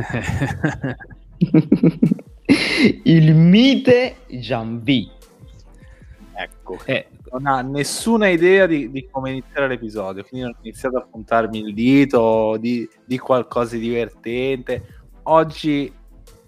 [3.04, 5.10] il mite Gianvi.
[6.34, 10.96] Ecco, eh, non ha nessuna idea di, di, come iniziare l'episodio, quindi non ho iniziato
[10.96, 15.02] a puntarmi il dito di, di qualcosa di divertente.
[15.24, 15.92] Oggi,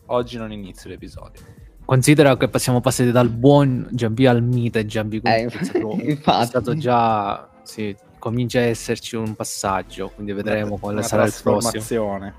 [0.07, 1.43] oggi non inizio l'episodio.
[1.85, 6.77] Considera che siamo passati dal buon Giambi al mite Giambi, eh, è, stato, è stato
[6.77, 7.49] già...
[7.63, 12.33] Sì, comincia a esserci un passaggio, quindi vedremo quale sarà il prossimo.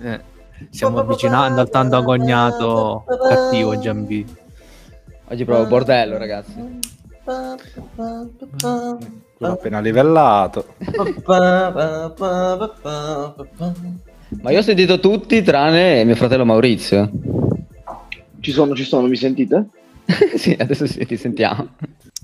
[0.00, 0.20] Eh,
[0.70, 4.26] stiamo avvicinando al tanto agognato cattivo Giambi.
[5.28, 6.80] Oggi provo bordello, ragazzi.
[9.38, 10.74] L'ho appena livellato.
[14.42, 17.10] Ma io ho sentito tutti tranne mio fratello Maurizio.
[18.40, 19.68] Ci sono, ci sono, mi sentite?
[20.36, 21.68] sì, adesso sì, ti sentiamo.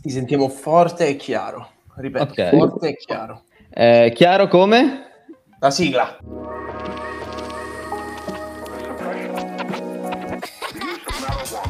[0.02, 1.68] Ti sentiamo forte e chiaro.
[1.94, 2.50] Ripeto, okay.
[2.50, 3.42] forte e chiaro.
[3.70, 5.04] Eh, chiaro come?
[5.60, 6.18] La sigla.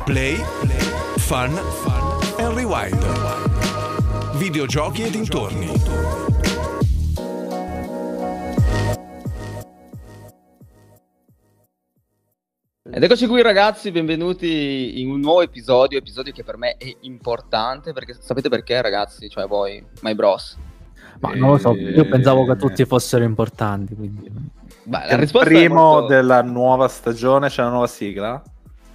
[0.05, 0.79] Play, play,
[1.19, 2.99] fun, fun and rewind.
[4.39, 5.67] Videogiochi e dintorni.
[12.93, 17.93] Ed eccoci qui ragazzi, benvenuti in un nuovo episodio, episodio che per me è importante
[17.93, 20.57] perché sapete perché ragazzi, cioè voi, my bros.
[21.21, 24.31] Ma non lo so, io pensavo che tutti fossero importanti, quindi...
[24.85, 26.07] Beh, la risposta il primo molto...
[26.07, 28.43] della nuova stagione c'è una nuova sigla?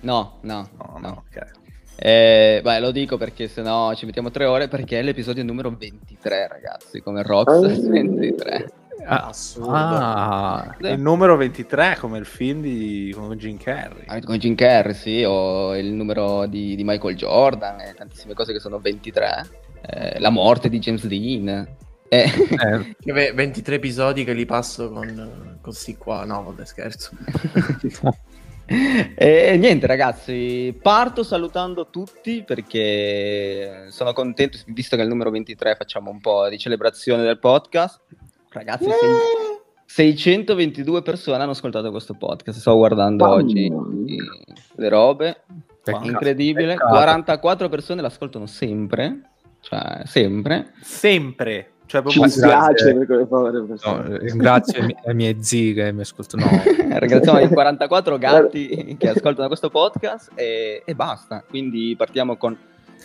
[0.06, 1.24] No, no, no, no.
[1.28, 1.64] ok.
[1.98, 6.48] Eh, beh, lo dico perché sennò ci mettiamo tre ore perché è l'episodio numero 23
[6.48, 8.72] ragazzi, come Rox 23.
[9.08, 9.32] Ah,
[9.62, 14.04] ah, il numero 23 come il film di con Jim Carrey.
[14.08, 18.54] Ah, con Jim Carrey, sì, o il numero di, di Michael Jordan, e tantissime cose
[18.54, 19.50] che sono 23.
[19.82, 21.68] Eh, la morte di James Dean.
[22.08, 22.32] Eh.
[23.04, 23.32] Eh.
[23.34, 26.26] 23 episodi che li passo con così qua.
[26.26, 27.12] No, vabbè, scherzo.
[28.68, 35.76] e niente ragazzi, parto salutando tutti perché sono contento, visto che è il numero 23
[35.76, 38.02] facciamo un po' di celebrazione del podcast.
[38.50, 38.98] Ragazzi, yeah.
[39.86, 42.60] 622 persone hanno ascoltato questo podcast.
[42.60, 43.72] Sto guardando Mamma oggi
[44.76, 45.44] le robe.
[45.84, 46.74] Peccato, Incredibile.
[46.74, 46.94] Peccato.
[46.94, 49.32] 44 persone l'ascoltano sempre.
[49.62, 50.74] Cioè, sempre.
[50.82, 51.75] Sempre.
[51.88, 56.46] Cioè, Ci dispiace no, ringrazio le mie zii che mi ascoltano.
[56.98, 61.44] Ringraziamo i 44 gatti che ascoltano questo podcast e, e basta.
[61.48, 62.58] Quindi partiamo con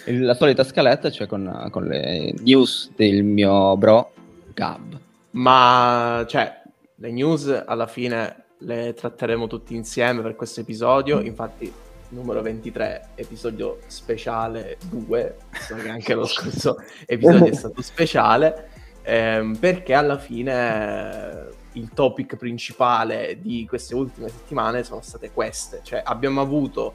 [0.07, 4.13] la solita scaletta, cioè con, con le news del mio bro
[4.55, 4.99] Gab.
[5.33, 6.63] Ma cioè,
[6.97, 11.21] le news alla fine le tratteremo tutti insieme per questo episodio.
[11.21, 11.73] Infatti,
[12.09, 15.37] numero 23, episodio speciale 2,
[15.83, 16.77] che anche lo scorso
[17.07, 18.70] episodio è stato speciale,
[19.11, 25.81] ehm, perché alla fine il topic principale di queste ultime settimane sono state queste.
[25.83, 26.95] Cioè, abbiamo avuto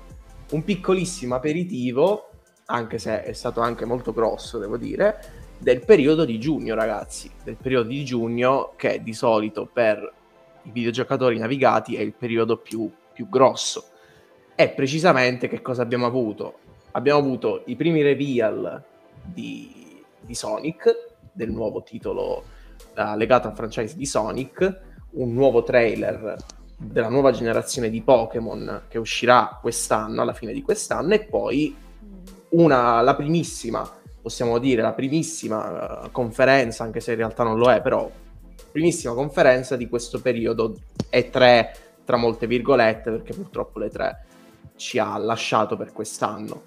[0.51, 2.29] un piccolissimo aperitivo,
[2.67, 7.57] anche se è stato anche molto grosso, devo dire, del periodo di giugno, ragazzi, del
[7.57, 10.13] periodo di giugno che di solito per
[10.63, 13.89] i videogiocatori navigati è il periodo più, più grosso.
[14.55, 16.59] E precisamente che cosa abbiamo avuto?
[16.91, 18.81] Abbiamo avuto i primi reveal
[19.21, 22.43] di, di Sonic, del nuovo titolo
[22.95, 24.81] uh, legato al franchise di Sonic,
[25.11, 26.35] un nuovo trailer
[26.77, 31.75] della nuova generazione di Pokémon che uscirà quest'anno, alla fine di quest'anno, e poi
[32.49, 37.71] una, la primissima possiamo dire, la primissima uh, conferenza, anche se in realtà non lo
[37.71, 38.09] è, però
[38.71, 40.75] primissima conferenza di questo periodo
[41.11, 41.67] E3,
[42.03, 44.15] tra molte virgolette, perché purtroppo l'E3
[44.77, 46.63] ci ha lasciato per quest'anno.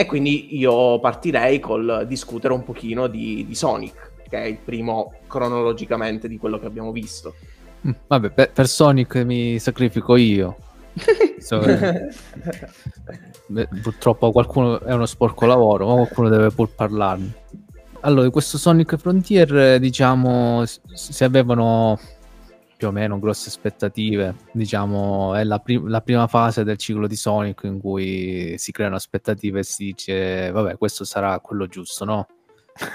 [0.00, 5.12] E quindi io partirei col discutere un pochino di, di Sonic, che è il primo
[5.26, 7.34] cronologicamente di quello che abbiamo visto.
[7.86, 10.56] Mm, vabbè, per, per Sonic mi sacrifico io.
[11.38, 11.60] so,
[13.48, 17.34] Beh, purtroppo qualcuno è uno sporco lavoro, ma qualcuno deve pur parlarne.
[18.00, 21.98] Allora, questo Sonic Frontier, diciamo, si avevano
[22.80, 24.34] più o meno grosse aspettative.
[24.52, 28.96] Diciamo, è la, prim- la, prima fase del ciclo di Sonic in cui si creano
[28.96, 32.26] aspettative e si dice, vabbè, questo sarà quello giusto, no?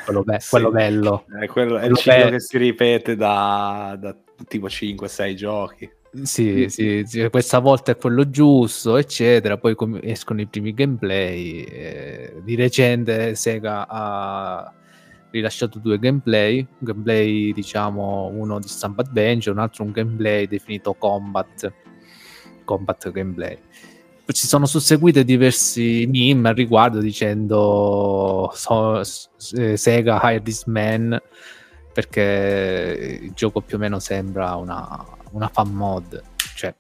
[0.04, 0.50] Quello, be- sì.
[0.50, 1.26] quello bello.
[1.40, 4.18] È, quello, è il ciclo be- che si ripete da, da
[4.48, 5.92] tipo 5-6 giochi.
[6.24, 9.58] Sì, sì, sì, questa volta è quello giusto, eccetera.
[9.58, 11.62] Poi com- escono i primi gameplay.
[11.62, 14.74] Eh, di recente Sega ha
[15.36, 20.94] rilasciato due gameplay, un gameplay diciamo uno di stampa adventure, un altro un gameplay definito
[20.94, 21.72] combat,
[22.64, 23.58] combat gameplay.
[24.28, 31.22] Ci sono susseguite diversi meme al riguardo dicendo so, eh, Sega Hire This Man
[31.94, 36.22] perché il gioco più o meno sembra una, una fan mod,
[36.56, 36.74] cioè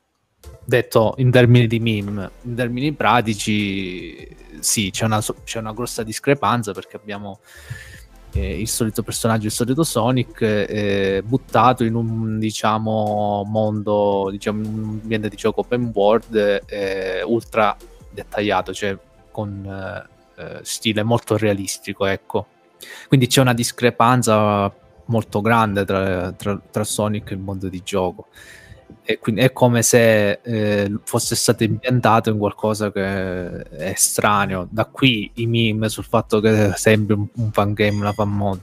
[0.66, 4.28] detto in termini di meme, in termini pratici,
[4.60, 7.40] sì, c'è una, c'è una grossa discrepanza perché abbiamo
[8.36, 15.00] eh, il solito personaggio, il solito Sonic, eh, buttato in un diciamo mondo, diciamo, un
[15.02, 17.76] ambiente di gioco open world eh, ultra
[18.12, 18.98] dettagliato, cioè
[19.32, 22.48] con eh, eh, stile molto realistico, ecco.
[23.08, 24.72] Quindi c'è una discrepanza
[25.06, 28.28] molto grande tra, tra, tra Sonic e il mondo di gioco
[29.08, 34.68] e quindi è come se eh, fosse stato ambientato in qualcosa che è estraneo.
[34.70, 38.60] Da qui i meme sul fatto che sembri un, un fan game, una fan mod,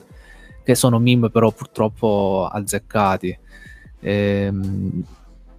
[0.65, 3.39] che sono meme però purtroppo azzeccati.
[4.01, 5.05] E, ehm,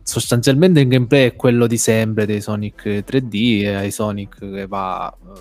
[0.04, 5.32] sostanzialmente il gameplay è quello di sempre dei Sonic 3D, ai Sonic che va uh,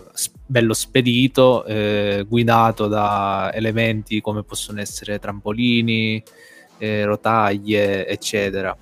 [0.47, 6.23] bello spedito, eh, guidato da elementi come possono essere trampolini,
[6.79, 8.77] eh, rotaie, eccetera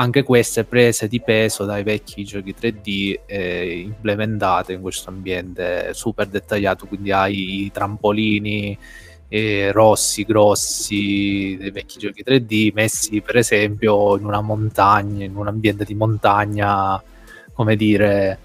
[0.00, 6.26] anche queste prese di peso dai vecchi giochi 3D eh, implementate in questo ambiente super
[6.26, 8.76] dettagliato, quindi hai i trampolini
[9.28, 15.48] eh, rossi, grossi dei vecchi giochi 3D messi per esempio in una montagna, in un
[15.48, 17.00] ambiente di montagna,
[17.52, 18.38] come dire,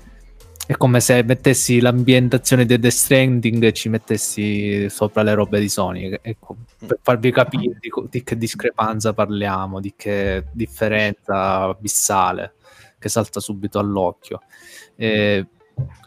[0.67, 5.69] è come se mettessi l'ambientazione di The Stranding e ci mettessi sopra le robe di
[5.69, 6.17] Sony.
[6.21, 12.56] Ecco, per farvi capire di, di, che discrepanza parliamo, di che differenza abissale
[12.97, 14.41] che salta subito all'occhio.
[14.95, 15.45] Eh,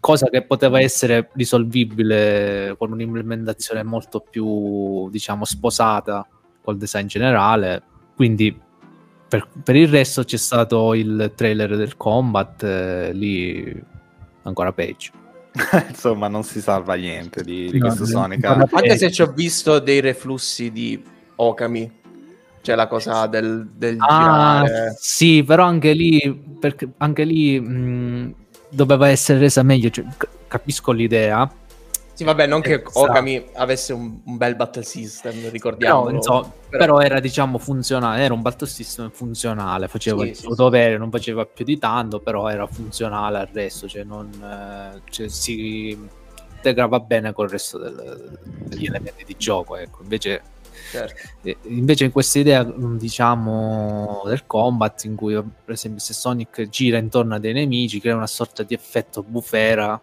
[0.00, 6.26] cosa che poteva essere risolvibile con un'implementazione molto più, diciamo, sposata
[6.60, 7.82] col design generale.
[8.16, 8.58] Quindi
[9.28, 13.96] per, per il resto c'è stato il trailer del combat, eh, lì
[14.48, 15.12] ancora peggio.
[15.88, 18.44] Insomma, non si salva niente di, di no, questo Sonic.
[18.44, 21.02] Anche se ci ho visto dei reflussi di
[21.36, 21.90] Okami,
[22.60, 24.96] cioè la cosa del, del ah, girare.
[24.98, 28.34] Sì, però anche lì, perché anche lì mh,
[28.68, 29.90] doveva essere resa meglio.
[29.90, 30.04] Cioè,
[30.46, 31.50] capisco l'idea,
[32.18, 32.98] sì, vabbè, non che esatto.
[32.98, 36.10] Okami avesse un, un, bel battle system, ricordiamo.
[36.10, 36.96] No, so, però...
[36.96, 36.98] però...
[36.98, 40.98] era, diciamo, funzionale, era un battle system funzionale, faceva sì, il suo sì, dovere, sì.
[40.98, 45.96] non faceva più di tanto, però era funzionale al resto, cioè, non, eh, cioè si
[46.56, 50.02] integrava bene col resto del, degli elementi di gioco, ecco.
[50.02, 50.42] Invece
[50.90, 51.58] Certo.
[51.64, 57.34] Invece in questa idea, diciamo, del combat, in cui per esempio se Sonic gira intorno
[57.34, 60.00] a dei nemici, crea una sorta di effetto bufera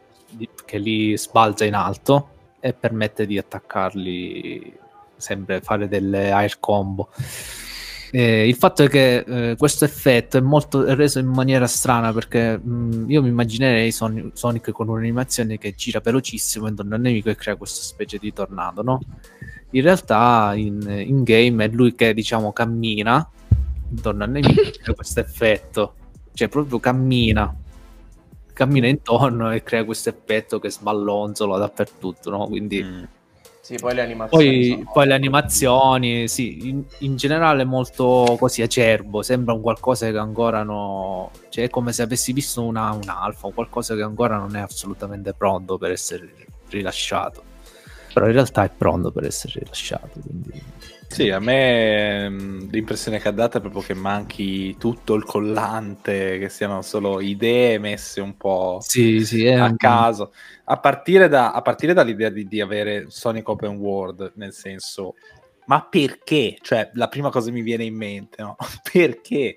[0.65, 2.29] che li sbalza in alto
[2.59, 4.73] e permette di attaccarli
[5.17, 7.09] sempre fare delle air combo.
[8.11, 12.13] Eh, il fatto è che eh, questo effetto è molto è reso in maniera strana
[12.13, 17.01] perché mh, mm, io mi immaginerei Son- Sonic con un'animazione che gira velocissimo intorno al
[17.01, 18.99] nemico e crea questa specie di tornado, no?
[19.71, 23.27] In realtà in, in game è lui che diciamo cammina
[23.89, 25.95] intorno al nemico e crea questo effetto,
[26.33, 27.53] cioè proprio cammina
[28.55, 32.47] cammina intorno e crea questo effetto che sballonzola dappertutto, no?
[32.47, 32.81] Quindi...
[32.81, 33.03] Mm.
[33.61, 34.75] Sì, poi le animazioni.
[34.75, 40.17] Poi, poi le animazioni, sì, in, in, generale molto così acerbo, sembra un qualcosa che
[40.17, 41.31] ancora no...
[41.49, 45.33] Cioè è come se avessi visto una, un alfa, qualcosa che ancora non è assolutamente
[45.33, 46.31] pronto per essere
[46.69, 47.41] rilasciato.
[48.13, 50.61] Però in realtà è pronto per essere rilasciato, quindi...
[51.07, 56.37] Sì, a me mh, l'impressione che ha dato è proprio che manchi tutto il collante,
[56.39, 59.75] che siano solo idee messe un po' sì, sì, a un...
[59.77, 60.33] caso.
[60.65, 65.13] A partire, da, a partire dall'idea di, di, avere Sonic Open World, nel senso,
[65.65, 66.57] ma perché?
[66.61, 68.55] Cioè, la prima cosa che mi viene in mente, no?
[68.91, 69.55] perché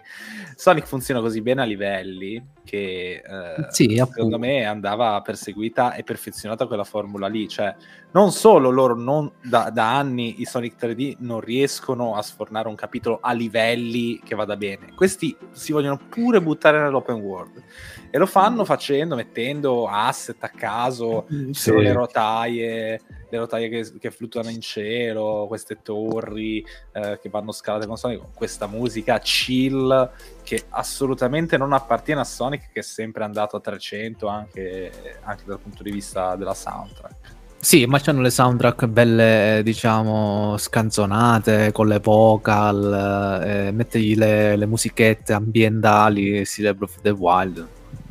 [0.54, 6.66] Sonic funziona così bene a livelli che eh, sì, secondo me andava perseguita e perfezionata
[6.66, 7.48] quella formula lì.
[7.48, 7.74] Cioè,
[8.10, 12.74] non solo loro non, da, da, anni i Sonic 3D non riescono a sfornare un
[12.74, 17.62] capitolo a livelli che vada bene, questi si vogliono pure buttare nell'open world
[18.10, 21.72] e lo fanno facendo, mettendo asset a caso, mm, sì.
[21.72, 23.00] le rotaie
[23.30, 28.22] le rotaie che, che, fluttuano in cielo, queste torri eh, che vanno scalate con Sonic,
[28.34, 30.10] questa musica chill
[30.42, 35.60] che assolutamente non appartiene a Sonic, che è sempre andato a 300 anche, anche dal
[35.60, 37.36] punto di vista della soundtrack.
[37.60, 44.66] Sì, ma c'hanno le soundtrack belle, diciamo, scanzonate, con le vocal, eh, mettegli le, le
[44.66, 47.66] musichette ambientali, Celebro of the Wild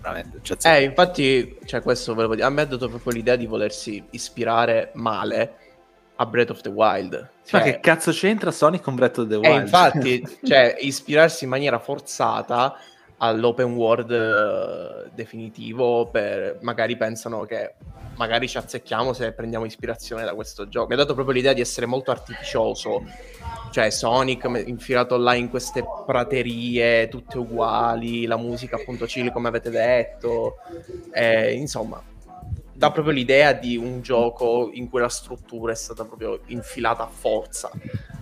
[0.08, 0.40] veramente.
[0.42, 2.46] Cioè, eh, infatti, cioè, questo volevo dire.
[2.46, 5.56] A me ha dato proprio l'idea di volersi ispirare male
[6.16, 7.30] a Breath of the Wild.
[7.46, 9.54] Cioè, ma che cazzo c'entra Sonic con Breath of the eh, Wild?
[9.54, 12.76] Eh, infatti, cioè, ispirarsi in maniera forzata
[13.18, 17.74] all'open world uh, definitivo, per, magari pensano che
[18.18, 20.88] magari ci azzecchiamo se prendiamo ispirazione da questo gioco.
[20.88, 23.04] Mi ha dato proprio l'idea di essere molto artificioso,
[23.72, 29.70] cioè Sonic infilato là in queste praterie tutte uguali, la musica appunto chill come avete
[29.70, 30.58] detto,
[31.12, 32.02] eh, insomma
[32.78, 37.08] dà proprio l'idea di un gioco in cui la struttura è stata proprio infilata a
[37.08, 37.72] forza.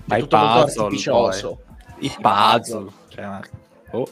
[0.05, 1.61] Ma è tutto puzzle, artificioso.
[1.97, 2.05] Poi.
[2.05, 2.91] I puzzle.
[3.09, 3.39] Cioè,
[3.91, 4.07] oh.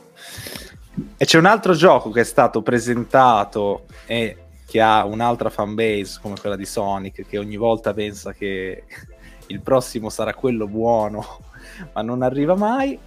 [1.18, 6.36] E c'è un altro gioco che è stato presentato e che ha un'altra fanbase come
[6.40, 8.84] quella di Sonic, che ogni volta pensa che
[9.48, 11.40] il prossimo sarà quello buono,
[11.94, 12.98] ma non arriva mai.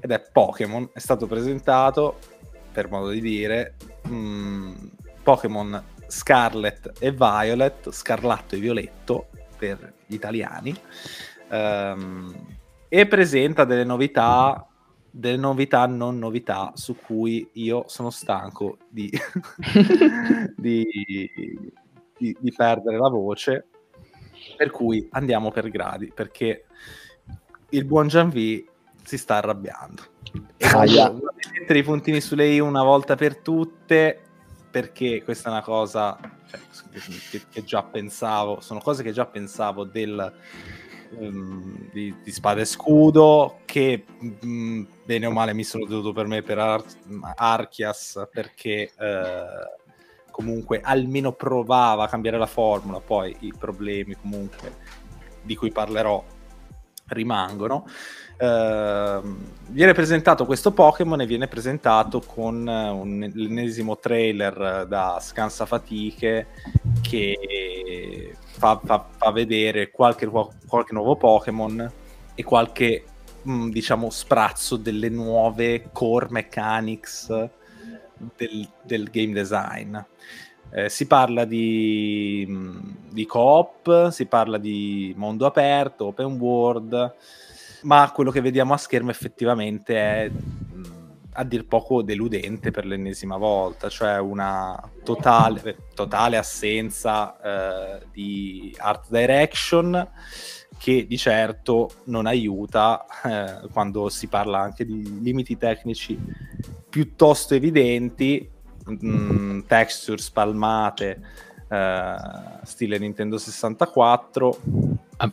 [0.00, 0.90] Ed è Pokémon.
[0.92, 2.18] È stato presentato,
[2.72, 3.74] per modo di dire,
[4.08, 4.74] mm,
[5.22, 10.76] Pokémon Scarlet e Violet, Scarlatto e Violetto per gli italiani,
[11.50, 12.34] um,
[12.88, 14.66] e presenta delle novità,
[15.14, 19.10] delle novità non novità su cui io sono stanco di,
[20.56, 20.86] di,
[22.16, 23.66] di, di perdere la voce,
[24.56, 26.64] per cui andiamo per gradi, perché
[27.68, 28.66] il buon Gianvi
[29.04, 30.02] si sta arrabbiando.
[30.56, 30.66] E
[31.52, 34.22] mettere i puntini sulle i una volta per tutte
[34.70, 36.60] perché questa è una cosa cioè,
[37.30, 40.32] che, che, già pensavo, sono cose che già pensavo del,
[41.18, 44.04] um, di, di, Spada e Scudo, che
[44.42, 46.84] um, bene o male mi sono dovuto per me per Ar-
[47.36, 54.76] Archias, perché uh, comunque almeno provava a cambiare la formula, poi i problemi comunque
[55.42, 56.24] di cui parlerò
[57.08, 57.86] rimangono.
[58.38, 59.36] Uh,
[59.68, 66.48] viene presentato questo Pokémon e viene presentato con uh, un, l'ennesimo trailer da Scansa Fatiche
[67.02, 71.90] che fa, fa, fa vedere qualche, qualche, nuovo Pokémon
[72.36, 73.04] e qualche
[73.42, 77.26] mh, mm, diciamo sprazzo delle nuove core mechanics
[78.36, 79.98] del, del game design.
[80.74, 82.78] Eh, si parla di, mm,
[83.10, 87.14] di co-op, si parla di mondo aperto, open world,
[87.82, 90.30] ma quello che vediamo a schermo effettivamente è
[91.34, 99.06] a dir poco deludente per l'ennesima volta, cioè una totale, totale assenza eh, di art
[99.08, 100.10] direction
[100.78, 106.18] che di certo non aiuta eh, quando si parla anche di limiti tecnici
[106.88, 108.50] piuttosto evidenti,
[108.84, 111.20] mh, mm, texture spalmate,
[111.68, 112.14] eh,
[112.64, 114.60] stile Nintendo 64.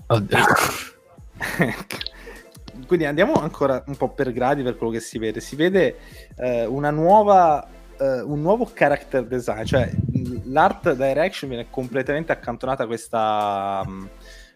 [0.08, 0.26] Oh,
[2.86, 5.40] quindi andiamo ancora un po' per gradi per quello che si vede.
[5.40, 5.98] Si vede
[6.38, 7.68] eh, una nuova,
[7.98, 9.90] eh, un nuovo character design, cioè
[10.46, 14.10] l'art direction viene completamente accantonata a questa um,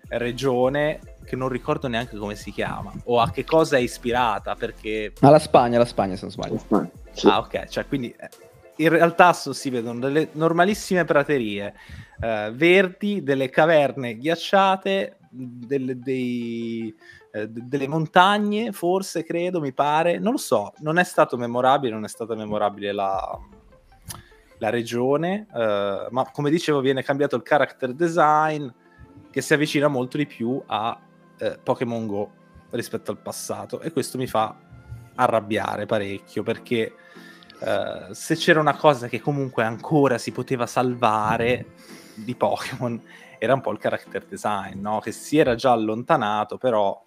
[0.10, 5.14] regione che non ricordo neanche come si chiama o a che cosa è ispirata perché...
[5.22, 6.90] Alla Spagna, la Spagna se non sbaglio.
[7.12, 7.28] Sì.
[7.28, 8.30] Ah ok, cioè quindi eh,
[8.78, 11.74] in realtà si vedono delle normalissime praterie
[12.20, 16.94] eh, verdi, delle caverne ghiacciate, delle, dei,
[17.36, 22.04] eh, delle montagne, forse, credo, mi pare, non lo so, non è stato memorabile, non
[22.04, 23.40] è stata memorabile la,
[24.60, 28.68] la regione, eh, ma come dicevo viene cambiato il character design
[29.32, 30.96] che si avvicina molto di più a
[31.40, 32.32] eh, Pokémon Go
[32.70, 34.56] rispetto al passato e questo mi fa
[35.16, 36.94] arrabbiare parecchio perché
[37.60, 41.74] uh, se c'era una cosa che comunque ancora si poteva salvare
[42.16, 43.00] di Pokémon
[43.38, 45.00] era un po' il character design, no?
[45.00, 47.00] che si era già allontanato però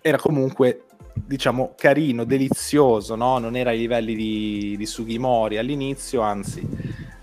[0.00, 0.84] era comunque
[1.14, 3.38] diciamo carino, delizioso, no?
[3.38, 6.66] non era ai livelli di, di Sugimori all'inizio, anzi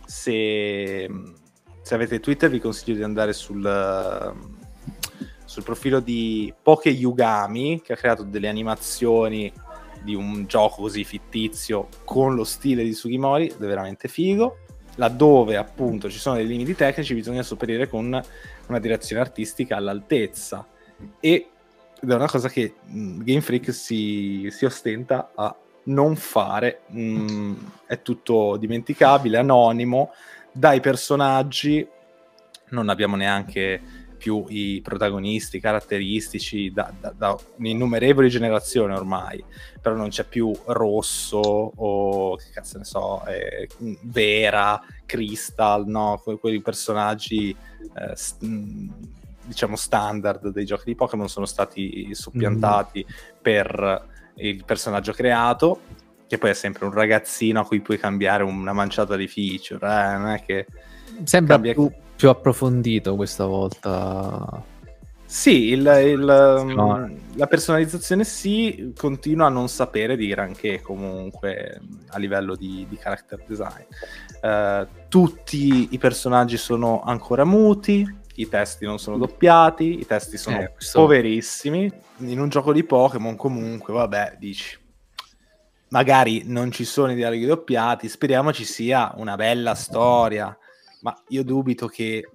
[0.05, 1.09] se,
[1.81, 4.35] se, avete Twitter vi consiglio di andare sul,
[5.45, 9.51] sul profilo di Poke Yugami che ha creato delle animazioni
[10.03, 14.57] di un gioco così fittizio con lo stile di Sugimori, è veramente figo.
[14.95, 18.21] Laddove appunto ci sono dei limiti tecnici, bisogna sopperire con
[18.67, 20.67] una direzione artistica all'altezza.
[21.19, 21.50] E
[22.01, 25.55] ed è una cosa che mm, Game Freak si, si, ostenta a
[25.85, 26.81] non fare.
[26.87, 27.53] Mh, mm,
[27.85, 30.11] è tutto dimenticabile, anonimo,
[30.51, 31.87] dai personaggi,
[32.69, 33.81] non abbiamo neanche
[34.21, 39.43] più i protagonisti caratteristici da, da, da innumerevoli generazioni ormai,
[39.81, 43.67] però non c'è più Rosso o che cazzo ne so, eh,
[44.03, 46.21] Vera, Crystal, no?
[46.23, 48.45] Que- quei personaggi eh, st-
[49.51, 53.37] diciamo standard dei giochi di Pokémon sono stati soppiantati mm.
[53.41, 55.81] per il personaggio creato,
[56.25, 60.17] che poi è sempre un ragazzino a cui puoi cambiare una manciata di feature, eh?
[60.17, 60.65] non è che
[61.23, 61.73] sembra cambia...
[61.73, 64.63] più, più approfondito questa volta.
[65.25, 67.09] Sì, il, il, no.
[67.35, 71.79] la personalizzazione sì, continua a non sapere di granché comunque
[72.09, 73.83] a livello di, di character design.
[74.41, 80.59] Uh, tutti i personaggi sono ancora muti, i testi non sono doppiati, i testi sono
[80.59, 81.91] eh, poverissimi.
[82.17, 84.77] In un gioco di Pokémon comunque, vabbè, dici,
[85.89, 90.55] magari non ci sono i dialoghi doppiati, speriamo ci sia una bella storia,
[91.01, 92.29] ma io dubito che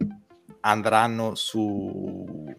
[0.60, 2.54] andranno su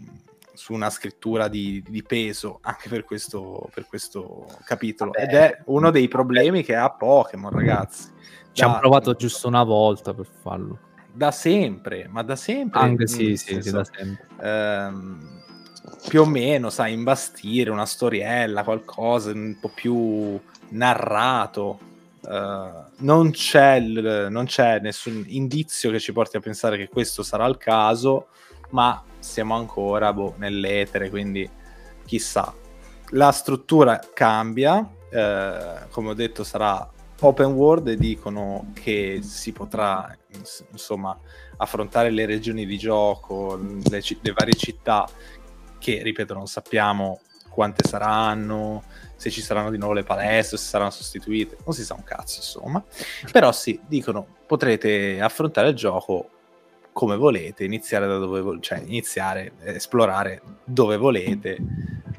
[0.58, 5.12] su una scrittura di, di peso anche per questo, per questo capitolo.
[5.12, 5.26] Vabbè.
[5.26, 8.12] Ed è uno dei problemi che ha Pokémon, ragazzi.
[8.52, 10.80] Ci hanno provato giusto una volta per farlo.
[11.18, 12.80] Da sempre, ma da sempre.
[12.80, 14.28] Anche sì, sì, sì, da sempre.
[14.40, 15.42] Ehm,
[16.08, 21.80] più o meno, sai, imbastire una storiella, qualcosa un po' più narrato.
[22.22, 27.24] Uh, non, c'è il, non c'è nessun indizio che ci porti a pensare che questo
[27.24, 28.28] sarà il caso,
[28.72, 31.50] ma siamo ancora boh, nell'etere, quindi
[32.06, 32.54] chissà.
[33.12, 40.16] La struttura cambia, eh, come ho detto sarà open world e dicono che si potrà
[40.72, 41.18] insomma
[41.58, 45.08] affrontare le regioni di gioco, le, le varie città
[45.80, 48.84] che ripeto non sappiamo quante saranno,
[49.16, 52.38] se ci saranno di nuovo le palestre, se saranno sostituite, non si sa un cazzo
[52.38, 52.84] insomma.
[53.32, 56.30] Però sì, dicono potrete affrontare il gioco
[56.94, 61.58] come volete, iniziare da dove volete, cioè iniziare, esplorare dove volete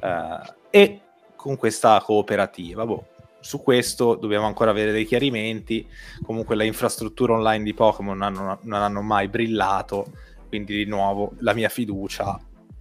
[0.01, 1.01] uh, e
[1.37, 2.85] con questa cooperativa.
[2.85, 3.07] Boh,
[3.41, 5.87] su questo dobbiamo ancora avere dei chiarimenti.
[6.23, 10.07] Comunque le infrastrutture online di Pokémon non, non hanno mai brillato,
[10.49, 12.39] quindi di nuovo la mia fiducia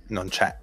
[0.08, 0.56] non c'è.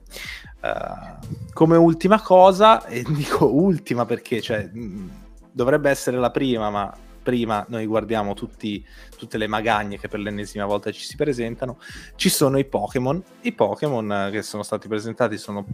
[0.60, 5.10] Uh, come ultima cosa, e dico ultima perché cioè, mh,
[5.52, 8.84] dovrebbe essere la prima, ma prima noi guardiamo tutti,
[9.16, 11.78] tutte le magagne che per l'ennesima volta ci si presentano,
[12.16, 13.22] ci sono i Pokémon.
[13.42, 15.66] I Pokémon che sono stati presentati sono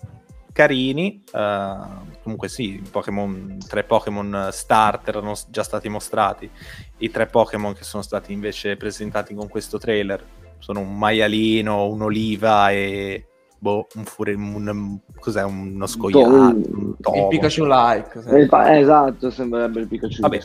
[0.53, 6.51] carini, uh, comunque sì, Pokemon, tre Pokémon starter erano già stati mostrati,
[6.99, 10.25] i tre Pokémon che sono stati invece presentati con questo trailer
[10.59, 13.30] sono un maialino, un'oliva e
[13.61, 18.23] boh, un, fure, un, cos'è, uno scoiato, un il Pikachu like.
[18.79, 20.41] esatto, sembrerebbe il Pikachu Vabbè,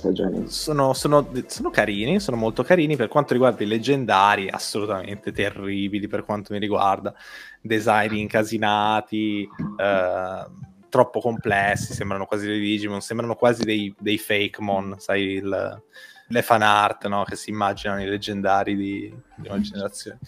[0.45, 6.25] sono, sono, sono, carini, sono molto carini per quanto riguarda i leggendari, assolutamente terribili per
[6.25, 7.13] quanto mi riguarda,
[7.61, 10.45] design incasinati, eh,
[10.89, 15.83] troppo complessi, sembrano quasi dei Digimon, sembrano quasi dei, dei fake mon, sai il
[16.27, 17.23] le fan art no?
[17.23, 20.19] che si immaginano i leggendari di, una generazione.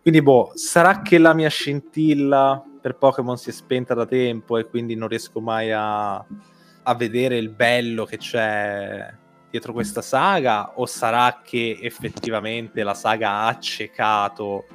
[0.00, 4.66] Quindi, boh, sarà che la mia scintilla per Pokémon si è spenta da tempo e
[4.66, 9.12] quindi non riesco mai a, a vedere il bello che c'è
[9.50, 14.66] dietro questa saga o sarà che effettivamente la saga ha accecato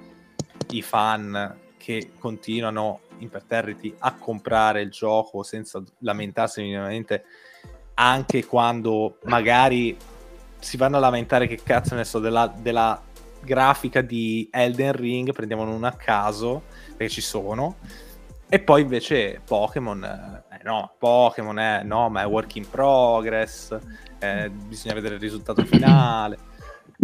[0.70, 7.26] i fan che continuano imperterriti a comprare il gioco senza lamentarsi minimamente
[7.96, 9.98] anche quando magari
[10.60, 13.02] si vanno a lamentare che cazzo ne so della, della
[13.42, 16.64] grafica di Elden Ring, prendiamone una a caso,
[16.96, 17.76] perché ci sono,
[18.52, 23.78] e poi invece Pokémon, eh, no, Pokémon è, no, ma è work in progress,
[24.18, 26.38] eh, bisogna vedere il risultato finale.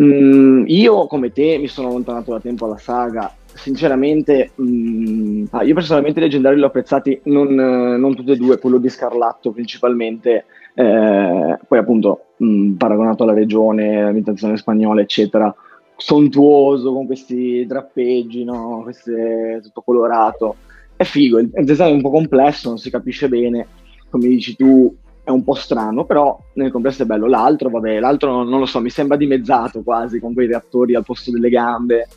[0.01, 5.73] Mm, io come te mi sono allontanato da tempo alla saga, sinceramente, mm, ah, io
[5.75, 11.59] personalmente leggendari li ho apprezzati non, non tutti e due, quello di Scarlatto principalmente, eh,
[11.67, 15.53] poi appunto mh, paragonato alla regione, l'ambientazione spagnola, eccetera,
[15.95, 18.81] sontuoso con questi drappeggi, no?
[18.83, 20.55] Queste, tutto colorato.
[20.95, 23.67] È figo, il, il design è un po' complesso, non si capisce bene,
[24.09, 27.27] come dici tu è un po' strano, però nel complesso è bello.
[27.27, 31.31] L'altro, vabbè, l'altro non lo so, mi sembra dimezzato quasi con quei reattori al posto
[31.31, 32.07] delle gambe.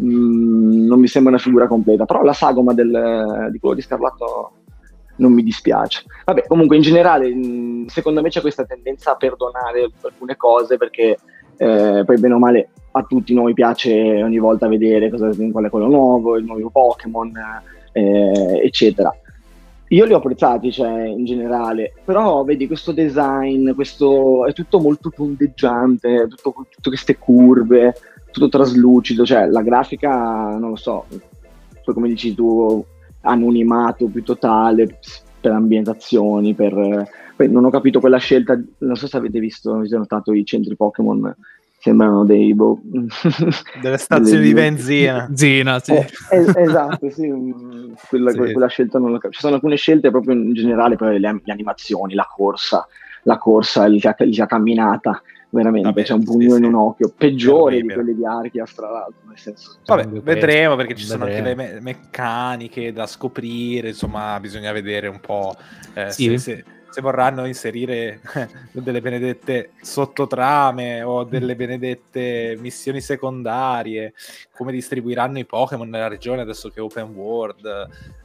[0.00, 4.52] Mm, non mi sembra una figura completa, però la sagoma del, di quello di Scarlatto
[5.18, 6.04] non mi dispiace.
[6.24, 7.32] Vabbè, comunque in generale,
[7.86, 11.18] secondo me c'è questa tendenza a perdonare alcune cose perché
[11.56, 15.70] eh, poi bene o male a tutti noi piace ogni volta vedere cosa, qual è
[15.70, 17.32] quello nuovo, il nuovo Pokémon,
[17.92, 19.14] eh, eccetera.
[19.90, 25.10] Io li ho apprezzati, cioè, in generale, però vedi questo design, questo, è tutto molto
[25.10, 27.94] tondeggiante, tutto, tutte queste curve,
[28.30, 31.06] tutto traslucido, cioè la grafica, non lo so,
[31.82, 32.84] poi come dici tu,
[33.22, 34.98] anonimato più totale
[35.40, 37.16] per ambientazioni, per...
[37.36, 40.74] Poi non ho capito quella scelta, non so se avete visto, avete notato i centri
[40.74, 41.34] Pokémon,
[41.78, 42.52] sembrano dei...
[42.54, 42.80] Boh,
[43.80, 45.30] delle stazioni di benzina.
[45.34, 45.92] Zina, sì.
[45.92, 47.28] Eh, es- esatto, sì,
[48.08, 48.38] quella, sì.
[48.38, 49.34] quella, scelta non l'ho capito.
[49.34, 52.86] Ci sono alcune scelte proprio in generale, poi le, le animazioni, la corsa,
[53.22, 56.58] la corsa, la, la camminata, veramente Vabbè, c'è un pugno sì.
[56.58, 59.78] in un occhio, peggiore di quelli di Archias tra l'altro, nel senso...
[59.86, 61.74] Vabbè, Vedremo, vedremo perché ci sono anche le vedremo.
[61.74, 65.54] me- meccaniche da scoprire, insomma, bisogna vedere un po'
[65.94, 66.24] eh, Sì.
[66.24, 68.20] se, se- se vorranno inserire
[68.72, 74.14] delle benedette sottotrame o delle benedette missioni secondarie,
[74.54, 77.66] come distribuiranno i Pokémon nella regione adesso che è open world.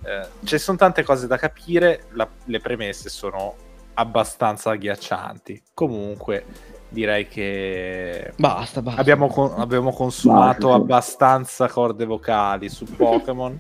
[0.04, 3.54] Eh, ci sono tante cose da capire, la- le premesse sono
[3.96, 5.62] abbastanza agghiaccianti.
[5.74, 6.46] Comunque,
[6.94, 9.02] direi che Basta, basta.
[9.02, 10.82] abbiamo, con- abbiamo consumato Basta.
[10.82, 13.60] abbastanza corde vocali su Pokémon.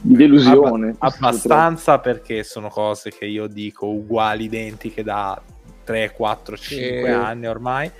[0.00, 0.94] Di delusione.
[0.98, 5.40] Abba- abbastanza perché sono cose che io dico uguali, identiche da
[5.84, 7.10] 3, 4, 5 Sì.
[7.10, 7.90] anni ormai.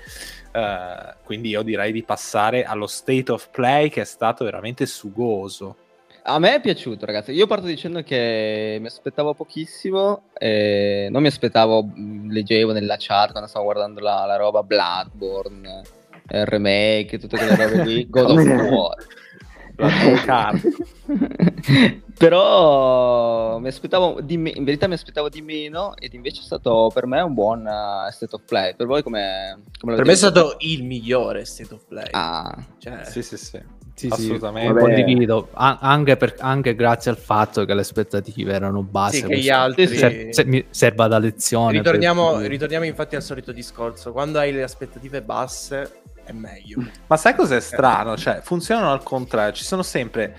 [0.51, 5.75] Eh, quindi io direi di passare allo state of play che è stato veramente sugoso.
[6.27, 7.33] A me è piaciuto, ragazzi.
[7.33, 10.23] Io parto dicendo che mi aspettavo pochissimo.
[10.33, 11.87] e non mi aspettavo,
[12.29, 15.83] leggevo nella chat quando stavo guardando la, la roba Bloodborne,
[16.27, 18.05] eh, il remake, tutte quelle robe lì.
[18.09, 18.95] God of War.
[22.17, 26.89] Però mi aspettavo di me- in verità mi aspettavo di meno ed invece è stato
[26.91, 28.75] per me un buon eh, state of play.
[28.75, 32.07] Per voi come, come Per me è stato il migliore State of Play.
[32.11, 33.83] Ah, Cioè, sì, sì, sì.
[33.95, 34.73] Sì, Assolutamente.
[34.73, 39.21] Sì, condivido, anche, per- anche grazie al fatto che le aspettative erano basse.
[39.21, 41.77] Sì, che gli altri- ser- se- mi serva da lezione.
[41.77, 44.11] ritorniamo, per- ritorniamo infatti al solito discorso.
[44.11, 46.83] Quando hai le aspettative basse è meglio.
[47.07, 48.17] Ma sai cos'è strano?
[48.17, 49.53] Cioè, funzionano al contrario.
[49.53, 50.35] Ci sono sempre,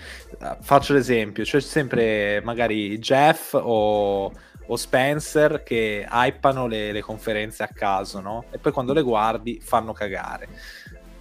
[0.61, 4.33] faccio l'esempio, c'è sempre magari Jeff o,
[4.67, 8.45] o Spencer che hypano le, le conferenze a caso, no?
[8.51, 10.49] E poi quando le guardi fanno cagare.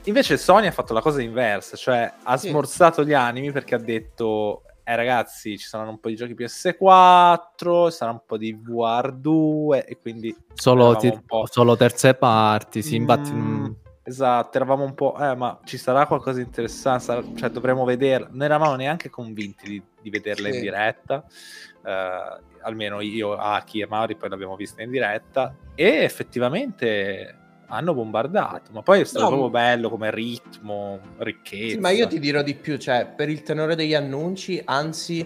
[0.05, 2.49] Invece Sony ha fatto la cosa inversa, cioè ha Sì.
[2.49, 7.89] smorzato gli animi perché ha detto eh ragazzi ci saranno un po' di giochi PS4,
[7.89, 11.11] sarà un po' di VR2 e quindi Solo, ti-
[11.49, 13.33] solo terze parti, sì, infatti...
[13.35, 13.65] Mm,
[14.07, 18.27] Esatto, eravamo un po', eh, ma ci sarà qualcosa di interessante, sarà- cioè dovremo vederla.
[18.29, 20.53] Non eravamo neanche convinti di, di vederla Sì.
[20.53, 21.25] in diretta,
[21.83, 27.35] eh, almeno io, Aki e Mauri poi l'abbiamo vista in diretta, e effettivamente
[27.75, 31.75] hanno bombardato, ma poi è stato No, proprio bello come ritmo, ricchezza.
[31.75, 35.25] Sì, ma io ti dirò di più, cioè, per il tenore degli annunci, anzi,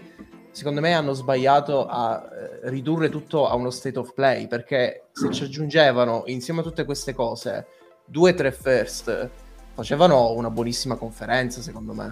[0.52, 5.32] secondo me hanno sbagliato a eh, ridurre tutto a uno state of play, perché se
[5.32, 7.66] ci aggiungevano insieme a tutte queste cose
[8.06, 9.30] due tre first,
[9.74, 12.12] facevano una buonissima conferenza, secondo me.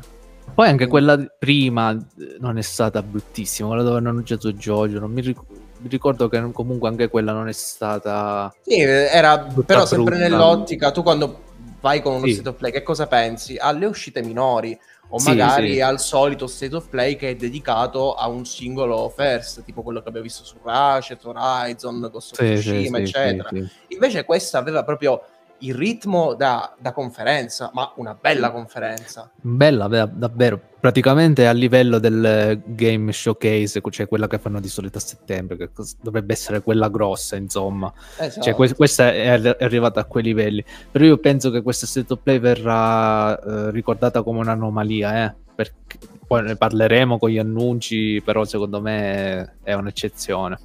[0.53, 5.11] Poi anche quella prima eh, non è stata bruttissima, quella dove hanno annunciato Jojo, non
[5.11, 8.53] mi, ric- mi ricordo che comunque anche quella non è stata...
[8.63, 10.29] Sì, era però sempre brutta.
[10.29, 11.43] nell'ottica, tu quando
[11.79, 12.33] vai con uno Sì.
[12.33, 13.55] state of play, che cosa pensi?
[13.57, 14.77] Alle uscite minori
[15.09, 15.81] o Sì, magari sì.
[15.81, 20.07] al solito state of play che è dedicato a un singolo first, tipo quello che
[20.09, 23.49] abbiamo visto su Ratchet, Horizon, Ghost of Tsushima, eccetera.
[23.87, 25.21] Invece questa aveva proprio
[25.59, 29.31] il ritmo da, da conferenza, ma una bella conferenza.
[29.39, 30.59] Bella, davvero.
[30.79, 35.69] Praticamente a livello del game showcase, cioè quella che fanno di solito a settembre, che
[36.01, 37.91] dovrebbe essere quella grossa, insomma.
[38.17, 38.41] Esatto.
[38.41, 40.63] Cioè, que- questa è, è arrivata a quei livelli.
[40.91, 45.97] Però io penso che questa state of play verrà eh, ricordata come un'anomalia, eh, perché
[46.27, 50.59] poi ne parleremo con gli annunci, però secondo me è un'eccezione.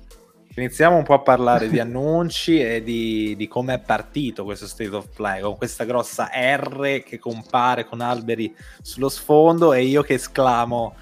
[0.54, 4.94] Iniziamo un po' a parlare di annunci e di, di come è partito questo State
[4.94, 10.14] of Play, con questa grossa R che compare con alberi sullo sfondo e io che
[10.14, 10.94] esclamo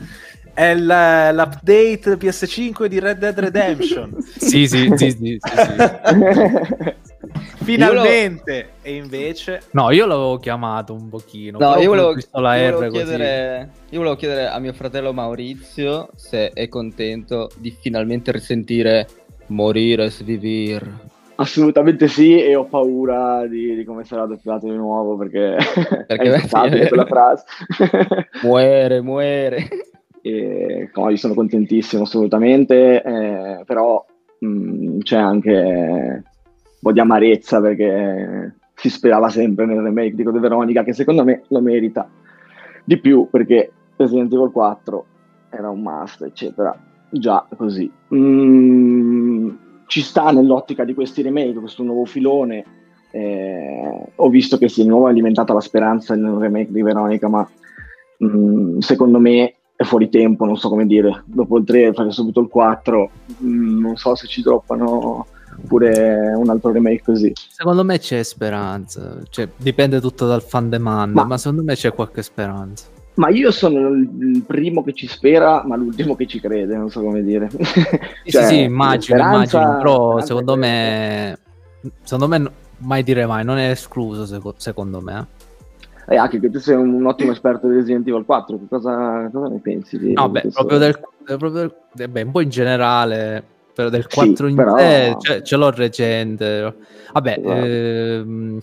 [0.54, 4.16] è l- l'update PS5 di Red Dead Redemption.
[4.40, 6.98] Sì, sì, sì, sì, sì, sì.
[7.62, 8.70] Finalmente!
[8.82, 9.62] E invece...
[9.72, 11.58] No, io l'avevo chiamato un pochino.
[11.58, 13.04] No, io volevo, ho visto la io R volevo così.
[13.04, 19.06] chiedere, io volevo chiedere a mio fratello Maurizio se è contento di finalmente risentire
[19.50, 21.08] morire e svivir.
[21.36, 25.56] Assolutamente sì, e ho paura di, di come sarà doppiato di nuovo perché,
[26.06, 27.44] Perché è instabile quella frase.
[28.42, 29.68] Muore, muore.
[30.20, 34.04] E, no, io sono contentissimo assolutamente, eh, però
[34.38, 36.22] mh, c'è anche un
[36.78, 41.42] po' di amarezza perché si sperava sempre nel remake di Code Veronica che secondo me
[41.48, 42.08] lo merita
[42.84, 45.04] di più perché Resident Evil 4
[45.50, 46.76] era un must, eccetera.
[47.10, 47.90] Già così.
[48.14, 49.29] Mm,
[49.90, 52.64] ci sta nell'ottica di questi remake, questo nuovo filone.
[53.11, 57.26] eh, ho visto che si è di nuovo alimentata la speranza nel remake di Veronica,
[57.26, 57.48] ma
[58.24, 61.24] mm, secondo me è fuori tempo, non so come dire.
[61.26, 63.11] Dopo il 3 fare subito il 4,
[63.42, 65.26] mm, non so se ci droppano
[65.66, 67.33] pure un altro remake così.
[67.35, 69.18] Secondo me c'è speranza.
[69.29, 71.24] Cioè, dipende tutto dal fan demand, ma...
[71.24, 72.87] Ma- secondo me c'è qualche speranza.
[73.14, 77.00] Ma io sono il primo che ci spera, ma l'ultimo che ci crede, non so
[77.02, 77.50] come dire.
[78.24, 81.38] Sì, Cioè, sì, sì, immagino, speranza- immagino, però secondo me,
[82.02, 85.26] secondo me mai dire mai, non è escluso seco- secondo me.
[86.06, 89.28] E anche che tu sei un, un ottimo esperto di Resident Evil 4, che cosa,
[89.32, 89.98] cosa ne pensi?
[89.98, 90.60] Di, No, beh, questo?
[90.64, 90.90] proprio del,
[91.28, 93.42] eh, proprio del- beh, un po' in generale,
[93.74, 96.74] però del Sì, 4 in però- sé, cioè, ce l'ho recente.
[97.12, 97.54] Vabbè, Esatto.
[97.64, 98.60] ehm,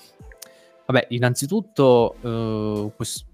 [0.85, 3.25] vabbè innanzitutto, eh, quest-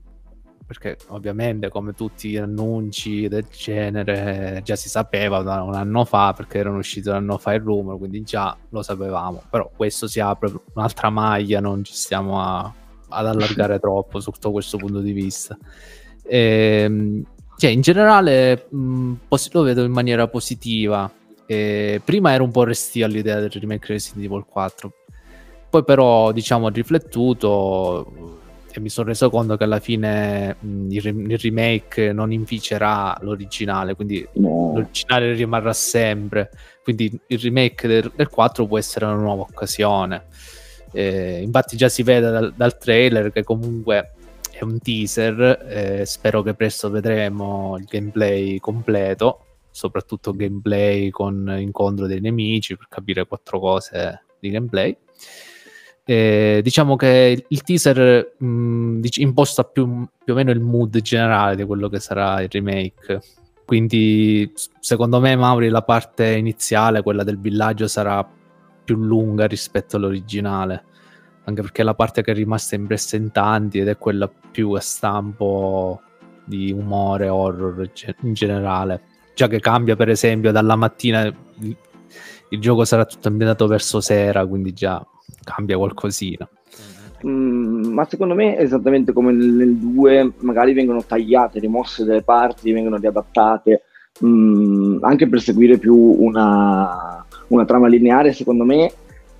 [0.73, 6.33] perché ovviamente come tutti gli annunci del genere già si sapeva da un anno fa,
[6.35, 10.19] perché erano usciti un anno fa il rumor, quindi già lo sapevamo, però questo si
[10.19, 12.73] apre un'altra maglia, non ci stiamo a-
[13.09, 15.55] ad allargare troppo sotto questo punto di vista.
[16.23, 17.23] Ehm,
[17.55, 21.09] cioè, in generale mh, pos- lo vedo in maniera positiva.
[21.45, 24.91] Eh, prima ero un po' restio all'idea del remake Resident Evil 4,
[25.69, 28.41] poi però diciamo ho riflettuto
[28.75, 33.93] e mi sono reso conto che alla fine mh, il, il remake non inficerà l'originale,
[33.95, 34.71] quindi No.
[34.73, 36.49] l'originale rimarrà sempre.
[36.83, 40.25] Quindi il remake del, del 4 può essere una nuova occasione.
[40.91, 44.13] Eh, infatti, già si vede dal, dal trailer che comunque
[44.51, 45.65] è un teaser.
[45.67, 52.87] eh, spero che presto vedremo il gameplay completo, soprattutto gameplay con incontro dei nemici per
[52.89, 54.95] capire quattro cose di gameplay.
[56.05, 61.55] Eh, diciamo che il teaser mh, dic- imposta più, più o meno il mood generale
[61.55, 63.21] di quello che sarà il remake.
[63.65, 68.27] Quindi, secondo me, Mauri, la parte iniziale, quella del villaggio, sarà
[68.83, 70.83] più lunga rispetto all'originale.
[71.45, 74.71] Anche perché è la parte che è rimasta impressa in tanti ed è quella più
[74.73, 76.01] a stampo
[76.43, 77.89] di umore, horror
[78.21, 79.01] in generale.
[79.33, 81.33] Già che cambia, per esempio, dalla mattina
[82.53, 85.05] il, gioco sarà tutto ambientato verso sera, quindi già
[85.43, 86.47] cambia qualcosina.
[87.25, 92.97] Mm, ma secondo me, esattamente come nel 2, magari vengono tagliate, rimosse delle parti, vengono
[92.97, 93.83] riadattate,
[94.25, 98.91] mm, anche per seguire più una, una trama lineare, secondo me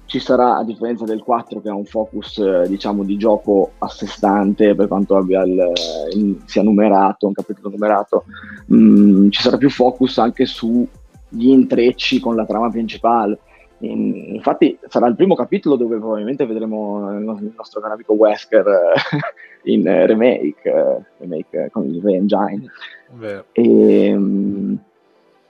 [0.05, 3.87] ci sarà, a differenza del 4 che ha un focus, eh, diciamo, di gioco a
[3.87, 5.71] sé stante, per quanto abbia il,
[6.13, 8.25] il- sia numerato, un capitolo numerato,
[8.71, 10.45] mm, ci sarà più focus anche
[11.33, 13.39] sugli intrecci con la trama principale.
[13.79, 18.13] In- infatti sarà il primo capitolo dove probabilmente vedremo il no- il nostro caro amico
[18.13, 19.21] Wesker eh,
[19.73, 22.71] in eh, remake, eh, remake con il Re-Engine.
[23.51, 24.75] E, mm,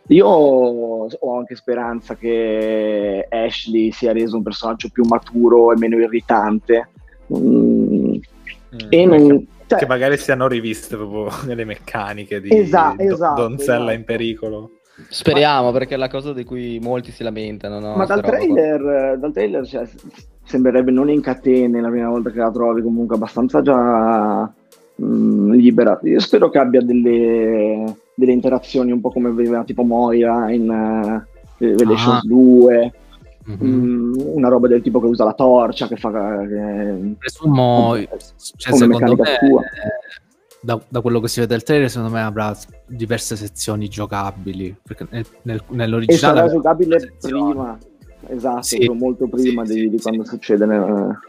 [0.07, 6.89] io ho anche speranza che Ashley sia reso un personaggio più maturo e meno irritante.
[7.37, 8.15] Mm,
[8.89, 13.91] e non- cioè, che magari siano riviste proprio nelle meccaniche di esatto, donzella esatto.
[13.91, 14.71] in pericolo.
[15.09, 17.79] Speriamo, perché è la cosa di cui molti si lamentano.
[17.79, 17.95] no?
[17.95, 19.87] Ma dal trailer, dal trailer cioè,
[20.43, 24.51] sembrerebbe non in catene la prima volta che la trovi, comunque abbastanza già
[25.01, 25.99] mm, libera.
[26.03, 31.25] Io spero che abbia delle, delle interazioni un po' come aveva tipo Moira in eh,
[31.57, 32.21] Revelations Ah.
[32.27, 32.93] 2,
[33.45, 33.67] Mhm.
[33.67, 36.11] mm, una roba del tipo che usa la torcia, che fa...
[36.47, 38.07] Che, Presumo, come-
[38.55, 39.61] cioè, come secondo meccanica me, sua.
[40.63, 44.75] Eh, da, da quello che si vede dal trailer, secondo me avrà diverse sezioni giocabili.
[44.81, 47.77] Perché nel- nel- e nell'originale sarà aveva giocabile prima,
[48.27, 50.65] esatto, Sì, molto prima sì, di, sì, di quando succede.
[50.65, 51.19] nel-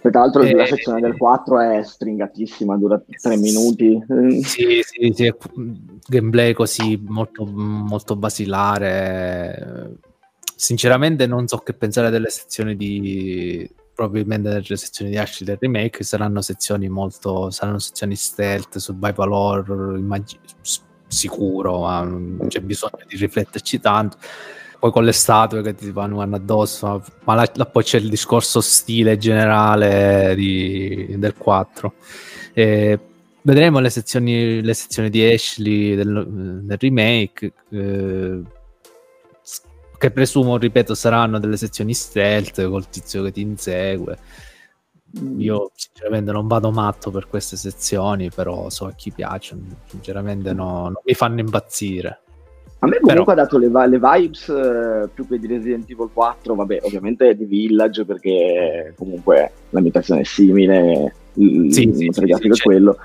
[0.00, 3.94] Tra l'altro Eh, la sezione del 4 è stringatissima, dura 3 minuti.
[3.94, 5.34] Eh, Sì, sì, sì, è-
[6.06, 9.94] gameplay così molto, molto basilare.
[10.56, 16.02] Sinceramente non so che pensare delle sezioni di probabilmente delle sezioni di Ashley del remake
[16.04, 20.40] saranno sezioni molto saranno sezioni stealth, survival horror, immagino
[21.06, 24.18] sicuro, ma non c'è bisogno di rifletterci tanto.
[24.78, 28.60] Poi con le statue che ti vanno, addosso, ma là- là poi c'è il discorso
[28.60, 31.94] stile generale di- del 4.
[32.52, 32.98] Eh,
[33.42, 38.40] vedremo le sezioni, le sezioni di Ashley del, del remake, eh,
[40.04, 44.18] che presumo, ripeto, saranno delle sezioni stealth col tizio che ti insegue.
[45.38, 49.62] Io sinceramente non vado matto per queste sezioni, però so a chi piacciono.
[49.86, 52.20] Sinceramente no- non mi fanno impazzire.
[52.80, 56.54] A me comunque ha dato le, le vibes eh, più che di Resident Evil 4,
[56.54, 62.48] vabbè, ovviamente di Village perché comunque l'ambientazione è simile, il Sì, il sì, sì, sì,
[62.48, 62.98] è quello.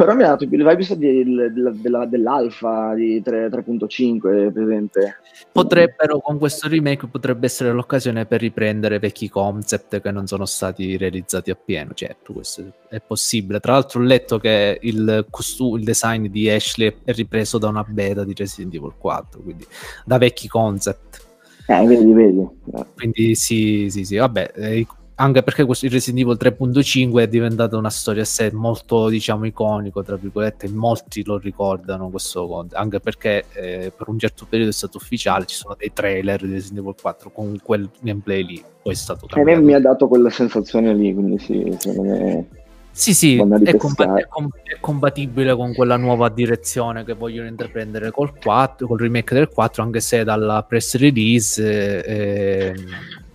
[0.00, 5.16] Però mi ha dato più le vibes del- della- della- dell'alfa di 3- 3.5 presente.
[5.52, 10.96] Potrebbero, con questo remake, potrebbe essere l'occasione per riprendere vecchi concept che non sono stati
[10.96, 11.92] realizzati appieno.
[11.92, 13.60] Certo, questo è possibile.
[13.60, 17.84] Tra l'altro, ho letto che il, costu- il design di Ashley è ripreso da una
[17.86, 19.66] beta di Resident Evil 4, quindi
[20.06, 21.28] da vecchi concept.
[21.66, 22.48] Eh, vedi, vedi.
[22.94, 24.52] Quindi sì, sì, sì, vabbè.
[24.54, 24.86] eh,
[25.20, 29.44] anche perché questo, il Resident Evil 3.5 è diventata una storia a sé molto diciamo
[29.44, 34.70] iconico tra virgolette molti lo ricordano questo conto anche perché eh, per un certo periodo
[34.70, 38.64] è stato ufficiale ci sono dei trailer di Resident Evil 4 con quel gameplay lì
[38.82, 39.58] poi è stato cambiato.
[39.58, 42.46] a me mi ha dato quella sensazione lì quindi sì secondo me
[42.92, 48.10] sì, sì, è, compa- è, com- è, compatibile con quella nuova direzione che vogliono intraprendere
[48.10, 52.74] col 4, col remake del 4, anche se dalla press release eh,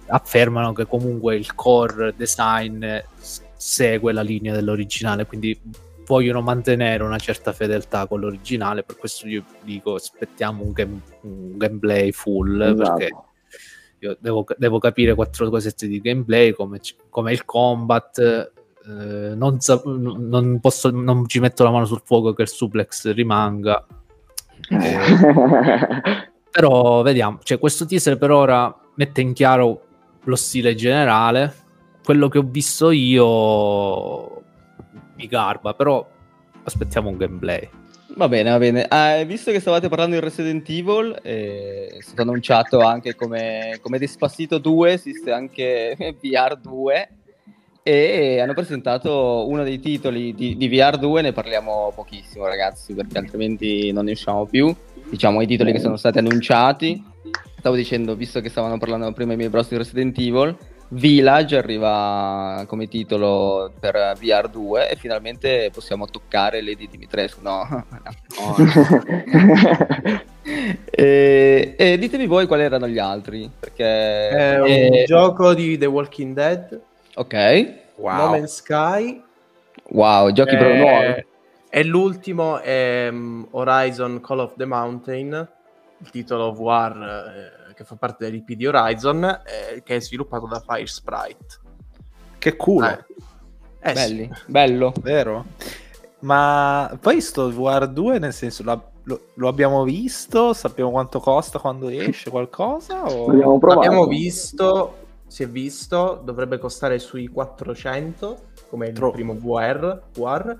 [0.08, 2.86] affermano che comunque il core design
[3.56, 5.60] segue la linea dell'originale, quindi
[6.06, 11.58] vogliono mantenere una certa fedeltà con l'originale, per questo io dico aspettiamo un, game, un
[11.58, 12.96] gameplay full, esatto.
[12.96, 13.16] perché
[14.00, 20.60] io devo, devo, capire quattro cosette di gameplay, come, come il combat, eh, non, non,
[20.60, 23.86] posso, non ci metto la mano sul fuoco che il suplex rimanga.
[24.70, 24.98] Eh,
[26.52, 29.85] però vediamo, cioè, questo teaser per ora mette in chiaro
[30.26, 31.54] lo stile generale.
[32.04, 34.44] Quello che ho visto io
[35.16, 36.08] mi garba, però
[36.64, 37.68] aspettiamo un gameplay.
[38.16, 38.86] Va bene, va bene.
[38.88, 43.98] Ah, visto che stavate parlando di Resident Evil, eh, è stato annunciato anche come, come
[43.98, 47.10] Despacito 2, esiste anche VR 2
[47.88, 53.92] e hanno presentato uno dei titoli di, di, VR2, ne parliamo pochissimo ragazzi perché altrimenti
[53.92, 54.74] non ne usciamo più,
[55.08, 57.04] diciamo i titoli che sono stati annunciati
[57.66, 60.56] stavo dicendo, visto che stavano parlando prima i miei bros di Resident Evil,
[60.90, 67.42] Village arriva come titolo per VR2 e finalmente possiamo toccare Lady Dimitrescu.
[67.42, 68.56] No, no.
[70.92, 73.50] e, e, ditemi voi quali erano gli altri.
[73.60, 75.04] Perché è un e...
[75.08, 76.80] gioco di The Walking Dead.
[77.16, 77.74] Ok.
[77.96, 78.16] Wow.
[78.16, 79.24] No Man's Sky.
[79.90, 80.58] Wow, giochi e...
[80.58, 81.26] per nuovi.
[81.68, 85.54] E l'ultimo è um, Horizon Call of the Mountain
[85.98, 90.60] il titolo VR eh, che fa parte dell'IP di Horizon, eh, che è sviluppato da
[90.60, 91.60] Fire Sprite.
[92.40, 92.88] Che culo!
[92.88, 93.06] Eh.
[93.80, 94.42] Eh, Belli, sì.
[94.48, 94.94] bello.
[95.00, 95.46] Vero?
[96.20, 98.64] Ma poi sto VR2 nel senso
[99.04, 100.54] lo, lo, abbiamo visto?
[100.54, 103.04] Sappiamo quanto costa quando esce qualcosa?
[103.04, 103.30] O...
[103.30, 104.96] Abbiamo, abbiamo visto,
[105.28, 108.38] si è visto, dovrebbe costare sui 400
[108.70, 109.14] come il Troppo.
[109.14, 110.58] primo VR, VR.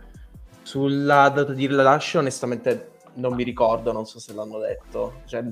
[0.62, 5.22] Sulla data di rilascio onestamente non mi ricordo, non so se l'hanno detto.
[5.26, 5.44] Cioè,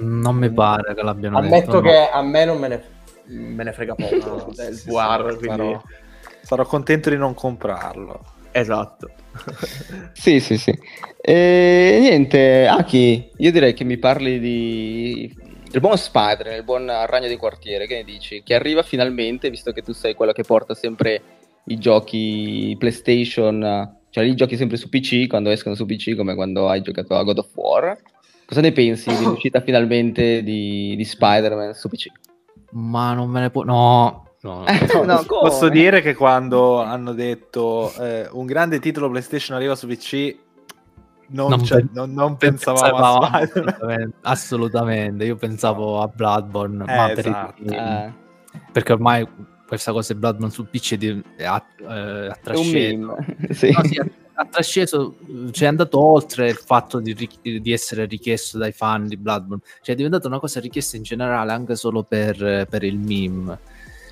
[0.00, 1.78] non mi pare che l'abbiano ammetto detto.
[1.78, 2.18] Ammetto che no.
[2.18, 2.82] a me non me ne,
[3.24, 5.56] me ne frega poco no, del sì, VR, sì, quindi...
[5.56, 5.82] sarò,
[6.42, 8.24] sarò contento di non comprarlo.
[8.52, 9.10] Esatto.
[10.12, 10.76] sì, sì, sì.
[11.20, 17.28] E niente, Aki, io direi che mi parli di il buon Spider, il buon ragno
[17.28, 18.42] di quartiere, che ne dici?
[18.42, 21.22] Che arriva finalmente, visto che tu sei quello che porta sempre
[21.64, 26.68] i giochi PlayStation cioè li giochi sempre su PC quando escono su PC come quando
[26.68, 27.96] hai giocato a God of War.
[28.44, 32.08] Cosa ne pensi dell'uscita finalmente di, di Spider-Man su PC?
[32.72, 33.62] Ma non me ne può...
[33.64, 39.54] No, No, no, no posso dire che quando hanno detto eh, un grande titolo PlayStation
[39.54, 40.34] arriva su PC,
[41.26, 46.96] non, non, pe- non, non pensavamo, pensavamo a assolutamente, assolutamente, Io pensavo a Bloodborne, eh,
[46.96, 47.62] ma esatto.
[47.62, 48.12] per eh.
[48.72, 49.28] perché ormai
[49.70, 53.16] questa cosa di Bloodborne sul PC di, ha, eh, ha trasceso,
[53.50, 53.70] sì.
[53.70, 54.00] no, sì,
[54.34, 55.16] ha, trasceso,
[55.52, 59.94] cioè è andato oltre il fatto di, di, essere richiesto dai fan di Bloodborne, cioè
[59.94, 63.58] è diventata una cosa richiesta in generale anche solo per, per il meme.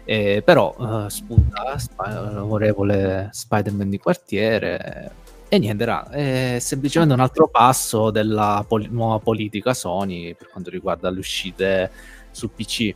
[0.04, 5.10] Eh, però uh, spunta l'amorevole Spider-Man di quartiere
[5.48, 10.70] e niente, era, è semplicemente un altro passo della pol- nuova politica Sony per quanto
[10.70, 11.90] riguarda le uscite
[12.30, 12.94] sul PC.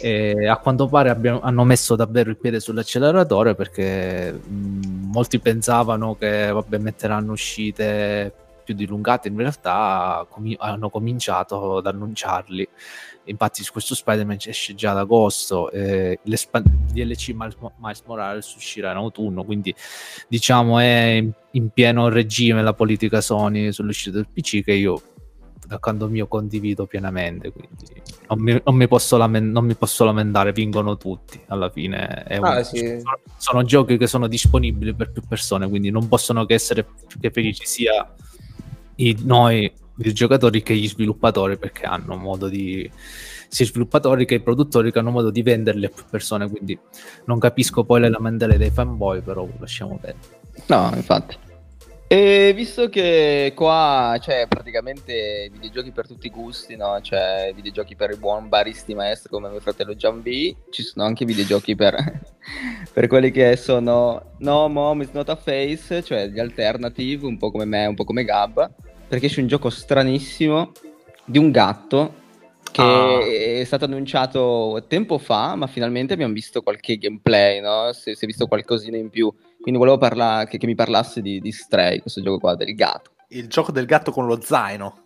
[0.00, 6.16] E a quanto pare abbiamo, hanno messo davvero il piede sull'acceleratore perché mh, molti pensavano
[6.16, 8.32] che vabbè, metteranno uscite
[8.64, 12.68] più dilungate, in realtà com- hanno cominciato ad annunciarli.
[13.24, 19.44] Infatti, questo Spider-Man esce già ad agosto, eh, DLC Miles, Miles Morales uscirà in autunno,
[19.44, 19.74] quindi
[20.26, 25.00] diciamo è in pieno regime la politica Sony sull'uscita del PC che io
[25.72, 30.04] da canto mio condivido pienamente, quindi non mi, non mi, posso, lamen- non mi posso,
[30.04, 32.24] lamentare, vincono tutti alla fine.
[32.40, 32.64] Ah, un...
[32.64, 32.78] sì.
[32.78, 36.86] sono, sono, giochi che sono disponibili per più persone, quindi non possono che essere
[37.18, 38.14] che felici sia
[38.96, 42.90] i, noi i giocatori che gli sviluppatori perché hanno modo di
[43.48, 46.78] sia i sviluppatori che i produttori che hanno modo di venderli a più persone quindi
[47.26, 51.36] non capisco poi le lamentele dei fanboy però lasciamo perdere no infatti
[52.12, 56.98] e visto che qua c'è praticamente videogiochi per tutti i gusti, no?
[57.00, 61.74] C'è videogiochi per il buon baristi maestro come mio fratello Gianvi, ci sono anche videogiochi
[61.74, 61.96] per,
[62.92, 67.50] per quelli che sono No Mom is not a face, cioè gli alternative, un po'
[67.50, 68.70] come me, un po' come Gab,
[69.08, 70.72] perché c'è un gioco stranissimo
[71.24, 72.20] di un gatto
[72.72, 73.60] che ah.
[73.60, 77.92] è stato annunciato tempo fa, ma finalmente abbiamo visto qualche gameplay, no?
[77.92, 79.32] Si, si è visto qualcosina in più.
[79.60, 83.10] Quindi volevo parla- che, che, mi parlassi di, di, Stray, questo gioco qua del gatto.
[83.28, 84.96] Il gioco del gatto con lo zaino.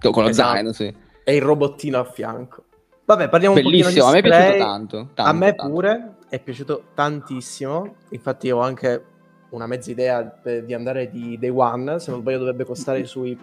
[0.00, 0.54] Con lo esatto.
[0.54, 0.92] zaino, sì.
[1.22, 2.64] E il robottino a fianco.
[3.04, 4.08] Vabbè, parliamo Bellissimo, un po' di Stray.
[4.08, 4.96] a me è piaciuto tanto.
[5.14, 5.72] tanto a me tanto.
[5.72, 7.94] pure, è piaciuto tantissimo.
[8.08, 9.04] Infatti ho anche
[9.50, 13.38] una mezza idea di andare di Day One, se non sbaglio dovrebbe costare sui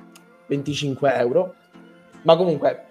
[0.48, 1.54] 25 euro.
[2.24, 2.89] Ma comunque,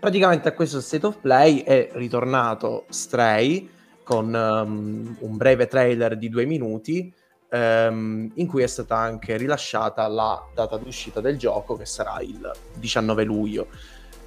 [0.00, 3.68] praticamente a questo State of Play è ritornato Stray
[4.02, 7.12] con um, un breve trailer di due minuti
[7.50, 12.50] um, in cui è stata anche rilasciata la data d'uscita del gioco che sarà il
[12.74, 13.68] 19 luglio.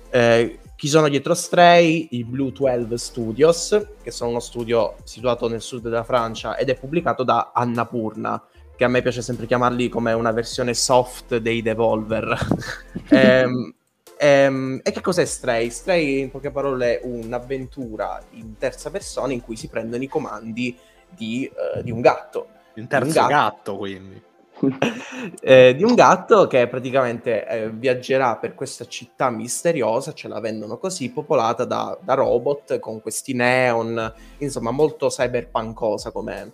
[0.10, 2.10] Eh, chi sono dietro Stray?
[2.12, 6.78] I Blue 12 Studios, che sono uno studio situato nel sud della Francia ed è
[6.78, 8.46] pubblicato da Annapurna,
[8.76, 12.38] che a me piace sempre chiamarli come una versione soft dei Devolver.
[13.10, 13.74] ehm,
[14.18, 15.70] ehm, e che cos'è Stray?
[15.70, 20.78] Stray, in poche parole, è un'avventura in terza persona in cui si prendono i comandi
[21.10, 22.48] di, uh, di un gatto.
[22.76, 24.22] Un terzo un gatto, gatto quindi
[25.42, 30.78] eh, di un gatto che praticamente eh, viaggerà per questa città misteriosa, ce la vendono
[30.78, 36.54] così, popolata da, da robot con questi neon, insomma molto cyberpunkosa come,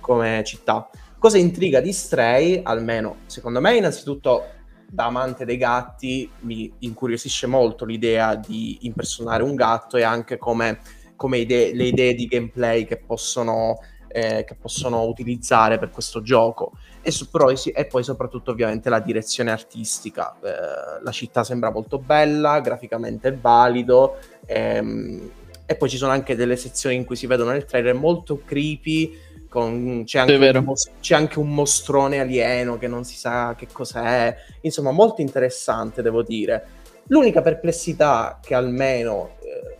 [0.00, 0.88] come città.
[1.18, 4.60] Cosa intriga di Stray, almeno secondo me innanzitutto
[4.92, 10.80] da amante dei gatti mi incuriosisce molto l'idea di impersonare un gatto e anche come,
[11.16, 13.78] come idee, le idee di gameplay che possono,
[14.08, 19.00] eh, che possono utilizzare per questo gioco e, su, però, e poi soprattutto ovviamente la
[19.00, 20.36] direzione artistica.
[20.42, 25.30] Eh, la città sembra molto bella, graficamente è valido ehm,
[25.64, 29.30] e poi ci sono anche delle sezioni in cui si vedono nel trailer molto creepy.
[29.52, 34.34] Con, c'è, anche un, c'è, anche un, mostrone alieno che non si sa che cos'è,
[34.62, 36.66] insomma, molto interessante, devo dire.
[37.08, 39.76] L'unica perplessità che almeno eh,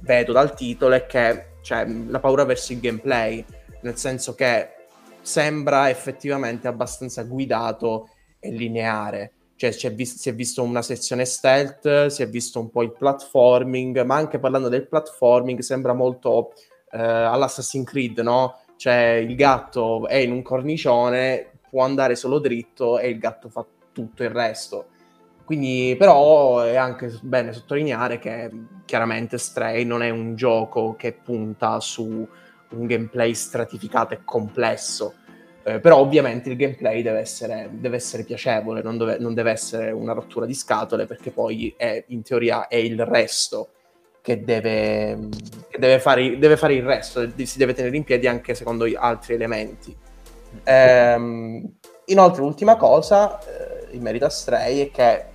[0.00, 3.42] vedo dal titolo è che cioè, la paura verso il gameplay,
[3.80, 4.72] nel senso che
[5.22, 9.32] sembra effettivamente abbastanza guidato e lineare.
[9.56, 14.02] Cioè, vis- si è visto una sezione stealth, si è visto un po' il platforming,
[14.02, 16.52] ma anche parlando del platforming sembra molto
[16.90, 18.58] eh, all'Assassin's Creed, no?
[18.76, 23.64] Cioè, il gatto è in un cornicione, può andare solo dritto e il gatto fa
[23.92, 24.86] tutto il resto.
[25.44, 28.50] Quindi, però, è anche bene sottolineare che
[28.84, 32.26] chiaramente Stray non è un gioco che punta su
[32.70, 35.14] un gameplay stratificato e complesso.
[35.62, 39.90] Eh, però ovviamente il gameplay deve essere, deve essere piacevole, non deve, non deve, essere
[39.92, 43.70] una rottura di scatole, perché poi è, in teoria è il resto
[44.24, 45.28] che deve,
[45.68, 49.34] che deve, fare, deve fare, il resto, si deve tenere in piedi anche secondo altri
[49.34, 49.94] elementi.
[50.62, 51.74] Ehm,
[52.06, 55.26] inoltre, l'ultima cosa eh, in merito a Stray è che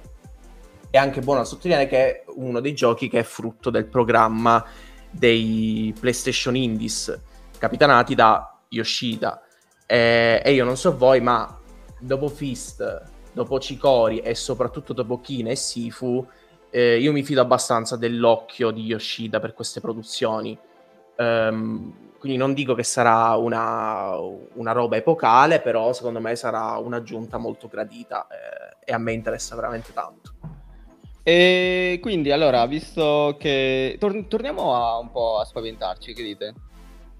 [0.89, 4.65] è anche buono sottolineare che è uno dei giochi che è frutto del programma
[5.11, 7.15] dei PlayStation Indies
[7.59, 9.39] capitanati da Yoshida.
[9.85, 11.59] Eh, e io non so voi, ma
[11.99, 16.27] dopo Fist, dopo Cicori e soprattutto dopo Kina e Sifu,
[16.69, 20.57] eh, io mi fido abbastanza dell'occhio di Yoshida per queste produzioni.
[21.17, 27.37] Um, quindi non dico che sarà una, una, roba epocale, però secondo me sarà un'aggiunta
[27.37, 30.33] molto gradita eh, e a me interessa veramente tanto.
[31.23, 36.53] E quindi allora, visto che tor- torniamo a un po' a spaventarci, che dite?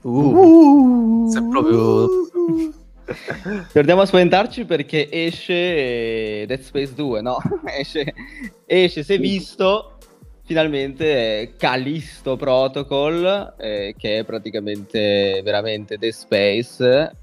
[0.01, 2.07] Uh, uh, proprio...
[3.73, 7.37] Torniamo a spaventarci perché esce Dead Space 2, no?
[7.65, 8.13] esce,
[8.65, 9.97] esce, si è visto
[10.43, 17.15] finalmente Callisto Protocol, eh, che è praticamente veramente Dead Space,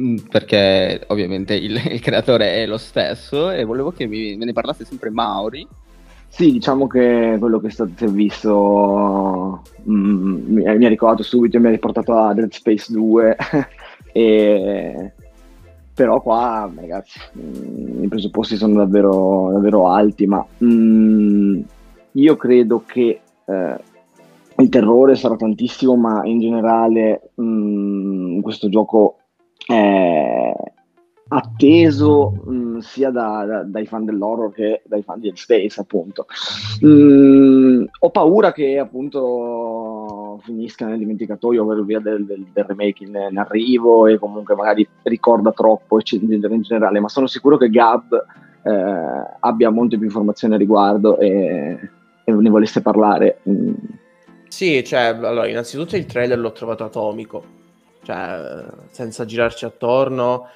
[0.00, 4.52] mm, perché ovviamente il, il, creatore è lo stesso e volevo che mi, me ne
[4.52, 5.66] parlasse sempre Mauri
[6.28, 11.68] sì, diciamo che quello che è stato, visto mm, mi, mi, ha ricordato subito mi
[11.68, 13.36] ha riportato a Dead Space 2
[14.12, 15.12] e,
[15.96, 21.60] però qua ragazzi mm, i presupposti sono davvero, davvero alti ma mm,
[22.12, 23.80] io credo che eh,
[24.58, 29.16] il terrore sarà tantissimo ma in generale mm, questo gioco
[29.66, 30.52] è,
[31.28, 36.26] atteso mh, sia da, da, dai fan dell'horror che dai fan di Space appunto.
[37.98, 39.85] Ho paura che appunto
[40.38, 44.86] finisca nel dimenticatoio per via del, del, del remake in, in, arrivo e comunque magari
[45.02, 47.00] ricorda troppo in generale.
[47.00, 48.12] Ma sono sicuro che Gab
[48.62, 51.78] eh, abbia molte più informazioni a riguardo e,
[52.24, 53.40] e ne volesse parlare.
[54.48, 57.56] Sì cioè allora innanzitutto il trailer l'ho trovato atomico
[58.06, 60.46] cioè senza girarci attorno.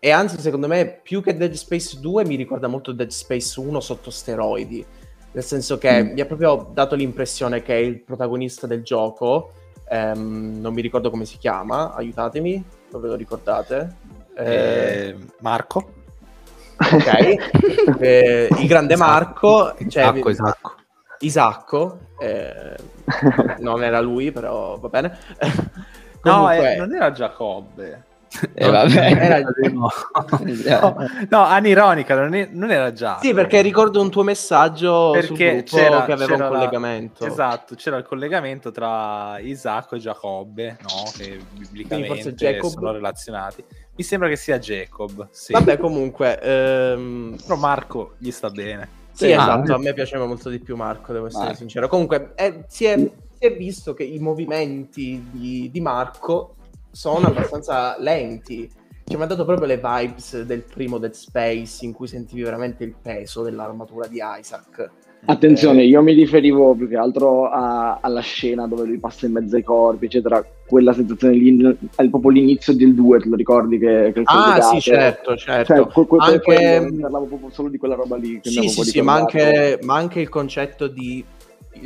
[0.00, 3.80] E anzi, secondo me, più che Dead Space 2 mi ricorda molto Dead Space 1
[3.80, 4.84] sotto steroidi.
[5.32, 6.12] Nel senso che mm.
[6.12, 9.52] mi ha proprio dato l'impressione che il protagonista del gioco,
[9.88, 13.96] ehm, non mi ricordo come si chiama, aiutatemi, lo ve lo ricordate?
[14.34, 15.94] Eh, eh, Marco.
[16.80, 19.74] Ok, eh, il grande Marco.
[19.88, 20.74] Cioè, Isacco, Isacco.
[21.20, 22.76] Isacco, eh,
[23.58, 25.18] non era lui, però va bene.
[26.22, 28.04] no, eh, non era Giacobbe.
[28.54, 29.12] Eh, vabbè.
[29.16, 29.42] Era...
[29.72, 29.90] No.
[30.18, 30.96] no,
[31.28, 33.18] no, anironica, non, è, non, era già.
[33.20, 37.24] Sì, perché ricordo un tuo messaggio perché c'era, che aveva un collegamento.
[37.24, 37.30] La...
[37.30, 41.10] Esatto, c'era il collegamento tra Isacco e Giacobbe, no?
[41.16, 43.64] che biblicamente sono relazionati.
[43.96, 45.28] Mi sembra che sia Jacob.
[45.30, 45.52] Sì.
[45.52, 46.40] Vabbè, comunque...
[46.40, 47.36] Ehm...
[47.42, 48.88] Però Marco gli sta bene.
[49.10, 51.58] Sì, sì esatto, a me piaceva molto di più Marco, devo essere Marco.
[51.58, 51.88] sincero.
[51.88, 56.54] Comunque, eh, si, è, si, è, visto che i movimenti di, di Marco
[56.98, 58.68] sono abbastanza lenti.
[59.04, 62.82] Ci mi ha dato proprio le vibes del primo Dead Space in cui sentivi veramente
[62.82, 64.90] il peso dell'armatura di Isaac.
[65.26, 69.54] Attenzione, io mi riferivo più che altro a, alla scena dove lui passa in mezzo
[69.54, 70.44] ai corpi, eccetera.
[70.66, 73.78] Quella sensazione lì, è proprio l'inizio del 2, te lo ricordi?
[73.78, 75.74] Che, che ah, sì, certo, certo.
[75.74, 76.96] Cioè, que, que, anche...
[77.00, 78.40] parlavo proprio solo di quella roba lì.
[78.40, 81.24] Che sì, sì, sì, ma anche, ma anche, il concetto di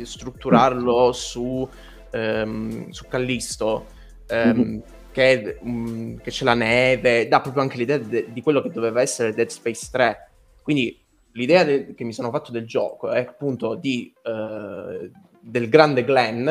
[0.01, 1.67] strutturarlo su,
[2.13, 3.85] um, su Callisto.
[4.29, 4.79] Um, mm-hmm
[5.13, 8.99] che, um, che, c'è la neve, dà proprio anche l'idea de- di quello che doveva
[8.99, 10.31] essere Dead Space 3.
[10.61, 11.01] Quindi
[11.33, 15.09] l'idea de- che mi sono fatto del gioco è appunto di, uh,
[15.39, 16.49] del grande Glenn,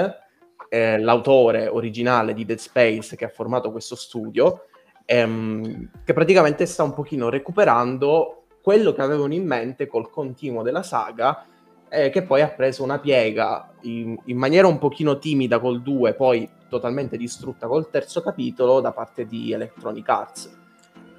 [0.69, 4.67] eh, l'autore originale di Dead Space che ha formato questo studio,
[5.05, 10.85] ehm, che praticamente sta un pochino recuperando quello che avevano in mente col continuo della
[10.85, 11.45] saga
[11.93, 16.15] eh, che poi ha preso una piega in, in, maniera un pochino timida col 2,
[16.15, 20.57] poi totalmente distrutta col terzo capitolo da parte di Electronic Arts.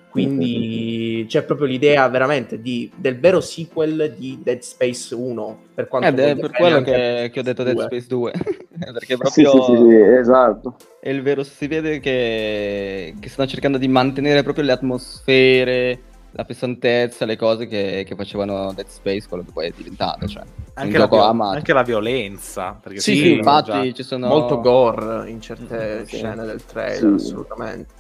[0.10, 1.28] Quindi mm-hmm.
[1.28, 5.60] c'è proprio l'idea veramente di, del vero sequel di Dead Space 1.
[5.76, 8.32] Per, quanto è per quello che, che, ho detto Dead Space 2.
[8.94, 10.76] Perché proprio sì, sì, sì, esatto.
[11.00, 16.00] È il vero, si vede che, che stanno cercando di mantenere proprio le atmosfere,
[16.36, 20.28] la pesantezza, le cose che, che, facevano Dead Space, quello che poi è diventato.
[20.28, 22.78] Cioè, anche, la, viol- anche la violenza.
[22.82, 24.28] Perché sì, sì infatti ci sono...
[24.28, 26.18] Molto gore in certe sì.
[26.18, 27.28] scene del trailer, sì.
[27.28, 27.94] assolutamente.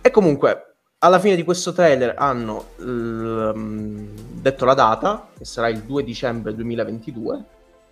[0.00, 4.08] E comunque, alla fine di questo trailer hanno l-
[4.40, 7.44] detto la data, che sarà il 2 dicembre 2022.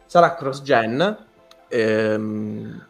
[0.06, 1.26] Sarà cross-gen,
[1.68, 2.86] ehm,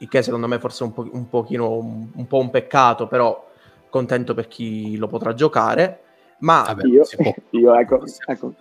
[0.00, 3.06] il che secondo me forse è un, po- un pochino un, un po' un peccato,
[3.06, 3.46] però
[3.88, 6.02] contento per chi lo potrà giocare
[6.40, 7.34] ma Vabbè, io, può...
[7.50, 8.54] io ecco, ecco.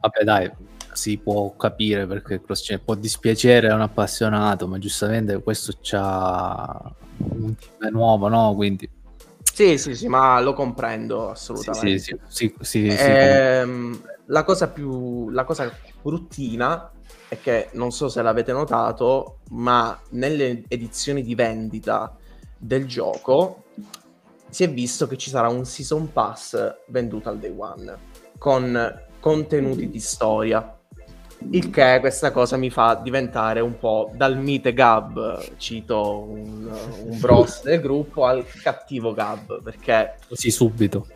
[0.00, 0.50] Vabbè, dai,
[0.92, 7.54] si può capire perché cioè, può dispiacere a un appassionato, ma giustamente questo c'ha un
[7.54, 8.54] team nuovo, no?
[8.54, 8.88] Quindi
[9.56, 11.98] sì, sì, sì, ma lo comprendo assolutamente.
[11.98, 15.72] Sì, sì, sì, ehm, la cosa più la cosa
[16.02, 16.90] bruttina
[17.26, 22.14] è che non so se l'avete notato, ma nelle edizioni di vendita
[22.58, 23.64] del gioco
[24.48, 27.98] si è visto che ci sarà un season pass venduto al day one
[28.38, 30.72] con contenuti di storia.
[31.50, 36.70] Il che questa cosa mi fa diventare un po' dal mite Gab, cito un,
[37.04, 40.16] un bros del gruppo, al cattivo Gab, perché...
[40.28, 41.06] Così subito.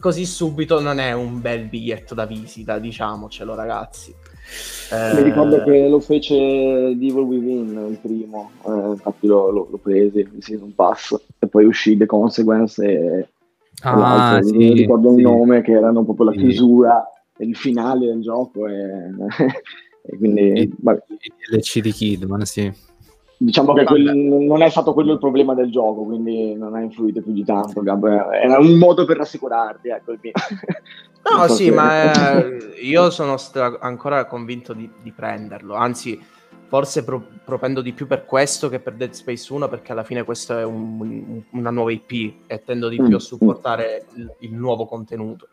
[0.00, 4.14] Così subito non è un bel biglietto da visita, diciamocelo ragazzi.
[4.90, 5.14] Eh...
[5.16, 10.20] Mi ricordo che lo fece Devil Within il primo, eh, infatti lo, lo, lo presi,
[10.20, 13.28] il season pass, e poi uscì The Consequence e
[13.82, 15.16] ah, sì, mi ricordo sì.
[15.16, 17.04] un nome che erano proprio la chiusura
[17.36, 18.74] e il finale del gioco e,
[20.02, 20.60] e quindi...
[20.60, 20.72] Il
[21.50, 22.72] DLC di Kidman, sì.
[23.40, 27.22] Diciamo che quel, non è stato quello il problema del gioco, quindi non ha influito
[27.22, 27.82] più di tanto.
[27.84, 30.32] Era un modo per rassicurarti, ecco il mio.
[31.30, 31.70] No, so sì, se...
[31.72, 35.74] ma eh, io sono stra- ancora convinto di, di, prenderlo.
[35.74, 36.18] Anzi,
[36.68, 40.24] forse pro- propendo di più per questo che per Dead Space 1, perché alla fine
[40.24, 43.06] questo è un, un, una nuova IP e tendo di mm.
[43.06, 45.48] più a supportare il, il nuovo contenuto.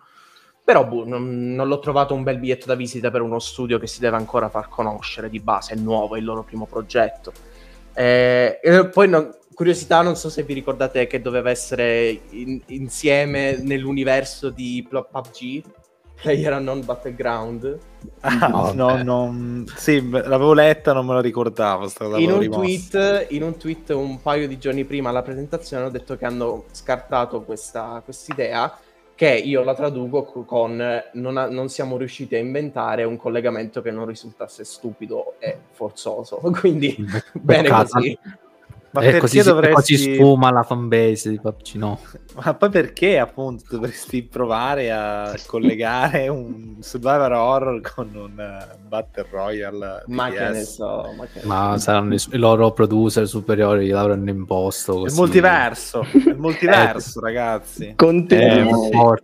[0.64, 3.88] Però boh, non, non, l'ho trovato un bel biglietto da visita per uno studio che
[3.88, 7.34] si deve ancora far conoscere di base, è nuovo, è il loro primo progetto.
[7.96, 13.58] Eh, e poi non, curiosità, non so se vi ricordate che doveva essere in, insieme
[13.62, 15.64] nell'universo di PUBG,
[16.22, 17.78] Player Non Battleground.
[18.20, 21.89] Ah, no, no, no, sì, l'avevo letta, non me la ricordavo.
[22.18, 26.16] In un, tweet, in un, tweet, un paio di giorni prima alla presentazione hanno detto
[26.16, 28.78] che hanno scartato questa idea
[29.16, 33.89] che io la traduco con non, ha, non, siamo riusciti a inventare un collegamento che
[33.89, 36.38] non risultasse stupido e forzoso.
[36.59, 36.95] Quindi
[37.34, 38.18] bene così.
[38.96, 39.74] Ma e così, dovresti...
[39.74, 42.00] così sfuma la fanbase di PUBG, no?
[42.41, 49.28] Ma poi perché appunto dovresti provare a collegare un survivor horror con un uh, Battle
[49.30, 50.04] Royale?
[50.08, 54.30] Ma che ne so, ma, che ma ne saranno i, i, loro producer superiori l'avranno
[54.30, 54.93] imposto.
[54.93, 55.14] Così.
[55.14, 57.93] Il multiverso, il multiverso, ragazzi.
[57.98, 59.22] Contentissimo, eh,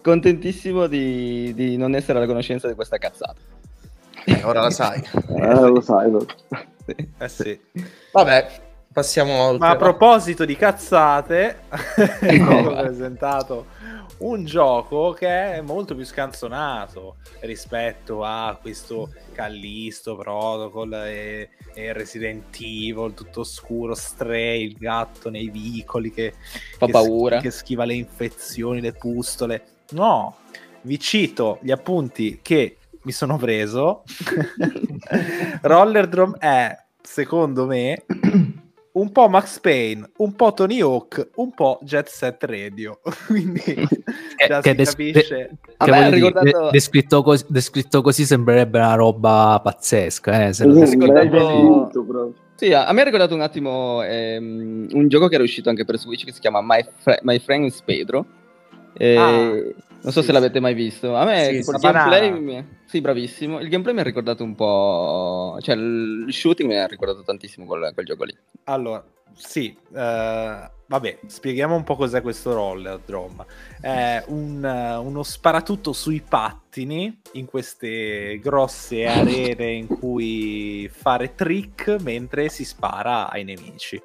[0.00, 3.34] contentissimo di, di, non essere alla conoscenza di questa cazzata.
[4.24, 5.02] Eh, ora la sai.
[5.28, 6.08] eh, lo sai.
[6.08, 6.24] Lo...
[7.18, 7.58] Eh sì.
[8.12, 8.66] Vabbè,
[8.98, 9.58] passiamo oltre.
[9.58, 13.66] Ma a proposito di cazzate, ho presentato
[14.18, 22.56] un gioco che è molto più scanzonato rispetto a questo Callisto Protocol e, e Resident
[22.60, 26.34] Evil tutto scuro, Stray, il gatto nei vicoli che
[26.76, 29.62] fa che paura, sch- che schiva le infezioni, le pustole.
[29.90, 30.38] No,
[30.82, 34.02] vi cito gli appunti che mi sono preso.
[35.62, 38.04] Roller Drum è, secondo me,
[38.98, 43.00] un po' Max Payne, un po' Tony Hawk, un po' Jet Set Radio.
[43.26, 43.62] Quindi
[44.46, 45.50] già che, si des- capisce.
[45.76, 46.44] Che me ricordato...
[46.44, 50.46] dire, descritto, così, descritto, così, sembrerebbe una roba pazzesca.
[50.46, 52.34] Eh, se uh, ricordato...
[52.56, 55.96] Sì, a me ha ricordato un attimo ehm, un gioco che era uscito anche per
[55.96, 58.26] Switch che si chiama My, Fre- My Friend is Pedro.
[58.94, 59.16] E...
[59.16, 61.16] Ah non so sì, se l'avete mai visto.
[61.16, 62.66] A me sì, il gameplay mi...
[62.84, 63.58] Sì, bravissimo.
[63.60, 65.58] Il gameplay mi ha ricordato un po'...
[65.60, 68.36] Cioè, il shooting mi ha ricordato tantissimo quel, quel gioco lì.
[68.64, 69.76] Allora, sì.
[69.88, 73.44] Uh, vabbè, spieghiamo un po' cos'è questo roller drum.
[73.80, 81.96] È un, uh, uno sparatutto sui pattini in queste grosse arene in cui fare trick
[82.00, 84.00] mentre si spara ai nemici.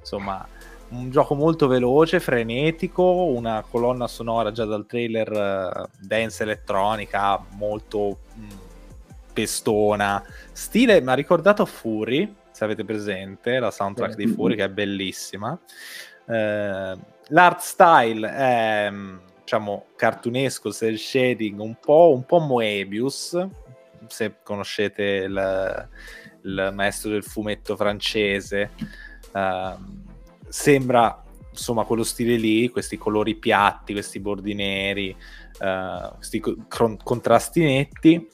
[0.00, 0.46] Insomma
[0.88, 8.18] un gioco molto veloce, frenetico, una colonna sonora già dal trailer uh, dance elettronica, molto
[8.34, 8.48] mh, mm,
[9.32, 10.22] pestona,
[10.52, 15.58] stile, mi ha ricordato Fury, se avete presente, la soundtrack di Fury che è bellissima.
[16.26, 23.46] Uh, l'art style è, mm, diciamo, cartunesco, cel shading, un po', un po' Moebius,
[24.06, 25.88] se conoscete il,
[26.42, 28.70] il maestro del fumetto francese.
[29.32, 30.03] Uh,
[30.54, 35.14] sembra insomma quello stile lì, questi colori piatti, questi bordi neri,
[35.60, 38.28] uh, questi co- contrasti netti.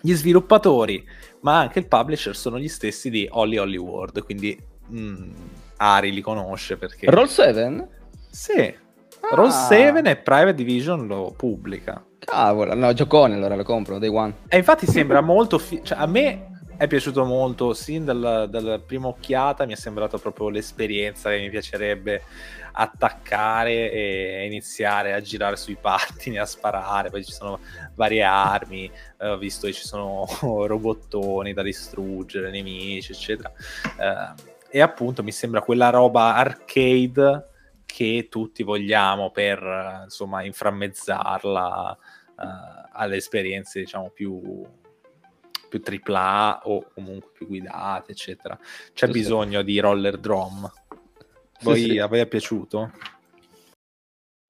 [0.00, 1.02] Gli sviluppatori,
[1.40, 4.56] ma anche il publisher sono gli stessi di Holly Holly World, quindi
[4.92, 5.30] mm,
[5.78, 7.10] Ari li conosce perché...
[7.10, 7.88] Roll 7?
[8.30, 8.74] Sì,
[9.20, 9.34] ah.
[9.34, 12.04] Roll 7 e Private Division lo pubblica.
[12.18, 14.34] Cavolo, no, giocone allora lo compro, day one.
[14.48, 15.58] E infatti sembra molto...
[15.58, 20.16] Fi- cioè, a me è piaciuto molto, sin dalla, dalla prima occhiata mi è sembrato
[20.18, 22.22] proprio l'esperienza che mi piacerebbe
[22.70, 27.58] attaccare e iniziare a girare sui pattini, a sparare, poi ci sono
[27.96, 33.52] varie armi, eh, ho visto che ci sono robottoni da distruggere, nemici, eccetera.
[33.98, 37.48] Eh, e appunto mi sembra quella roba arcade
[37.86, 41.98] che tutti vogliamo per insomma inframmezzarla
[42.38, 44.64] eh, alle esperienze diciamo più
[45.68, 48.58] più AAA o comunque più guidate, eccetera.
[48.92, 49.64] C'è sì, bisogno sì.
[49.66, 50.70] di roller drum.
[51.60, 52.92] Voi, sì, a voi è piaciuto?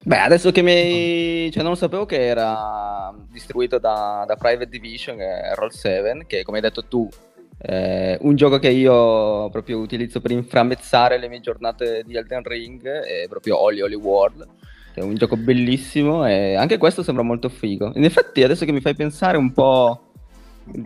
[0.01, 1.51] Beh, adesso che mi...
[1.51, 6.43] Cioè, non sapevo che era distribuito da, da Private Division, che è Roll 7, che
[6.43, 7.09] come hai detto tu,
[7.57, 12.87] è un gioco che io proprio utilizzo per inframmezzare le mie giornate di Elden Ring,
[12.87, 14.47] è proprio Holy Holy World,
[14.93, 17.91] è un gioco bellissimo e anche questo sembra molto figo.
[17.95, 20.08] In effetti, adesso che mi fai pensare un po'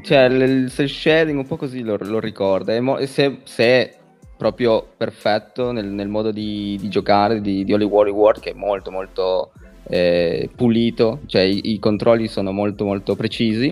[0.02, 2.80] cioè il cel shading un po' così lo, lo ricorda.
[2.82, 3.96] Mo- se, se, è
[4.38, 8.54] proprio perfetto nel, nel modo di, di, giocare di, di Holy War Reward, che è
[8.54, 9.52] molto molto
[9.88, 13.68] eh, pulito, cioè i, i, controlli sono molto molto precisi.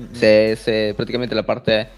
[0.00, 0.12] Mm-hmm.
[0.12, 1.90] Se, se, praticamente la parte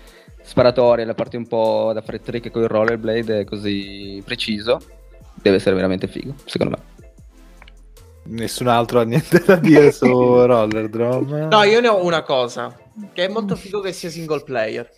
[0.42, 4.80] sparatoria, la parte un po' da fare trick con il rollerblade è così preciso,
[5.40, 6.92] deve essere veramente figo, secondo me.
[8.26, 11.48] Nessun altro ha niente da dire su Roller Drum?
[11.50, 12.74] No, io ne ho una cosa.
[13.12, 14.88] Che è molto figo che sia single player.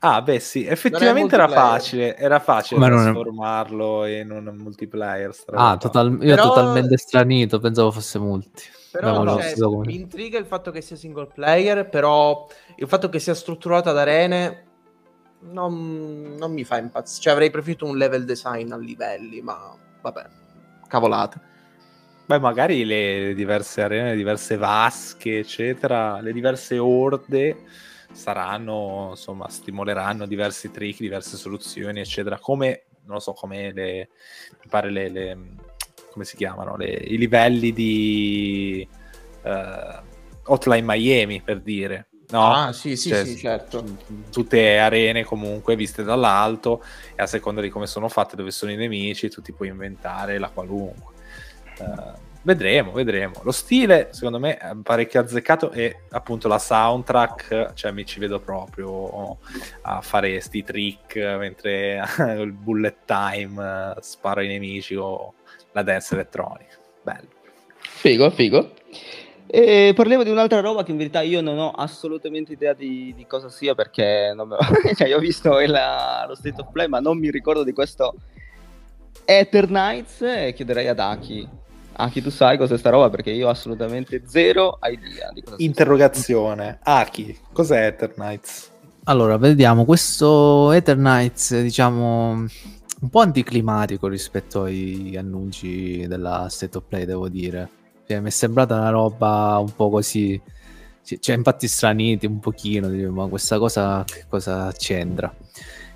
[0.00, 4.20] Ah, beh, sì, effettivamente era facile, era facile Ma trasformarlo è...
[4.20, 5.34] in un multiplayer.
[5.52, 6.18] Ah, total...
[6.20, 6.48] io Però...
[6.48, 8.64] totalmente stranito, pensavo fosse multi.
[8.92, 9.54] Però cioè,
[9.86, 12.46] mi intriga il fatto che sia single player, però
[12.76, 14.66] il fatto che sia strutturato ad arene
[15.50, 17.22] non, non mi fa impazzire.
[17.22, 20.26] Cioè, avrei preferito un level design a livelli, ma vabbè,
[20.86, 21.52] cavolate.
[22.26, 27.64] Beh, magari le diverse arene, le diverse vasche, eccetera, le diverse orde
[28.12, 32.38] saranno, insomma, stimoleranno diversi trick, diverse soluzioni, eccetera.
[32.38, 34.08] Come, non lo so, come le,
[34.62, 35.38] mi pare le, le
[36.10, 38.88] come si chiamano, le, i livelli di
[39.42, 40.02] uh,
[40.44, 42.06] Hotline Miami, per dire.
[42.30, 42.52] No?
[42.52, 43.84] Ah, sì, sì, Cioè, sì, certo.
[44.30, 46.82] Tutte arene comunque viste dall'alto
[47.14, 50.38] e a seconda di come sono fatte, dove sono i nemici, tu ti puoi inventare
[50.38, 51.13] la qualunque.
[51.78, 52.12] Eh,
[52.42, 53.40] vedremo, vedremo.
[53.42, 58.40] Lo stile, secondo me, è parecchio azzeccato e appunto la soundtrack, cioè mi ci vedo
[58.40, 59.38] proprio
[59.82, 62.02] a fare sti trick mentre
[62.38, 65.34] il bullet time eh, sparo ai nemici o
[65.72, 66.76] la dance elettronica.
[67.02, 67.28] Bello.
[67.78, 68.72] Figo, figo.
[69.46, 73.26] E parliamo di un'altra roba che in verità io non ho assolutamente idea di, di
[73.26, 74.56] cosa sia perché non me
[74.96, 75.70] cioè, io ho visto il-
[76.26, 78.14] lo State of Play ma non mi ricordo di questo
[79.24, 81.48] Ether Knights e chiederei ad Aki.
[81.96, 85.56] Aki tu sai cos'è sta roba perché io ho assolutamente zero idea di cosa.
[85.58, 86.78] Interrogazione.
[86.82, 88.72] Aki, cos'è Eternights?
[89.06, 96.84] Allora, vediamo, questo Ether Knights, diciamo, un po' anticlimatico rispetto ai annunci della State of
[96.88, 97.68] Play, devo dire.
[98.08, 100.40] Cioè, mi è sembrata una roba un po' così,
[101.02, 105.30] cioè, infatti straniti un pochino, dico, ma questa cosa che cosa c'entra?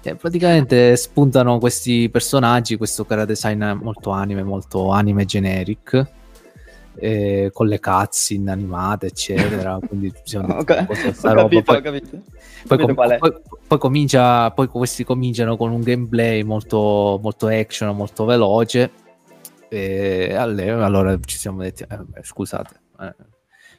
[0.09, 6.07] Cioè, praticamente spuntano questi personaggi, questo cara design molto anime, molto anime generic,
[6.95, 9.79] eh, con le cutscene animate, eccetera.
[9.87, 12.23] Quindi ci siamo Ho, detti, ca- "Cos'è ho sta roba?" capito, Poi- capito.
[12.67, 12.79] poi,
[13.69, 18.91] com- comincia poi questi cominciano con un gameplay molto, molto action molto veloce
[19.69, 23.15] e allora ci siamo detti eh, scusate eh,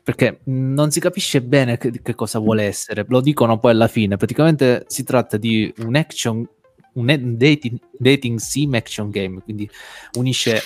[0.10, 3.06] perché non si capisce bene che, che cosa vuole essere.
[3.10, 4.18] Lo dicono poi alla fine.
[4.18, 6.48] Praticamente si tratta di un action
[6.94, 9.40] un dating, dating sim action game.
[9.44, 9.70] Quindi
[10.18, 10.64] unisce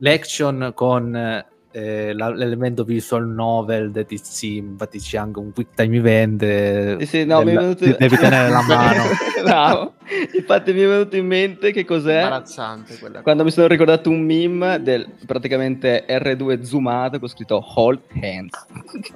[0.00, 1.42] l'action con
[1.76, 6.96] eh, la- l'elemento visual novel dating sim infatti c'è anche un quick time event eh,
[7.00, 7.84] Sì, sì, no, mi è del- venuto...
[7.84, 9.02] de- devi tenere la mano
[9.42, 9.94] Bravo.
[10.34, 14.20] Infatti mi è venuto in mente che cos'è Imbarazzante quella quando mi sono ricordato un
[14.20, 18.66] meme del praticamente R2 zoomato con scritto Hold Hands.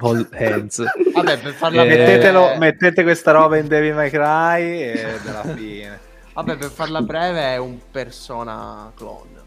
[0.00, 0.82] hold hands
[1.14, 5.44] Vabbè, per farla Eh, breve, Mettetelo, mettete questa roba in Devil May Cry e della
[5.54, 5.98] fine.
[6.34, 9.37] vabbè, per farla breve è un persona clone.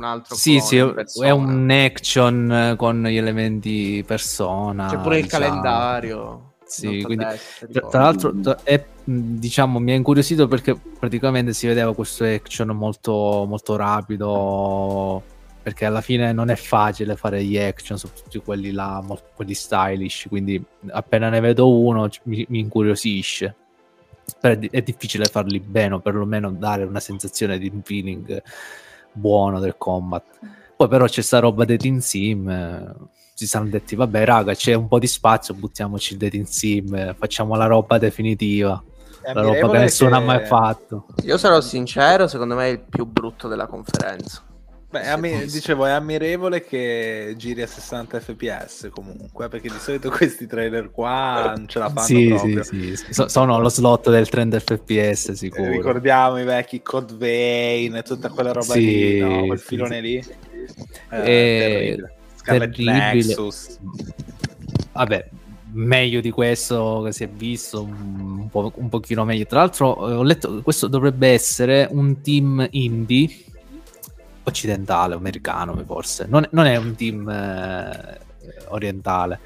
[0.00, 5.24] Un altro sì sì è- un action eh, con gli elementi persona C'è pure il
[5.24, 5.44] diciamo.
[5.44, 6.52] calendario.
[6.64, 8.32] Sì, quindi- destra, Tra, tra l'altro,
[8.62, 15.22] è, diciamo, mi ha incuriosito perché praticamente si vedeva questo action molto, molto rapido.
[15.62, 20.26] Perché alla fine non è facile fare gli action, soprattutto quelli là, quelli stylish.
[20.28, 23.54] Quindi appena ne vedo uno mi, mi incuriosisce.
[24.40, 28.40] Però è, di- è difficile farli bene, o perlomeno dare una sensazione di feeling
[29.12, 30.24] buono del combat.
[30.76, 32.48] Poi però c'è sta roba dating sim.
[32.48, 32.94] eh,
[33.34, 37.14] si sono detti, vabbè raga, c'è un po' di spazio, buttiamoci il dating sim, eh,
[37.18, 38.82] facciamo la roba definitiva.
[39.22, 41.06] È La roba che nessuno ha mai fatto.
[41.24, 44.42] Io sarò sincero, secondo me è il più brutto della conferenza.
[44.90, 50.48] Beh, ammi- dicevo, è ammirevole che giri a 60 fps comunque, perché di solito questi
[50.48, 52.62] trailer qua non ce la fanno Sì, proprio.
[52.64, 53.12] sì, sì.
[53.12, 55.70] So- sono lo slot del 30 fps Eh, sicuro.
[55.70, 59.46] Ricordiamo i vecchi Code Vein e tutta quella roba Sì, lì, no?
[59.46, 60.16] quel filone lì.
[60.16, 60.24] Eh,
[61.10, 62.14] Eh, terribile.
[62.42, 62.92] Terribile.
[62.92, 63.78] Nexus.
[64.92, 65.28] Vabbè,
[65.72, 69.46] meglio di questo che si è visto, un, po', un pochino meglio.
[69.46, 73.28] Tra l'altro, eh, ho letto che questo dovrebbe essere un team indie
[74.44, 76.26] occidentale, americano forse.
[76.28, 78.18] Non, non è un team eh,
[78.68, 79.40] orientale.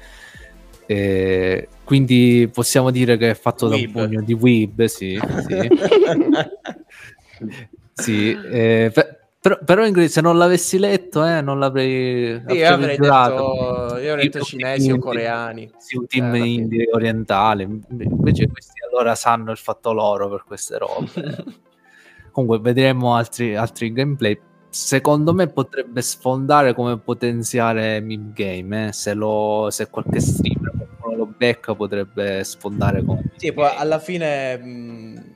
[0.87, 3.91] Eh, quindi possiamo dire che è fatto da un Weeb.
[3.91, 5.69] pugno di weeb, sì, sì.
[7.97, 12.67] Sì, eh, pe- però, però Ingrid, se non l'avessi letto, eh, non l'avrei, Sì, io
[12.67, 15.71] avrei detto, io avrei detto cinesi o coreani.
[15.77, 17.63] Sì, un team Eh, indie orientale.
[17.63, 21.07] Invece questi allora sanno il fatto loro per queste robe.
[22.31, 24.37] Comunque vedremo altri, altri gameplay.
[24.75, 28.87] Secondo me potrebbe sfondare come potenziale meme game.
[28.87, 28.91] eh.
[28.91, 33.23] Se, lo, se qualche streamer qualcuno lo becca, potrebbe sfondare come.
[33.37, 35.35] Sì, poi alla fine mh,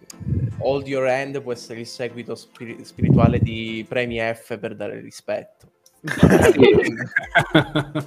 [0.57, 5.71] Hold Your Hand può essere il seguito spiri- spirituale di Premi F per dare rispetto.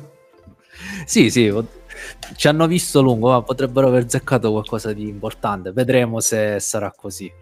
[1.07, 1.81] sì, sì, pot-
[2.37, 5.73] ci hanno visto lungo, ma potrebbero aver zeccato qualcosa di importante.
[5.73, 7.33] Vedremo se sarà così.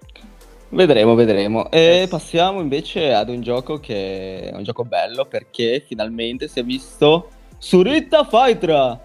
[0.73, 1.69] Vedremo, vedremo.
[1.71, 6.65] E passiamo invece ad un gioco che è un gioco bello perché finalmente si è
[6.65, 8.99] visto Surita Fightra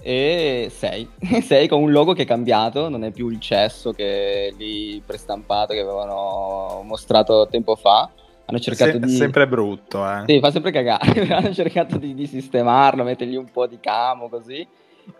[0.00, 1.08] e 6.
[1.42, 5.74] 6 con un logo che è cambiato, non è più il cesso che lì prestampato
[5.74, 8.10] che avevano mostrato tempo fa.
[8.46, 9.12] Hanno cercato Se- di...
[9.12, 10.22] Sempre brutto, eh.
[10.26, 11.28] Sì, fa sempre cagare.
[11.32, 14.66] Hanno cercato di, di sistemarlo, mettergli un po' di camo così.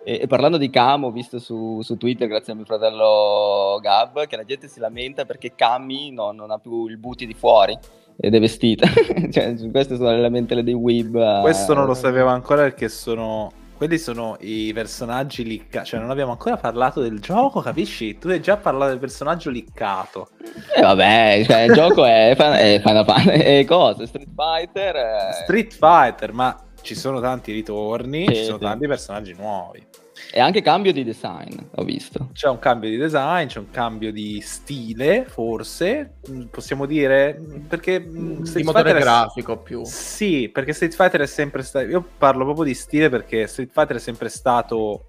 [0.05, 4.27] E, e parlando di camo, ho visto su, su Twitter, grazie a mio fratello Gab,
[4.27, 7.79] che la gente si lamenta perché Cami no- non ha più il booty di fuori
[8.23, 8.87] ed è vestita.
[9.33, 11.17] cioè, queste sono le lamentele dei weeb.
[11.17, 11.39] eh.
[11.41, 15.87] Questo non lo sapevo ancora perché sono quelli sono i personaggi liccati.
[15.87, 18.19] Cioè, non abbiamo ancora parlato del gioco, capisci?
[18.19, 20.29] Tu hai già parlato del personaggio liccato.
[20.77, 23.39] E eh, vabbè, cioè, il gioco è, è Final Fantasy.
[23.41, 24.05] È cosa?
[24.05, 24.95] Street Fighter?
[24.95, 25.31] È...
[25.45, 28.65] Street Fighter, ma ci sono tanti ritorni, sì, ci sono sì.
[28.65, 29.87] tanti personaggi nuovi.
[30.33, 32.29] E anche cambio di design, ho visto.
[32.33, 37.99] C'è un cambio di design, c'è un cambio di stile, forse, mm, possiamo dire, perché
[37.99, 39.63] mm, Street di motore Fighter grafico è...
[39.63, 39.85] più.
[39.85, 41.87] Sì, perché Street Fighter è sempre stato...
[41.87, 45.07] Io parlo proprio di stile perché Street Fighter è sempre stato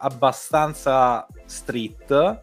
[0.00, 2.42] abbastanza street,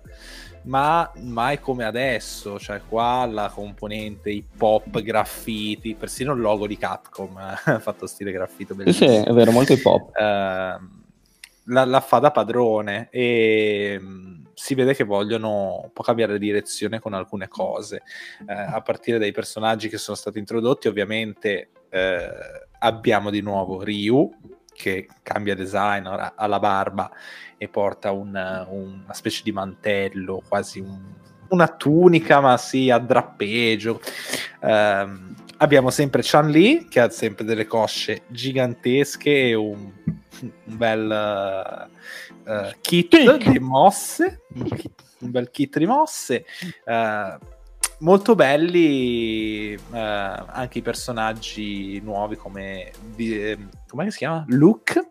[0.66, 6.78] ma mai come adesso, cioè qua la componente hip hop, graffiti, persino il logo di
[6.78, 9.10] Capcom ha fatto stile graffito bellissimo.
[9.10, 10.10] Sì, è vero, molto hip hop.
[10.10, 11.04] Uh,
[11.66, 16.40] la, la fa da padrone e mh, mm, si vede che vogliono un po' cambiare
[16.40, 18.04] direzione con alcune cose,
[18.48, 22.30] eh, a partire dai personaggi che sono stati introdotti, ovviamente eh,
[22.80, 24.32] abbiamo di nuovo Ryu
[24.76, 27.10] che cambia design, ha la barba
[27.58, 31.00] e porta un, una specie di mantello, quasi un,
[31.50, 34.02] una tunica, ma sì, a drappeggio.
[34.62, 39.92] Um, abbiamo sempre Chan Li che ha sempre delle cosce gigantesche e un
[40.42, 41.88] un bel
[42.46, 44.42] uh, kit di mosse,
[45.20, 46.46] un bel kit di mosse.
[46.86, 47.38] Uh,
[48.06, 54.46] molto belli uh, anche i personaggi nuovi come di, come si chiama?
[54.50, 55.08] Luke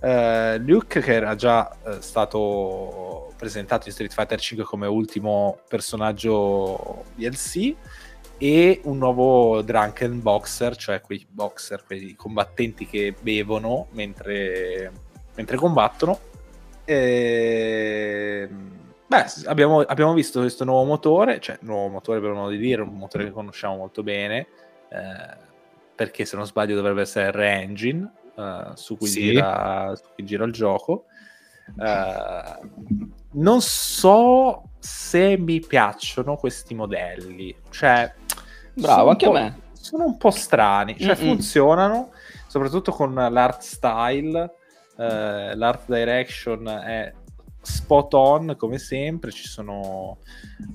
[0.00, 7.04] uh, Luke che era già uh, stato presentato in Street Fighter 5 come ultimo personaggio
[7.16, 7.74] DLC
[8.38, 14.90] e un nuovo Drunken Boxer, cioè quei boxer, quei combattenti che bevono mentre,
[15.34, 16.18] mentre combattono.
[16.86, 18.48] E...
[19.10, 22.96] Beh, abbiamo, abbiamo, visto questo nuovo motore, cioè nuovo motore per modo di dire, un
[22.96, 24.46] motore che conosciamo molto bene,
[24.88, 25.36] eh,
[25.96, 29.20] perché se non sbaglio dovrebbe essere il Re-Engine eh, su, cui sì.
[29.22, 31.06] gira, su cui gira il gioco.
[31.76, 32.58] Eh,
[33.32, 38.14] non so se mi piacciono questi modelli, cioè
[38.74, 39.60] Bravo, anche a me.
[39.72, 41.30] Sono un po' strani, cioè Mm-mm.
[41.30, 42.12] funzionano,
[42.46, 44.54] soprattutto con l'art style,
[44.96, 47.12] eh, l'art direction è
[47.62, 50.18] spot on come sempre, ci sono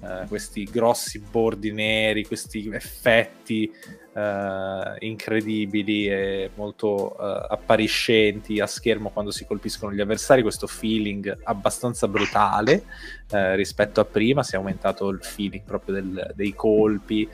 [0.03, 3.71] eh, questi grossi bordi neri, questi effetti
[4.13, 11.37] eh, incredibili e molto eh, appariscenti a schermo quando si colpiscono gli avversari, questo feeling
[11.43, 12.83] abbastanza brutale
[13.31, 17.27] eh, rispetto a prima, si è aumentato il feeling proprio del, dei colpi.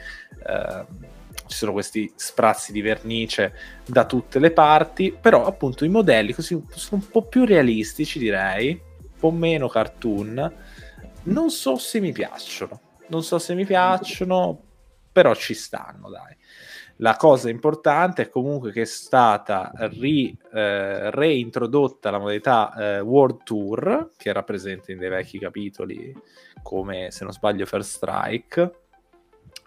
[0.44, 1.10] Uh,
[1.46, 3.52] ci sono questi sprazzi di vernice
[3.84, 8.80] da tutte le parti, però appunto i modelli così sono un po' più realistici direi,
[9.22, 10.52] po' meno cartoon,
[11.24, 14.60] non so se mi piacciono, non so se mi piacciono,
[15.12, 16.36] però ci stanno dai.
[16.96, 23.44] La cosa importante è comunque che è stata ri, eh, reintrodotta la modalità eh, World
[23.44, 26.12] Tour, che era presente in dei vecchi capitoli
[26.60, 28.74] come, se non sbaglio, First Strike.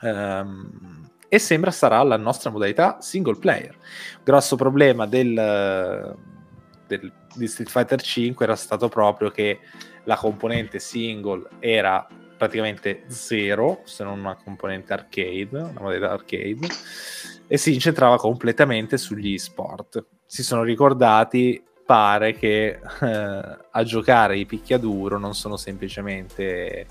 [0.01, 3.77] Um, e sembra sarà la nostra modalità single player.
[4.21, 5.33] Grosso problema del,
[6.87, 9.59] del, di Street Fighter 5 era stato proprio che
[10.05, 12.07] la componente single era
[12.37, 16.67] praticamente zero, se non una componente arcade, una modalità arcade,
[17.47, 20.05] e si incentrava completamente sugli sport.
[20.25, 26.87] Si sono ricordati, pare che eh, a giocare i picchiaduro non sono semplicemente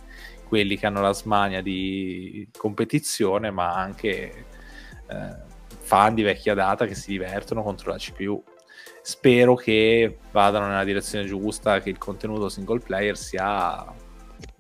[0.47, 4.47] quelli che hanno la smania di competizione, ma anche
[5.09, 5.37] eh,
[5.67, 8.43] fan di vecchia data che si divertono contro la CPU.
[9.07, 13.85] Spero che vadano nella direzione giusta, che il contenuto single player sia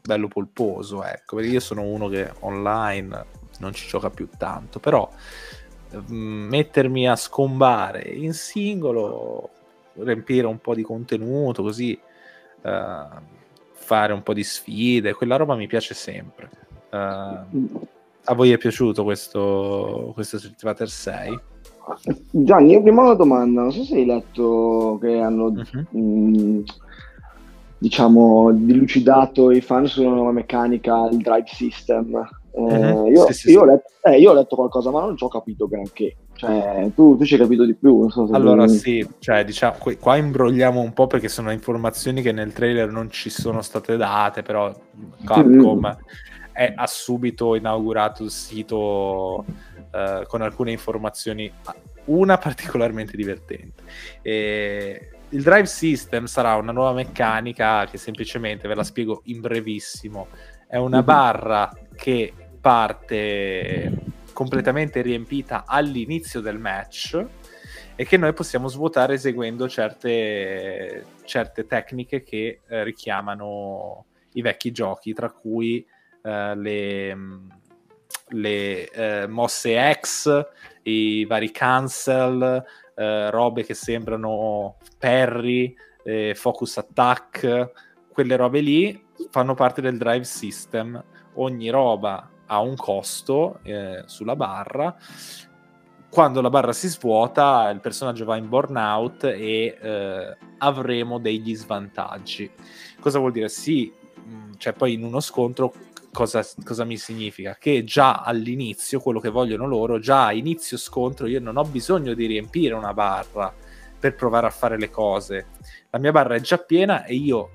[0.03, 3.24] bello polposo, ecco, perché io sono uno che online
[3.61, 5.11] non ci gioca più tanto, però
[5.97, 9.49] mm, mettermi a scombare in singolo,
[9.95, 11.99] riempire un po' di contenuto, così
[12.61, 13.20] uh,
[13.72, 16.51] fare un po' di sfide, quella roba mi piace sempre.
[16.90, 17.86] Uh,
[18.24, 21.40] a voi è piaciuto questo, questo Street Fighter 6?
[22.30, 25.99] Gianni, io prima una domanda, non so se hai letto che hanno uh-huh.
[25.99, 26.64] mh,
[27.78, 32.26] diciamo, dilucidato i fan sulla nuova meccanica, il drive system.
[32.57, 33.07] Eh, uh-huh.
[33.09, 33.57] io, sì, sì, io, sì.
[33.57, 36.16] Ho letto, eh, io, Ho letto, qualcosa, ma non ci ho capito granché.
[36.37, 38.09] Cioè, tu, tu ci hai capito di più.
[38.11, 38.72] So allora, tu...
[38.72, 43.30] sì, cioè, diciamo, qua imbrogliamo un po' perché sono informazioni che nel trailer non ci
[43.30, 44.72] sono state date, però
[45.24, 46.53] Capcom mm.
[46.53, 49.45] è, ha subito inaugurato il sito
[49.95, 51.51] uh, con alcune informazioni,
[52.07, 53.82] una particolarmente divertente.
[54.22, 60.28] E il drive system sarà una nuova meccanica che semplicemente, ve la spiego in brevissimo,
[60.66, 61.05] è una mhm.
[61.05, 63.92] barra che parte
[64.32, 67.24] completamente riempita all'inizio del match
[67.97, 75.12] e che noi possiamo svuotare eseguendo certe, certe tecniche che eh, richiamano i vecchi giochi,
[75.12, 75.86] tra cui
[76.22, 77.16] eh, le,
[78.29, 80.47] le eh, mosse X,
[80.83, 82.64] i vari cancel,
[82.95, 87.70] eh, robe che sembrano parry, eh, focus attack,
[88.12, 91.03] quelle robe lì fanno parte del drive system.
[91.35, 94.97] Ogni roba ha un costo eh, sulla barra.
[96.09, 102.49] Quando la barra si svuota, il personaggio va in burnout e eh, avremo degli svantaggi.
[103.01, 103.49] Cosa vuol dire?
[103.49, 103.93] Sì,
[104.57, 105.72] cioè poi in uno scontro
[106.15, 107.57] cosa, cosa, mi significa?
[107.59, 112.15] Che già all'inizio, quello che vogliono loro, già a inizio scontro, io non ho bisogno
[112.15, 113.53] di riempire una barra
[113.99, 115.47] per provare a fare le cose.
[115.91, 117.51] La mia barra è già piena e io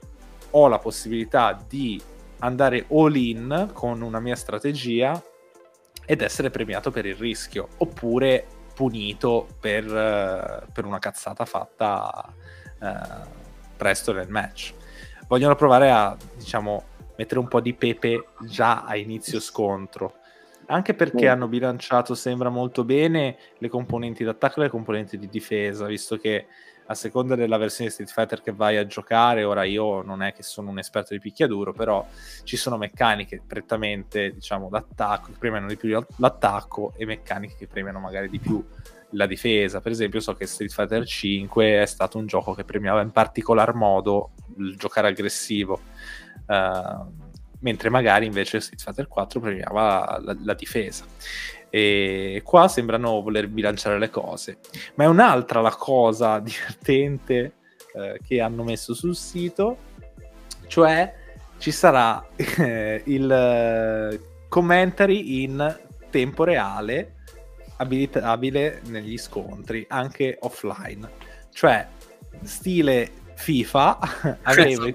[0.52, 2.02] ho la possibilità di
[2.40, 5.22] andare all in con una mia strategia
[6.06, 12.34] ed essere premiato per il rischio, oppure punito per, uh, per una cazzata fatta
[12.80, 13.28] uh,
[13.78, 14.74] presto nel match.
[15.28, 16.84] Vogliono provare a, diciamo,
[17.20, 20.14] mettere un po' di pepe già a inizio scontro.
[20.68, 21.32] Anche perché mm.
[21.32, 26.46] hanno bilanciato, sembra molto bene, le componenti d'attacco e le componenti di difesa, visto che
[26.86, 30.32] a seconda della versione di Street Fighter che vai a giocare, ora io non è
[30.32, 32.08] che sono un esperto di picchiaduro, però
[32.44, 38.00] ci sono meccaniche prettamente, diciamo, d'attacco, che premiano di più l'attacco e meccaniche che premiano
[38.00, 38.66] magari di più
[39.12, 39.82] la difesa.
[39.82, 43.74] Per esempio, so che Street Fighter 5 è stato un gioco che premiava in particolar
[43.74, 45.80] modo il giocare aggressivo.
[46.48, 47.28] Uh,
[47.60, 51.06] mentre magari invece Street Fighter 4 premiava la, la difesa
[51.70, 54.58] e qua sembrano voler bilanciare le cose.
[54.96, 57.54] Ma è un'altra la cosa divertente
[57.94, 59.78] eh, che hanno messo sul sito,
[60.68, 61.14] cioè
[61.58, 65.80] ci sarà eh, il eh, commentary in
[66.10, 67.16] tempo reale
[67.78, 71.10] abilitabile negli scontri, anche offline.
[71.52, 71.88] Cioè,
[72.44, 74.00] stile FIFA,
[74.44, 74.86] avremo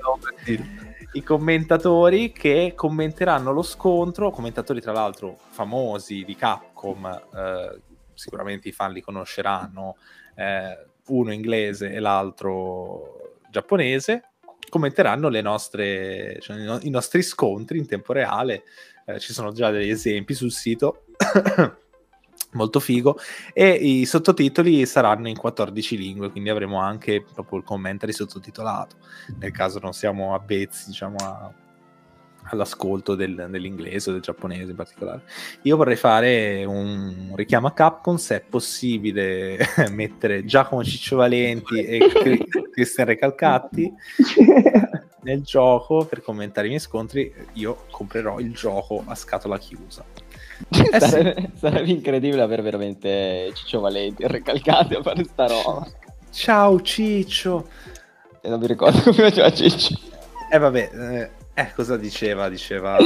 [1.14, 7.80] i commentatori che commenteranno lo scontro, commentatori tra l'altro famosi di Capcom, eh,
[8.14, 9.96] sicuramente i fan li conosceranno,
[10.34, 14.30] eh, uno inglese e l'altro giapponese,
[14.68, 18.64] commenteranno nostre, cioè, i, i nostri scontri in tempo reale.
[19.06, 21.04] Eh, ci sono già degli esempi sul sito.
[22.54, 23.18] molto figo
[23.52, 28.96] e i sottotitoli saranno in 14 lingue quindi avremo anche proprio il commentary sottotitolato.
[29.38, 31.52] Nel caso non siamo abbezzi diciamo a,
[32.44, 35.22] all'ascolto del, dell'inglese o del giapponese in particolare.
[35.62, 39.58] Io vorrei fare un richiamo a Capcom se è possibile
[39.90, 42.10] mettere Giacomo Ciccio Valenti e
[42.72, 43.92] Cristian Recalcatti
[45.22, 47.32] nel gioco per commentare i miei scontri.
[47.54, 50.04] Io comprerò il gioco a scatola chiusa
[50.70, 51.50] eh sarebbe, sì.
[51.58, 55.86] sarebbe, incredibile avere veramente Ciccio Valenti recalcati a fare sta roba.
[56.30, 57.68] Ciao Ciccio.
[58.40, 59.98] E non mi ricordo come faceva Ciccio.
[60.50, 62.48] Eh vabbè, eh, eh cosa diceva?
[62.48, 62.96] Diceva...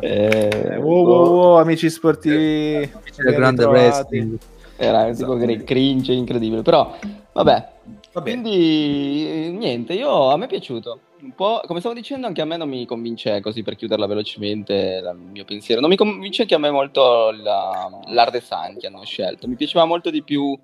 [0.00, 2.76] eh, eh, wow, wow, wow, amici sportivi.
[2.92, 4.38] Amici del grande wrestling.
[4.76, 5.38] Era esatto.
[5.38, 6.96] tipo cringe incredibile, però
[7.32, 7.72] vabbè.
[8.14, 8.30] Vabbè.
[8.30, 12.56] Quindi niente, io, a me è piaciuto un po', come stavo dicendo, anche a me
[12.56, 15.80] non mi convince così per chiuderla velocemente il mio pensiero.
[15.80, 19.48] Non mi convince anche a me molto la, l'art design che hanno scelto.
[19.48, 20.58] Mi piaceva molto di più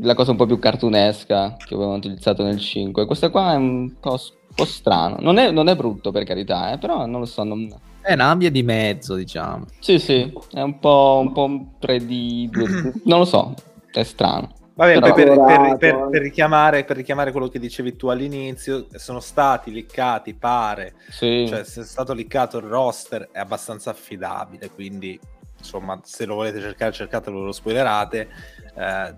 [0.00, 3.06] la cosa un po' più cartunesca che avevano utilizzato nel 5.
[3.06, 5.16] Questa qua è un po', un po strano.
[5.20, 7.44] Non è, non è, brutto per carità, eh, però non lo so.
[7.44, 7.68] Non...
[8.00, 9.66] È una via di mezzo, diciamo.
[9.78, 11.48] Sì, sì, è un po', un po'
[11.80, 13.02] 3D.
[13.04, 13.54] non lo so,
[13.92, 14.55] è strano.
[14.76, 19.72] Vabbè, per, per, per, per, richiamare, per richiamare quello che dicevi tu all'inizio, sono stati
[19.72, 21.46] liccati, pare, sì.
[21.48, 25.18] cioè se è stato liccato il roster è abbastanza affidabile, quindi
[25.56, 28.28] insomma se lo volete cercare cercatelo, lo spoilerate.
[28.74, 29.14] Eh,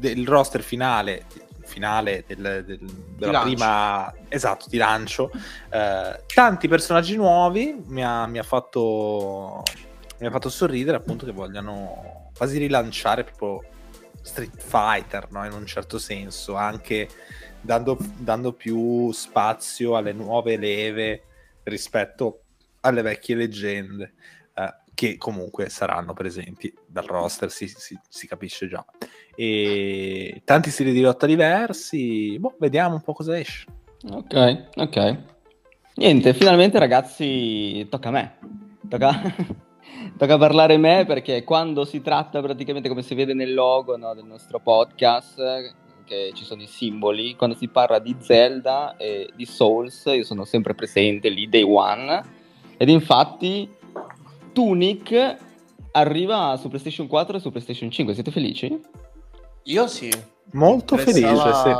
[0.00, 1.26] il roster finale,
[1.60, 2.78] finale del, del,
[3.14, 5.30] della prima esatto di lancio
[5.70, 9.62] eh, tanti personaggi nuovi mi ha, mi ha, fatto
[10.18, 13.70] mi ha fatto sorridere appunto che vogliano quasi rilanciare proprio
[14.22, 15.44] Street Fighter, no?
[15.44, 17.08] in un certo senso, anche
[17.60, 21.22] dando, dando più spazio alle nuove leve
[21.64, 22.42] rispetto
[22.80, 24.14] alle vecchie leggende,
[24.54, 28.84] eh, che comunque saranno presenti dal roster, si, si, si, capisce già.
[29.34, 33.66] E tanti stili di lotta diversi, boh, vediamo un po' cosa esce.
[34.10, 35.18] Ok, ok.
[35.94, 38.38] Niente, finalmente ragazzi, tocca a me.
[38.88, 39.60] Tocca...
[40.22, 44.24] Tocca parlare me perché quando si tratta praticamente, come si vede nel logo no, del
[44.24, 50.04] nostro podcast, che ci sono i simboli, quando si parla di Zelda e di Souls,
[50.04, 52.22] io sono sempre presente lì, day one.
[52.76, 53.68] Ed infatti
[54.52, 55.36] Tunic
[55.90, 58.14] arriva su PlayStation 4 e su PlayStation 5.
[58.14, 58.80] Siete felici?
[59.64, 60.08] Io sì.
[60.54, 61.70] Molto felice, sì.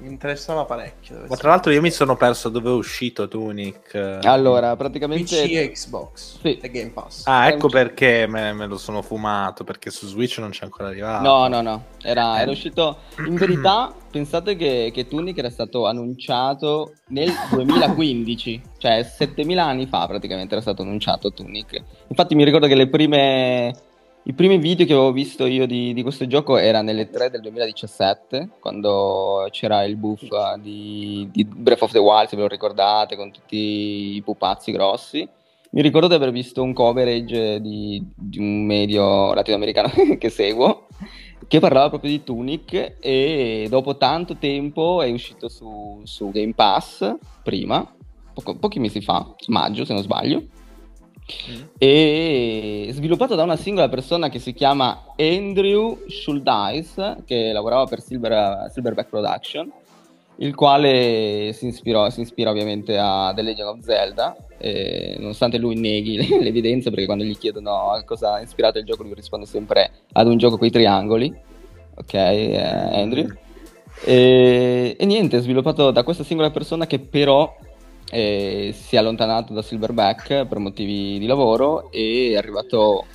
[0.00, 1.24] Mi interessava parecchio.
[1.28, 4.18] Ma tra l'altro io mi sono perso dove è uscito Tunic.
[4.24, 5.24] Allora, praticamente...
[5.24, 6.58] PC e Xbox Sì.
[6.58, 7.26] e Game Pass.
[7.26, 10.88] Ah, ecco un- perché me, me lo sono fumato, perché su Switch non c'è ancora
[10.88, 11.22] arrivato.
[11.22, 12.42] No, no, no, era, Eh.
[12.42, 12.98] era uscito...
[13.26, 20.06] In verità, pensate che, che Tunic era stato annunciato nel 2015, cioè 7000 anni fa
[20.06, 21.82] praticamente era stato annunciato Tunic.
[22.08, 23.74] Infatti mi ricordo che le prime...
[24.24, 27.40] I primi video che avevo visto io di, di questo gioco era nelle 3 del
[27.40, 32.48] 2017, quando c'era il buff eh, di, di Breath of the Wild, se ve lo
[32.48, 35.28] ricordate, con tutti i pupazzi grossi.
[35.70, 40.86] Mi ricordo di aver visto un coverage di, di un medio latinoamericano che seguo,
[41.48, 47.12] che parlava proprio di Tunic e dopo tanto tempo è uscito su, su Game Pass,
[47.42, 47.92] prima,
[48.32, 50.44] poco- pochi mesi fa, maggio se non sbaglio,
[51.78, 58.70] e sviluppato da una singola persona che si chiama Andrew Schuldeis, che lavorava per Silver,
[58.72, 59.72] Silverback Production,
[60.36, 64.36] il quale si, ispirò, si ispira ovviamente a The Legend of Zelda,
[65.18, 68.84] nonostante lui neghi le, le evidenze, perché quando gli chiedono a cosa ha ispirato il
[68.84, 71.34] gioco, lui risponde sempre ad un gioco con i triangoli,
[71.94, 72.60] ok, eh,
[72.92, 73.26] Andrew.
[74.04, 77.54] E, e niente, sviluppato da questa singola persona che però
[78.12, 83.06] eh, si è allontanato da Silverback per motivi di lavoro e è arrivato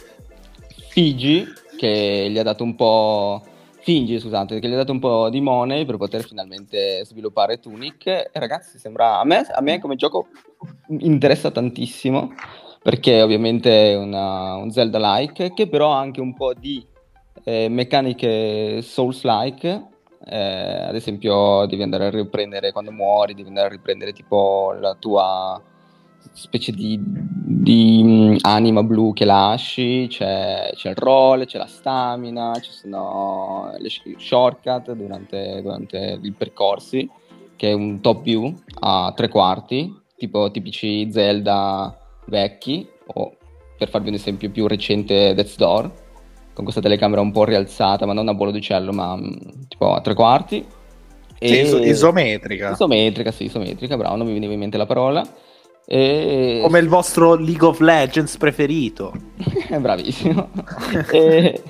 [0.90, 1.46] Fiji
[1.78, 3.44] che gli ha dato un po'
[3.82, 8.08] Fingi, scusate, che gli ha dato un po' di money per poter finalmente sviluppare Tunic.
[8.08, 10.28] E ragazzi, sembra a me, a me come gioco
[10.88, 12.34] interessa tantissimo
[12.82, 16.84] perché ovviamente è una- un Zelda-like che però ha anche un po' di
[17.44, 19.86] eh, meccaniche Souls-like.
[20.30, 24.96] Eh, ad esempio, devi andare a riprendere quando muori, devi andare a riprendere tipo la
[25.00, 25.62] tua
[26.34, 32.54] specie di, di, mm, anima blu che lasci, c'è, c'è il roll, c'è la stamina,
[32.60, 37.10] ci sono le sh- shortcut durante, durante i percorsi,
[37.56, 43.36] che è un top view a tre quarti, tipo tipici Zelda vecchi, o
[43.78, 45.92] per farvi un esempio più recente Death's Door,
[46.58, 49.32] con questa telecamera un po' rialzata, ma non a volo d'uccello, ma mm,
[49.68, 50.66] tipo a tre quarti.
[51.40, 52.72] Sì, iso- isometrica.
[52.72, 55.24] Isometrica, sì, isometrica, bravo, non mi veniva in mente la parola.
[55.86, 56.60] E...
[56.64, 59.14] Come il vostro League of Legends preferito.
[59.80, 60.50] Bravissimo.
[61.12, 61.62] E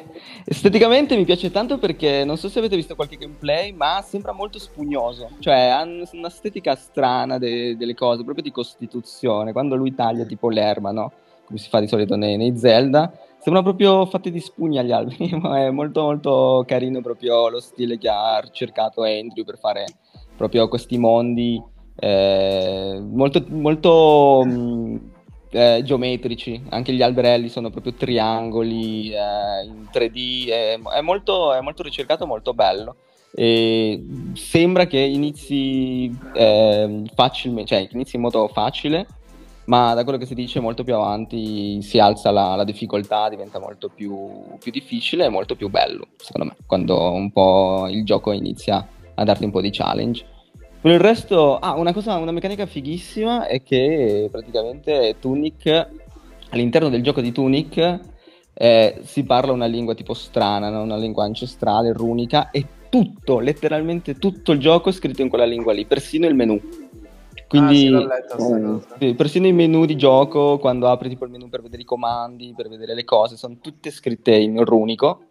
[0.45, 4.57] esteticamente mi piace tanto perché non so se avete visto qualche gameplay, ma sembra molto
[4.57, 5.31] spugnoso.
[5.39, 9.51] Cioè, hanno un'estetica strana de- delle cose, proprio di costituzione.
[9.51, 11.11] Quando lui taglia tipo l'erba, no?
[11.43, 13.11] Come si fa di solito nei, nei Zelda,
[13.47, 15.33] sembra proprio fatti di spugna gli alberi.
[15.39, 19.85] ma è molto molto carino proprio lo stile che ha cercato Andrew per fare
[20.35, 21.61] proprio questi mondi
[21.95, 24.99] eh, molto, molto mh,
[25.51, 31.83] eh, geometrici, anche gli alberelli sono proprio triangoli eh, in 3D, è, molto, è molto
[31.83, 32.97] ricercato, molto bello.
[33.33, 39.07] E sembra che inizi eh, facilmente, cioè inizi in modo facile,
[39.67, 43.59] ma da quello che si dice molto più avanti si alza la, la difficoltà, diventa
[43.59, 48.31] molto più, più difficile e molto più bello, secondo me, quando un po' il gioco
[48.31, 50.25] inizia a darti un po' di challenge.
[50.79, 55.87] Per il resto, ah, una cosa, una meccanica fighissima è che praticamente Tunic,
[56.49, 57.99] all'interno del gioco di Tunic,
[58.53, 60.83] eh, si parla una lingua tipo strana, no?
[60.83, 65.73] una lingua ancestrale, runica, e tutto, letteralmente tutto il gioco è scritto in quella lingua
[65.73, 66.59] lì, persino il menu.
[67.47, 71.49] Quindi, Ah, sì, letto sì, persino i menu di gioco, quando apri tipo il menu
[71.49, 75.21] per vedere i comandi, per vedere le cose, sono tutte scritte in runico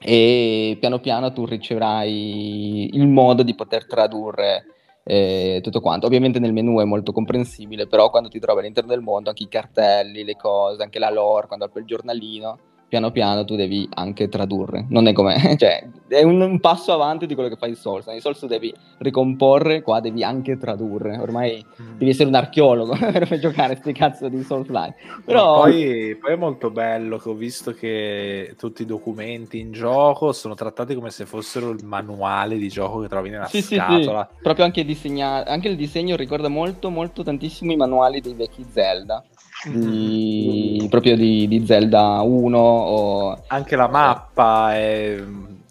[0.00, 4.66] e piano piano tu riceverai il modo di poter tradurre
[5.04, 6.06] eh, tutto quanto.
[6.06, 9.48] Ovviamente nel menu è molto comprensibile, però quando ti trovi all'interno del mondo, anche i
[9.48, 12.58] cartelli, le cose, anche la lore, quando apri il giornalino,
[12.92, 14.84] piano piano tu devi anche tradurre.
[14.90, 18.04] Non è come, cioè, è un, un passo avanti di quello che fai in Souls.
[18.08, 21.16] In Souls tu devi ricomporre, qua devi anche tradurre.
[21.16, 21.64] Ormai
[21.96, 24.92] devi essere un archeologo per giocare questi cazzo di Soulfly.
[25.24, 30.32] Però Poi, poi è molto bello che ho visto che tutti i documenti in gioco
[30.32, 33.74] sono trattati come se fossero il manuale di gioco che trovi nella Sì, sì, sì.
[33.76, 34.28] scatola.
[34.42, 39.24] proprio anche, disegna- anche il disegno ricorda molto, molto tantissimo i manuali dei vecchi Zelda.
[39.70, 45.22] Di- proprio di, di Zelda 1 o Anche la mappa è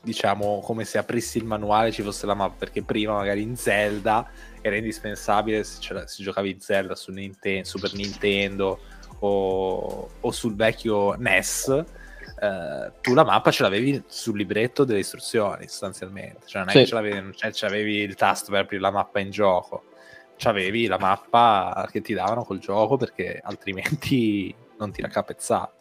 [0.03, 4.27] diciamo come se aprissi il manuale ci fosse la mappa perché prima magari in Zelda
[4.61, 8.79] era indispensabile se, ce se giocavi in Zelda su Ninten- Super Nintendo
[9.19, 11.83] o, o sul vecchio NES
[12.39, 16.77] eh, tu la mappa ce l'avevi sul libretto delle istruzioni sostanzialmente cioè non è Sì.
[16.79, 19.83] che ce l'avevi, non c'è- c'avevi il tasto per aprire la mappa in gioco
[20.41, 25.71] c'avevi la mappa che ti davano col gioco perché altrimenti non ti raccapezzavi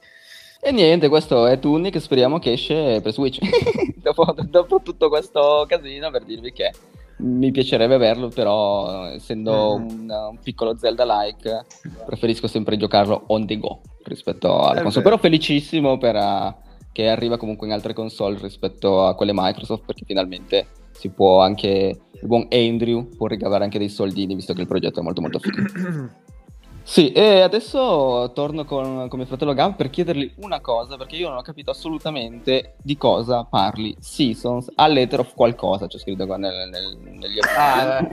[0.61, 3.39] E niente, questo è Tunic, speriamo che esce per Switch.
[3.97, 6.73] dopo, dopo, tutto questo casino per dirvi che
[7.21, 9.89] mi piacerebbe averlo, però essendo mm.
[9.89, 11.65] un, un, piccolo Zelda-like
[12.05, 15.05] preferisco sempre giocarlo on the go rispetto alla è console.
[15.05, 15.17] Vero.
[15.17, 16.55] Però felicissimo per, uh,
[16.93, 22.01] che arriva comunque in altre console rispetto a quelle Microsoft perché finalmente si può anche,
[22.11, 25.39] il buon Andrew può ricavare anche dei soldini visto che il progetto è molto molto
[25.39, 26.19] figo.
[26.83, 31.29] Sì, e adesso torno con, con mio fratello Gav per chiedergli una cosa, perché io
[31.29, 33.95] non ho capito assolutamente di cosa parli.
[34.01, 38.05] Seasons, a letter of qualcosa, c'è scritto qua nel, nel, negli Ah,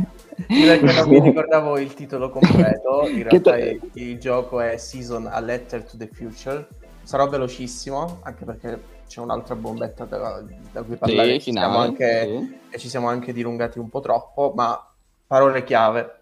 [0.50, 5.40] io non mi ricordavo il titolo completo, in realtà il, il gioco è Season, a
[5.40, 6.68] letter to the future.
[7.08, 10.44] Sarò velocissimo, anche perché c'è un'altra bombetta da,
[10.74, 12.60] da cui parlare sì, finale, anche, sì.
[12.70, 14.94] e ci siamo anche dilungati un po' troppo, ma
[15.26, 16.20] parole chiave.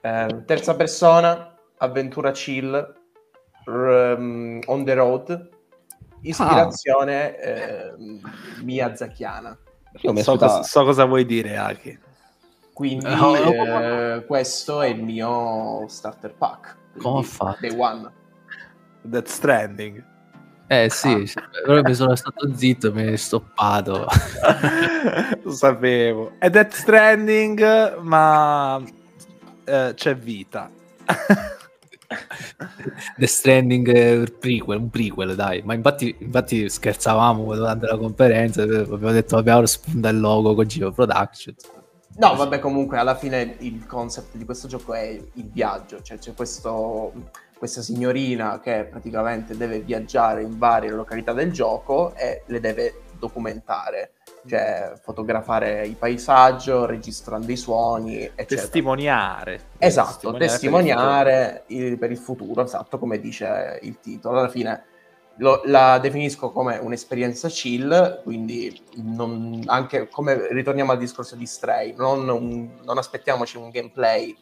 [0.00, 2.94] Eh, terza persona, avventura chill,
[3.66, 5.48] um, on the road,
[6.22, 7.48] ispirazione ah.
[7.48, 7.94] eh,
[8.64, 9.56] Miyazakiana.
[9.94, 11.98] So, cosa, so cosa vuoi dire, Aki.
[12.72, 16.76] Quindi no, eh, questo è il mio starter pack.
[16.98, 17.58] Come ho fatto?
[17.60, 18.18] Day One.
[19.02, 20.04] Death Stranding.
[20.66, 21.48] Eh sì, ah.
[21.64, 24.06] però mi sono stato zitto e mi hai stoppato.
[25.42, 26.32] Lo sapevo.
[26.38, 28.80] È Death Stranding, ma
[29.64, 30.70] eh, c'è vita.
[33.16, 35.62] The Stranding prequel, un prequel, dai.
[35.62, 40.66] Ma infatti, infatti scherzavamo durante la conferenza, eh, abbiamo detto abbiamo spunta il logo con
[40.66, 41.54] Geo Production.
[42.16, 46.34] No, vabbè, comunque alla fine il concept di questo gioco è il viaggio, cioè c'è
[46.34, 47.12] questo,
[47.60, 54.12] questa signorina che praticamente deve viaggiare in varie località del gioco e le deve documentare
[54.46, 58.62] cioè fotografare il paesaggio, registrando i suoni, eccetera.
[58.62, 59.60] Testimoniare.
[59.76, 64.38] Esatto, testimoniare, testimoniare per, il per, il futuro, esatto, come dice il titolo.
[64.38, 64.84] Alla fine
[65.36, 71.94] lo, la definisco come un'esperienza chill, quindi non, anche come ritorniamo al discorso di Stray,
[71.94, 74.34] non, un, non aspettiamoci un gameplay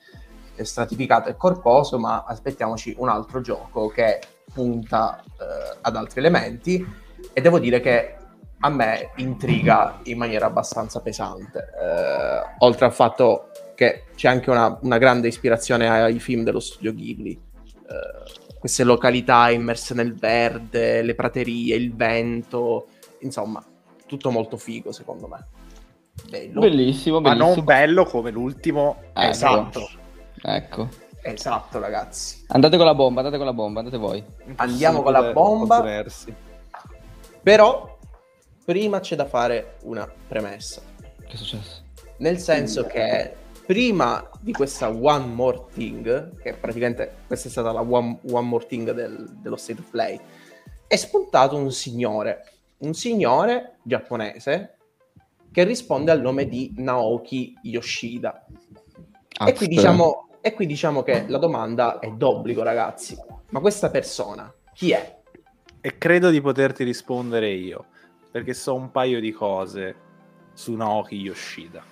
[0.65, 4.21] stratificato e corposo, ma aspettiamoci un altro gioco che
[4.53, 6.87] punta eh, ad altri elementi
[7.33, 8.17] e devo dire che
[8.61, 11.59] a me intriga in maniera abbastanza pesante.
[11.59, 16.93] Eh, oltre al fatto che c'è anche una, una, grande ispirazione ai film dello studio
[16.93, 17.31] Ghibli.
[17.31, 22.89] Eh, queste località immerse nel verde, le praterie, il vento,
[23.21, 23.65] insomma,
[24.07, 25.47] tutto molto figo secondo me.
[26.29, 26.61] Bello.
[26.61, 27.49] Bellissimo, bellissimo.
[27.49, 28.97] Ma non bello come l'ultimo.
[29.13, 29.21] Ecco.
[29.21, 29.89] Esatto.
[30.43, 30.89] Ecco.
[31.23, 32.45] Esatto, ragazzi.
[32.49, 34.25] Andate con la bomba, andate con la bomba, andate voi.
[34.57, 36.05] Andiamo con la bomba.
[37.43, 37.99] Però
[38.65, 40.83] prima c'è da fare una premessa.
[41.27, 41.83] Che è successo?
[42.19, 43.35] Nel senso che
[43.67, 48.67] prima di questa One More Thing, che praticamente questa è stata la One, one More
[48.67, 50.19] Thing del, dello State of Play,
[50.87, 54.77] è spuntato un signore, un signore giapponese
[55.53, 58.47] che risponde al nome di Naoki Yoshida.
[59.47, 63.17] e qui, diciamo, e qui diciamo che la domanda è d'obbligo, ragazzi.
[63.51, 65.17] Ma questa persona chi è?
[65.81, 67.87] E credo di poterti rispondere io
[68.31, 69.95] perché so un paio di cose
[70.53, 71.83] su Naoki Yoshida.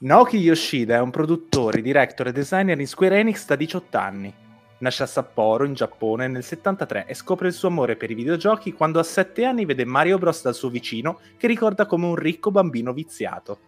[0.00, 4.32] Naoki Yoshida è un produttore, director e designer in Square Enix da 18 anni.
[4.78, 8.72] Nasce a Sapporo, in Giappone, nel 73 e scopre il suo amore per i videogiochi
[8.72, 12.50] quando a 7 anni vede Mario Bros dal suo vicino che ricorda come un ricco
[12.50, 13.58] bambino viziato.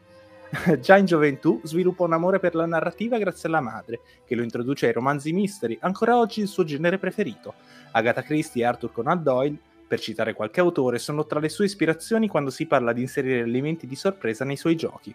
[0.80, 4.86] Già in gioventù sviluppa un amore per la narrativa grazie alla madre, che lo introduce
[4.86, 7.54] ai romanzi misteri, ancora oggi il suo genere preferito.
[7.92, 9.56] Agatha Christie e Arthur Conan Doyle
[9.86, 13.88] per citare qualche autore, sono tra le sue ispirazioni quando si parla di inserire elementi
[13.88, 15.12] di sorpresa nei suoi giochi.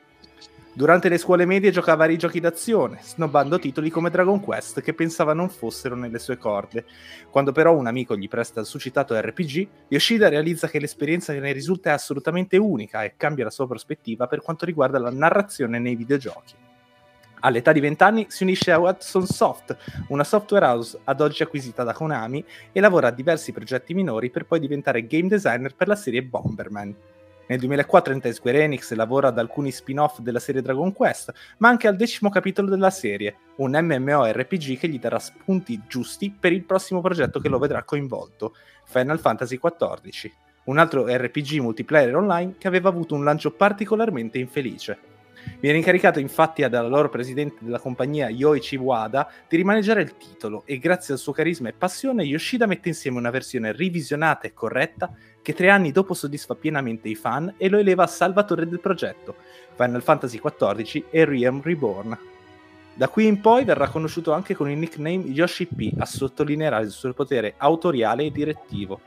[0.77, 4.93] Durante le scuole medie giocava a vari giochi d'azione, snobbando titoli come Dragon Quest che
[4.93, 6.83] pensava non fossero nelle sue corde.
[7.29, 11.53] Quando però un amico gli presta il suscitato RPG, Yoshida realizza che l'esperienza che ne
[11.53, 15.95] risulta è assolutamente unica e cambia la sua prospettiva per quanto riguarda la narrazione nei
[15.95, 16.55] videogiochi.
[17.39, 19.77] All'età di 20 anni si unisce a Watson Soft,
[20.09, 22.43] una software house ad oggi acquisita da Konami,
[22.73, 26.93] e lavora a diversi progetti minori per poi diventare game designer per la serie Bomberman.
[27.47, 31.69] Nel 2004 entra in Square Enix lavora ad alcuni spin-off della serie Dragon Quest, ma
[31.69, 36.63] anche al decimo capitolo della serie, un MMORPG che gli darà spunti giusti per il
[36.63, 38.55] prossimo progetto che lo vedrà coinvolto,
[38.85, 40.31] Final Fantasy XIV,
[40.65, 45.13] un altro RPG multiplayer online che aveva avuto un lancio particolarmente infelice.
[45.59, 50.79] Viene incaricato infatti dalla loro presidente della compagnia Yoichi Wada di rimaneggiare il titolo e
[50.79, 55.13] grazie al suo carisma e passione Yoshida mette insieme una versione revisionata e corretta
[55.45, 59.35] che tre anni dopo soddisfa pienamente i fan e lo eleva a salvatore del progetto,
[59.75, 62.17] Final Fantasy XIV e Realm Reborn.
[62.95, 66.89] Da qui in poi verrà conosciuto anche con il nickname Yoshi P a sottolineare il
[66.89, 68.99] suo potere autoriale e direttivo.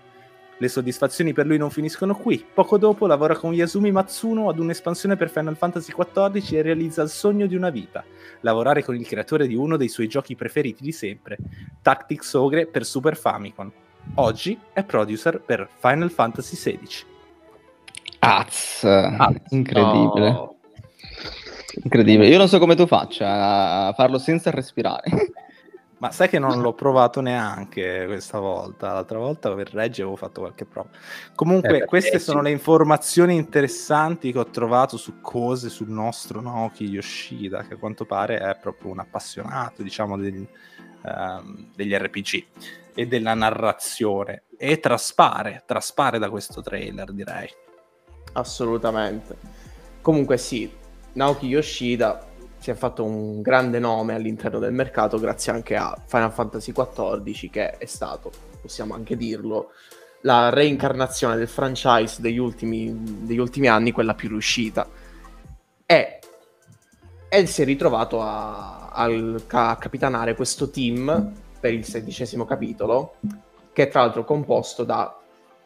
[0.58, 2.46] Le soddisfazioni per lui non finiscono qui.
[2.54, 7.08] Poco dopo lavora con Yasumi Matsuno ad un'espansione per Final Fantasy XIV e realizza il
[7.08, 8.04] sogno di una vita,
[8.42, 11.36] lavorare con il creatore di uno dei suoi giochi preferiti di sempre,
[11.82, 13.72] Tactics Ogre per Super Famicom.
[14.14, 17.06] Oggi è producer per Final Fantasy XVI.
[18.20, 18.86] Az,
[19.50, 20.30] incredibile.
[20.30, 20.56] No.
[21.82, 22.28] Incredibile.
[22.28, 25.10] Io non so come tu faccia a farlo senza respirare.
[25.98, 28.92] Ma sai che non l'ho provato neanche questa volta.
[28.92, 30.88] L'altra volta per Reggie avevo fatto qualche prova.
[31.34, 36.84] Comunque, Eh, queste sono le informazioni interessanti che ho trovato su cose sul nostro Naoki
[36.84, 40.46] Yoshida, che a quanto pare è proprio un appassionato, diciamo, ehm,
[41.74, 42.46] degli RPG
[42.98, 44.42] e della narrazione.
[44.58, 47.48] E traspare, traspare da questo trailer, direi.
[48.32, 49.36] Assolutamente.
[50.00, 50.68] Comunque sì,
[51.12, 52.26] Naoki Yoshida
[52.58, 57.50] si è fatto un grande nome all'interno del mercato grazie anche a Final Fantasy XIV
[57.50, 59.70] che è stato, possiamo anche dirlo,
[60.22, 64.88] la reincarnazione del franchise degli ultimi, degli ultimi anni, quella più riuscita.
[65.86, 66.18] E,
[67.28, 73.14] e si è ritrovato a, al- a capitanare questo team per il sedicesimo capitolo,
[73.72, 75.18] che è tra l'altro composto da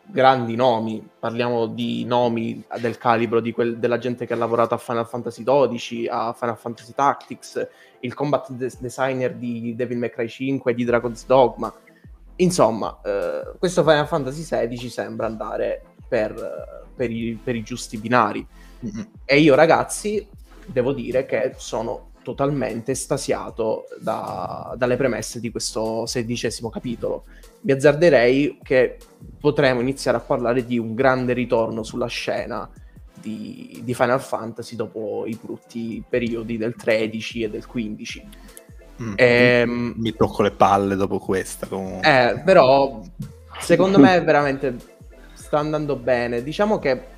[0.05, 4.79] grandi nomi, parliamo di nomi del calibro di quel- della gente che ha lavorato a
[4.79, 7.69] Final Fantasy XII, a Final Fantasy Tactics,
[8.01, 11.73] il combat de- designer di Devil May Cry 5 e di Dragon's Dogma.
[12.37, 18.47] Insomma, eh, questo Final Fantasy XVI sembra andare per, per i, per i giusti binari.
[19.25, 20.27] E io, ragazzi,
[20.67, 27.25] devo dire che sono totalmente estasiato da- dalle premesse di questo sedicesimo capitolo.
[27.63, 28.99] Mi azzarderei che
[29.41, 32.69] potremo iniziare a parlare di un grande ritorno sulla scena
[33.21, 38.29] di, di Final Fantasy dopo i brutti periodi del 13 e del 15.
[39.03, 39.13] Mm.
[39.17, 41.67] Ehm, Mi tocco le palle dopo questa.
[41.67, 42.09] Comunque.
[42.09, 43.01] eh, però
[43.61, 44.77] secondo me veramente
[45.33, 46.43] sta andando bene.
[46.43, 47.12] Diciamo che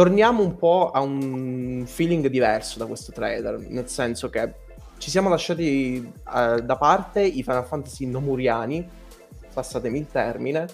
[0.00, 4.54] torniamo un po' a un feeling diverso da questo trailer, nel senso che
[4.96, 8.88] ci siamo lasciati eh, da parte i Final Fantasy nomuriani,
[9.52, 10.66] passatemi il termine,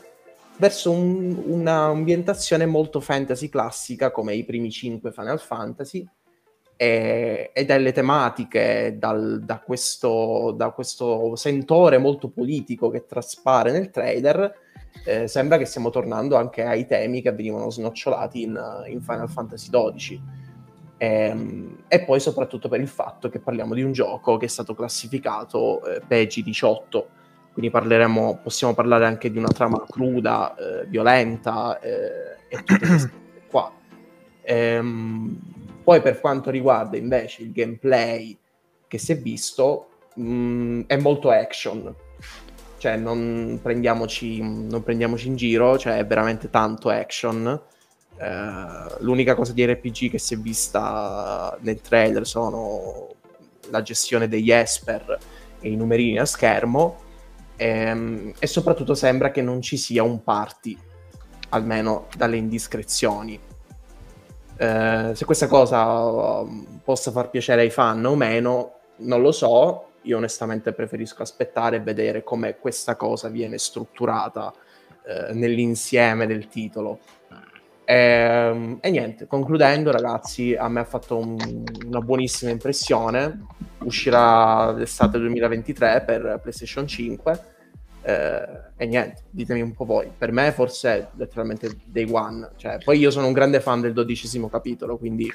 [0.59, 6.09] verso un- una ambientazione molto fantasy classica come i primi 5 Final Fantasy
[6.77, 13.91] e, e dalle tematiche, dal- da, questo, da questo sentore molto politico che traspare nel
[13.91, 14.55] trailer,
[15.05, 19.71] eh, sembra che stiamo tornando anche ai temi che venivano snocciolati in, in Final Fantasy
[19.71, 20.23] XII.
[20.99, 24.75] Ehm, E, poi soprattutto per il fatto che parliamo di un gioco che è stato
[24.75, 27.09] classificato eh, PEGI 18,
[27.53, 33.11] quindi parleremo, possiamo parlare anche di una trama cruda, eh, violenta eh, e tutte queste
[33.11, 33.73] cose qua.
[34.43, 35.39] Ehm,
[35.85, 38.37] poi per quanto riguarda invece il gameplay
[38.89, 41.95] che si è visto, mh, è molto action,
[42.87, 47.61] cioè non prendiamoci, non prendiamoci in giro, cioè è veramente tanto action.
[48.17, 53.09] Eh, l'unica cosa di RPG che si è vista nel trailer sono
[53.71, 55.19] la gestione degli Esper
[55.59, 57.01] e i numerini a schermo
[57.57, 60.79] ehm, e soprattutto sembra che non ci sia un party,
[61.49, 63.37] almeno dalle indiscrezioni.
[64.59, 69.89] Eh, se questa cosa um, possa far piacere ai fan o meno, non lo so.
[70.07, 74.53] Io onestamente preferisco aspettare e vedere come questa cosa viene strutturata
[75.05, 76.99] eh, nell'insieme del titolo.
[77.85, 83.47] Ehm, E, niente, concludendo, ragazzi, a me ha fatto un- una buonissima impressione.
[83.85, 87.41] Uscirà l'estate 2023 per PlayStation 5.
[88.03, 90.11] Eh, e niente, ditemi un po' voi.
[90.17, 92.51] Per me, forse è letteralmente day one.
[92.57, 95.33] Cioè, poi io sono un grande fan del dodicesimo capitolo, quindi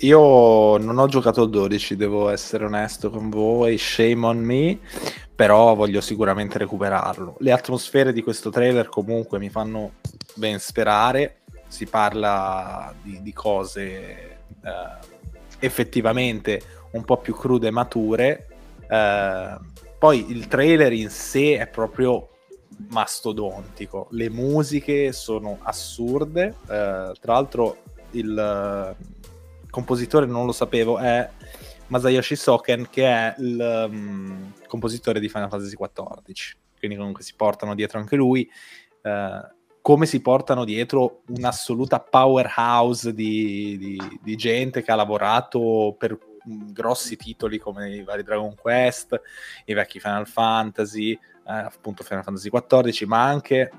[0.00, 4.78] Io non ho giocato il 12, devo essere onesto con voi, shame on me,
[5.34, 7.36] però voglio sicuramente recuperarlo.
[7.38, 9.92] Le atmosfere di questo trailer comunque mi fanno
[10.34, 15.14] ben sperare, si parla di, di cose eh,
[15.60, 16.60] effettivamente
[16.90, 18.46] un po' più crude e mature.
[18.86, 19.58] Eh,
[19.98, 22.28] poi il trailer in sé è proprio
[22.90, 27.78] mastodontico, le musiche sono assurde, eh, tra l'altro
[28.10, 28.94] il
[29.76, 31.28] compositore non lo sapevo è
[31.88, 37.74] Masayoshi Soken che è il um, compositore di Final Fantasy XIV quindi comunque si portano
[37.74, 38.50] dietro anche lui.
[39.02, 46.18] Eh, come si portano dietro un'assoluta powerhouse di, di, di gente che ha lavorato per
[46.42, 49.20] mh, grossi titoli come i vari Dragon Quest
[49.66, 53.70] i vecchi Final Fantasy eh, appunto Final Fantasy XIV ma anche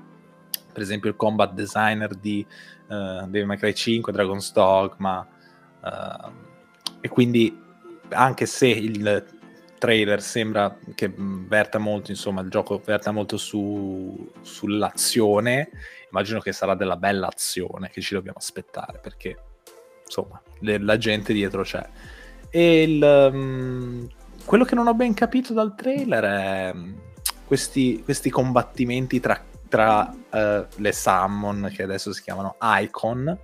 [0.72, 2.46] per esempio il combat designer di
[2.88, 5.28] uh, Devil May Cry 5 Dragon's Dogma
[5.88, 6.30] Uh,
[7.00, 7.56] e quindi
[8.10, 9.24] anche se il
[9.78, 15.70] trailer sembra che verta molto, insomma, il gioco verta molto su, sull'azione.
[16.10, 19.36] Immagino che sarà della bella azione che ci dobbiamo aspettare perché,
[20.04, 21.86] insomma, le, la gente dietro c'è.
[22.50, 24.08] E il, um,
[24.44, 26.94] quello che non ho ben capito dal trailer è mm,
[27.46, 33.38] questi, questi combattimenti tra, tra uh, le summon, che adesso si chiamano Icon,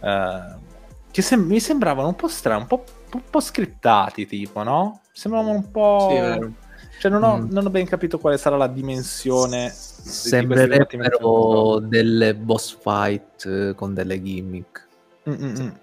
[0.00, 0.70] uh,
[1.12, 5.02] che sem- mi sembravano un po' strani, un po', un po' scriptati, tipo, no?
[5.12, 6.08] Sembravano un po'...
[6.10, 7.50] Sì, cioè non ho, mm.
[7.50, 9.70] non ho, ben capito quale sarà la dimensione.
[9.70, 14.86] Sembrerebbero delle boss fight eh, con delle gimmick.
[15.28, 15.80] Mm-mm.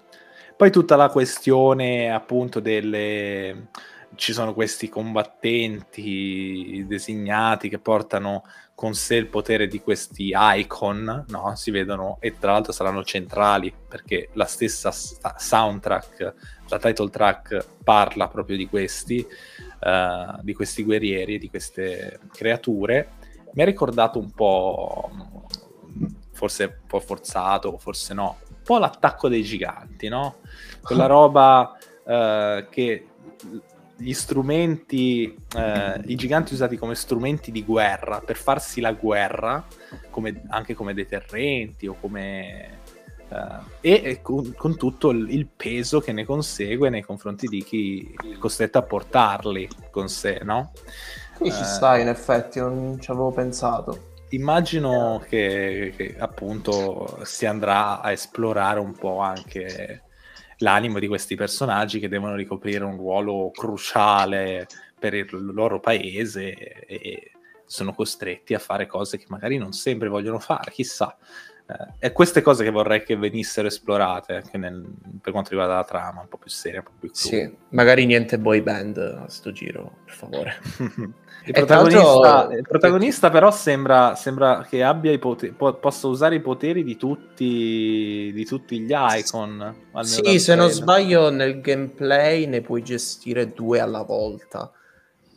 [0.56, 3.68] Poi tutta la questione appunto delle
[4.20, 8.44] ci sono questi combattenti designati che portano
[8.74, 11.56] con sé il potere di questi icon, no?
[11.56, 16.34] Si vedono e tra l'altro saranno centrali perché la stessa soundtrack,
[16.68, 19.26] la title track parla proprio di questi,
[19.80, 23.12] uh, di questi guerrieri, di queste creature.
[23.54, 25.10] Mi ha ricordato un po',
[26.32, 30.40] forse un po' forzato, forse no, un po' l'attacco dei giganti, no?
[30.82, 31.74] Quella roba
[32.04, 33.06] uh, che
[34.00, 39.64] gli strumenti, eh, i giganti usati come strumenti di guerra per farsi la guerra,
[40.10, 42.78] come, anche come deterrenti o come...
[43.30, 48.12] Uh, e, con, con, tutto il, il, peso che ne consegue nei confronti di chi
[48.28, 50.72] è costretto a portarli con sé, no?
[51.38, 54.14] Qui ci sta, in effetti, non ci avevo pensato.
[54.30, 60.02] Immagino che, che appunto si andrà a esplorare un po' anche
[60.60, 64.66] l'animo di questi personaggi che devono ricoprire un ruolo cruciale
[64.98, 66.54] per il loro paese
[66.86, 67.32] e
[67.64, 71.16] sono costretti a fare cose che magari non sempre vogliono fare, chissà.
[71.70, 74.84] Eh, e queste cose che vorrei che venissero esplorate anche nel,
[75.20, 77.36] per quanto riguarda la trama, un po' più seria, un po' più cruda.
[77.36, 80.56] Sì, magari niente boy band a sto giro, per favore.
[81.42, 86.40] Il protagonista, il protagonista, però sembra, sembra che abbia i poteri, po- possa usare i
[86.40, 89.74] poteri di tutti, di tutti gli icon.
[90.02, 94.70] Sì, se non sbaglio nel gameplay ne puoi gestire due alla volta,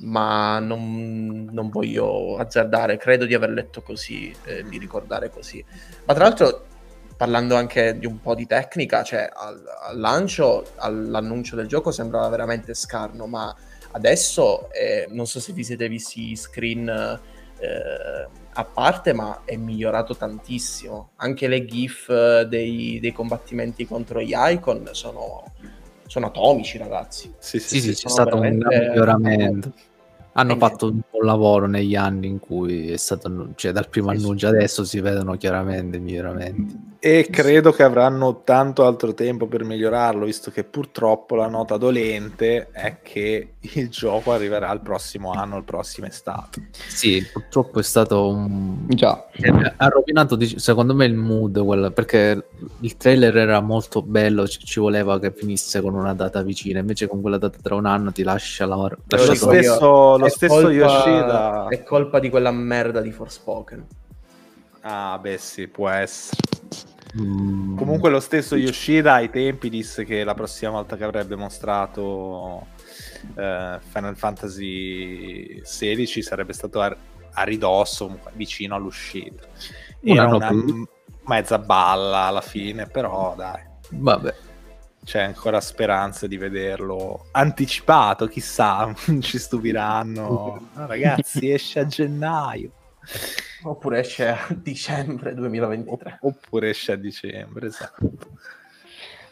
[0.03, 5.63] ma non, non voglio azzardare, credo di aver letto così, eh, di ricordare così.
[6.05, 6.65] Ma tra l'altro
[7.17, 12.27] parlando anche di un po' di tecnica, cioè al, al lancio, all'annuncio del gioco sembrava
[12.29, 13.55] veramente scarno, ma
[13.95, 20.15] Adesso eh, non so se vi siete visti screen eh, a parte, ma è migliorato
[20.15, 21.11] tantissimo.
[21.17, 25.43] Anche le GIF dei, dei combattimenti contro gli icon sono,
[26.07, 27.33] sono atomici, ragazzi.
[27.37, 29.73] Sì, sì, sì, sì c'è stato un miglioramento.
[30.33, 34.47] Hanno fatto un buon lavoro negli anni in cui è stato, cioè dal primo annuncio
[34.47, 36.92] adesso si vedono chiaramente i miglioramenti.
[37.05, 42.69] E credo che avranno tanto altro tempo per migliorarlo, visto che purtroppo la nota dolente
[42.71, 46.69] è che il gioco arriverà il prossimo anno, il prossimo estate.
[46.71, 48.85] Sì, purtroppo è stato un...
[48.87, 49.25] Già.
[49.75, 51.91] Ha rovinato, secondo me, il mood, quella...
[51.91, 52.45] perché
[52.79, 57.07] il trailer era molto bello, ci, ci voleva che finisse con una data vicina, invece
[57.07, 58.77] con quella data tra un anno ti lascia la...
[59.07, 63.85] Lascia lo stesso lo stesso colpa, Yoshida è colpa di quella merda di Forspoken.
[64.83, 66.52] Ah, beh, sì, può essere.
[67.21, 67.77] Mm.
[67.77, 72.67] Comunque, lo stesso Yoshida ai tempi disse che la prossima volta che avrebbe mostrato
[73.35, 76.95] uh, Final Fantasy XVI sarebbe stato a,
[77.33, 79.45] a ridosso, vicino all'uscita.
[80.01, 80.87] Era una, una
[81.25, 83.61] mezza balla alla fine, però dai.
[83.89, 84.35] Vabbè
[85.03, 90.21] c'è ancora speranza di vederlo anticipato, chissà, ci stupiranno.
[90.21, 92.71] No, ragazzi, esce a gennaio.
[93.63, 96.19] Oppure esce a dicembre 2023.
[96.21, 98.11] Oppure esce a dicembre, esatto.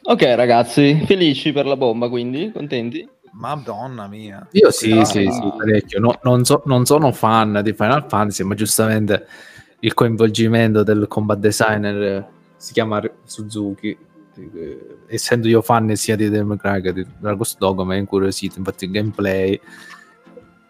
[0.03, 2.51] Ok ragazzi, felici per la bomba quindi?
[2.51, 3.07] Contenti?
[3.33, 4.47] Madonna mia.
[4.51, 5.99] Io sì, ah, sì, sì, parecchio.
[5.99, 9.27] No, non, so, non sono fan di Final Fantasy, ma giustamente
[9.79, 12.27] il coinvolgimento del combat designer
[12.57, 13.97] si chiama Suzuki
[14.35, 18.59] eh, essendo io fan sia di Devil May che di Dragon's Dogma mi è incuriosito
[18.59, 19.59] infatti il gameplay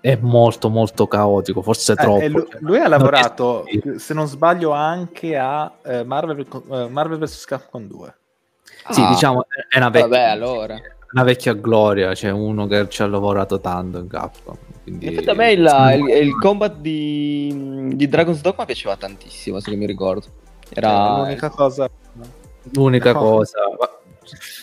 [0.01, 4.27] è molto molto caotico forse eh, troppo lui, cioè, lui, ha lavorato non se non
[4.27, 7.45] sbaglio anche a eh, Marvel, eh, Marvel vs.
[7.45, 8.15] Capcom 2
[8.83, 10.75] ah, sì diciamo è una vecchia, vabbè, allora.
[11.13, 15.13] una vecchia gloria cioè uno che ci ha lavorato tanto in Capcom quindi...
[15.13, 15.59] in a me il,
[15.95, 20.25] il, il, combat di, di Dragon's Dogma piaceva tantissimo se mi ricordo.
[20.69, 21.89] Era l'unica cosa.
[22.73, 23.59] L'unica cosa,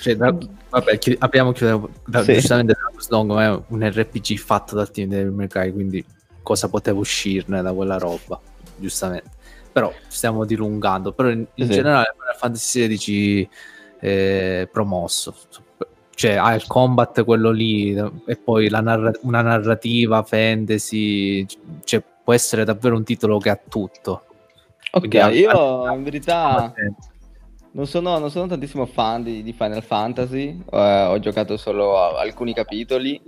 [0.00, 0.36] cioè, da,
[0.70, 2.34] vabbè, chi, abbiamo chiuso da, sì.
[2.34, 2.76] giustamente
[3.08, 6.04] Long è un RPG fatto dal team del Mercai, quindi
[6.42, 8.40] cosa poteva uscirne da quella roba,
[8.76, 9.30] giustamente.
[9.72, 11.72] Però stiamo dilungando, però in, in sì.
[11.72, 13.48] generale Final Fantasy XVI
[14.00, 15.34] eh, promosso,
[16.14, 21.46] cioè ha il combat quello lì e poi narra- una narrativa fantasy,
[21.84, 24.24] cioè può essere davvero un titolo che ha tutto.
[24.92, 26.72] Ok, io in verità
[27.78, 32.52] non sono, non sono tantissimo fan di, di Final Fantasy, eh, ho giocato solo alcuni
[32.52, 33.20] capitoli,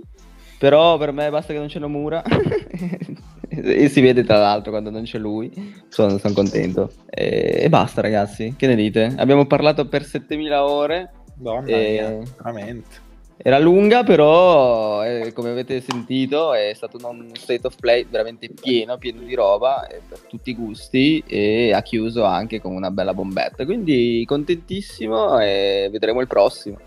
[0.57, 2.21] però per me basta che non c'è Nomura
[3.47, 5.49] e si vede tra l'altro quando non c'è lui,
[5.87, 6.91] sono, sono contento.
[7.09, 9.13] E, e, basta ragazzi, che ne dite?
[9.15, 11.11] Abbiamo parlato per 7000 ore.
[11.33, 11.89] Donna e...
[11.89, 13.09] mia, veramente.
[13.43, 18.97] Era lunga, però eh, come avete sentito è stato un state of play veramente pieno,
[18.97, 23.15] pieno di roba eh, per tutti i gusti e ha chiuso anche con una bella
[23.15, 23.65] bombetta.
[23.65, 26.77] Quindi contentissimo e vedremo il prossimo.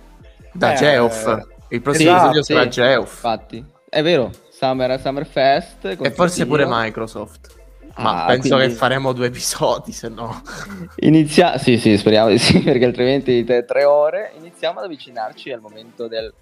[0.52, 3.14] Da eh, Geoff, il prossimo esatto, episodio sarà Geoff.
[3.14, 5.96] Infatti, è vero, Summer, Summer Fest.
[6.00, 7.62] E forse pure Microsoft.
[7.96, 8.72] Ma ah, penso quindi...
[8.72, 10.42] che faremo due episodi, se no.
[11.00, 11.58] Inizia...
[11.58, 14.32] Sì, sì, speriamo di sì, perché altrimenti tre ore.
[14.38, 16.32] Iniziamo ad avvicinarci al momento del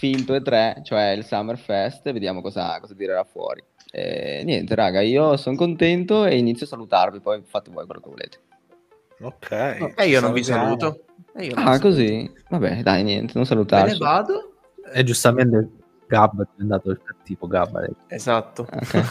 [0.00, 3.62] finto e 3, cioè il Summer Fest, e vediamo cosa, cosa tirerà fuori.
[3.92, 8.08] E, niente, raga, io sono contento e inizio a salutarvi, poi fate voi quello che
[8.08, 8.38] volete.
[9.20, 9.92] Ok.
[9.96, 11.04] E io non vi saluto.
[11.36, 11.88] Io non ah, saluto.
[11.88, 12.32] così?
[12.48, 13.92] Vabbè, dai, niente, non salutarci.
[13.92, 14.52] Me ne vado.
[14.90, 15.68] E giustamente
[16.06, 17.86] Gabba è diventato il cattivo Gabba.
[18.06, 18.66] Esatto.
[18.72, 19.02] Okay.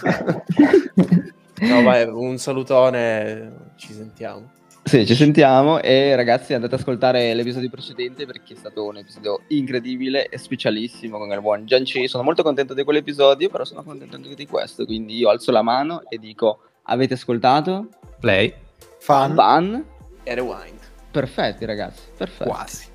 [1.70, 4.50] no, vai, un salutone, ci sentiamo.
[4.90, 9.42] Sì, ci sentiamo e ragazzi andate ad ascoltare l'episodio precedente perché è stato un episodio
[9.50, 12.08] incredibile e specialissimo con il buon Gianci.
[12.08, 15.62] Sono molto contento di quell'episodio, però sono contento anche di questo, quindi io alzo la
[15.62, 17.90] mano e dico avete ascoltato?
[18.20, 18.52] Play,
[18.98, 19.86] fan, fan
[20.24, 20.80] e rewind.
[21.12, 22.50] Perfetti ragazzi, perfetti.
[22.50, 22.88] Quasi.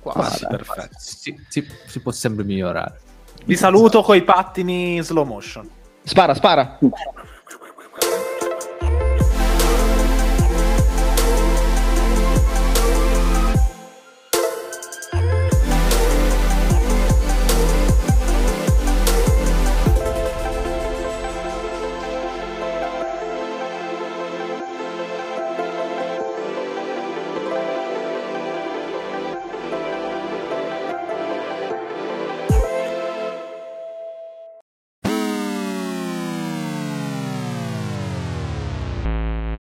[0.00, 0.96] Quasi, perfetto.
[0.98, 2.98] Si, si, si, può sempre migliorare.
[3.44, 5.70] Vi saluto con i pattini slow motion.
[6.02, 6.76] Spara, spara.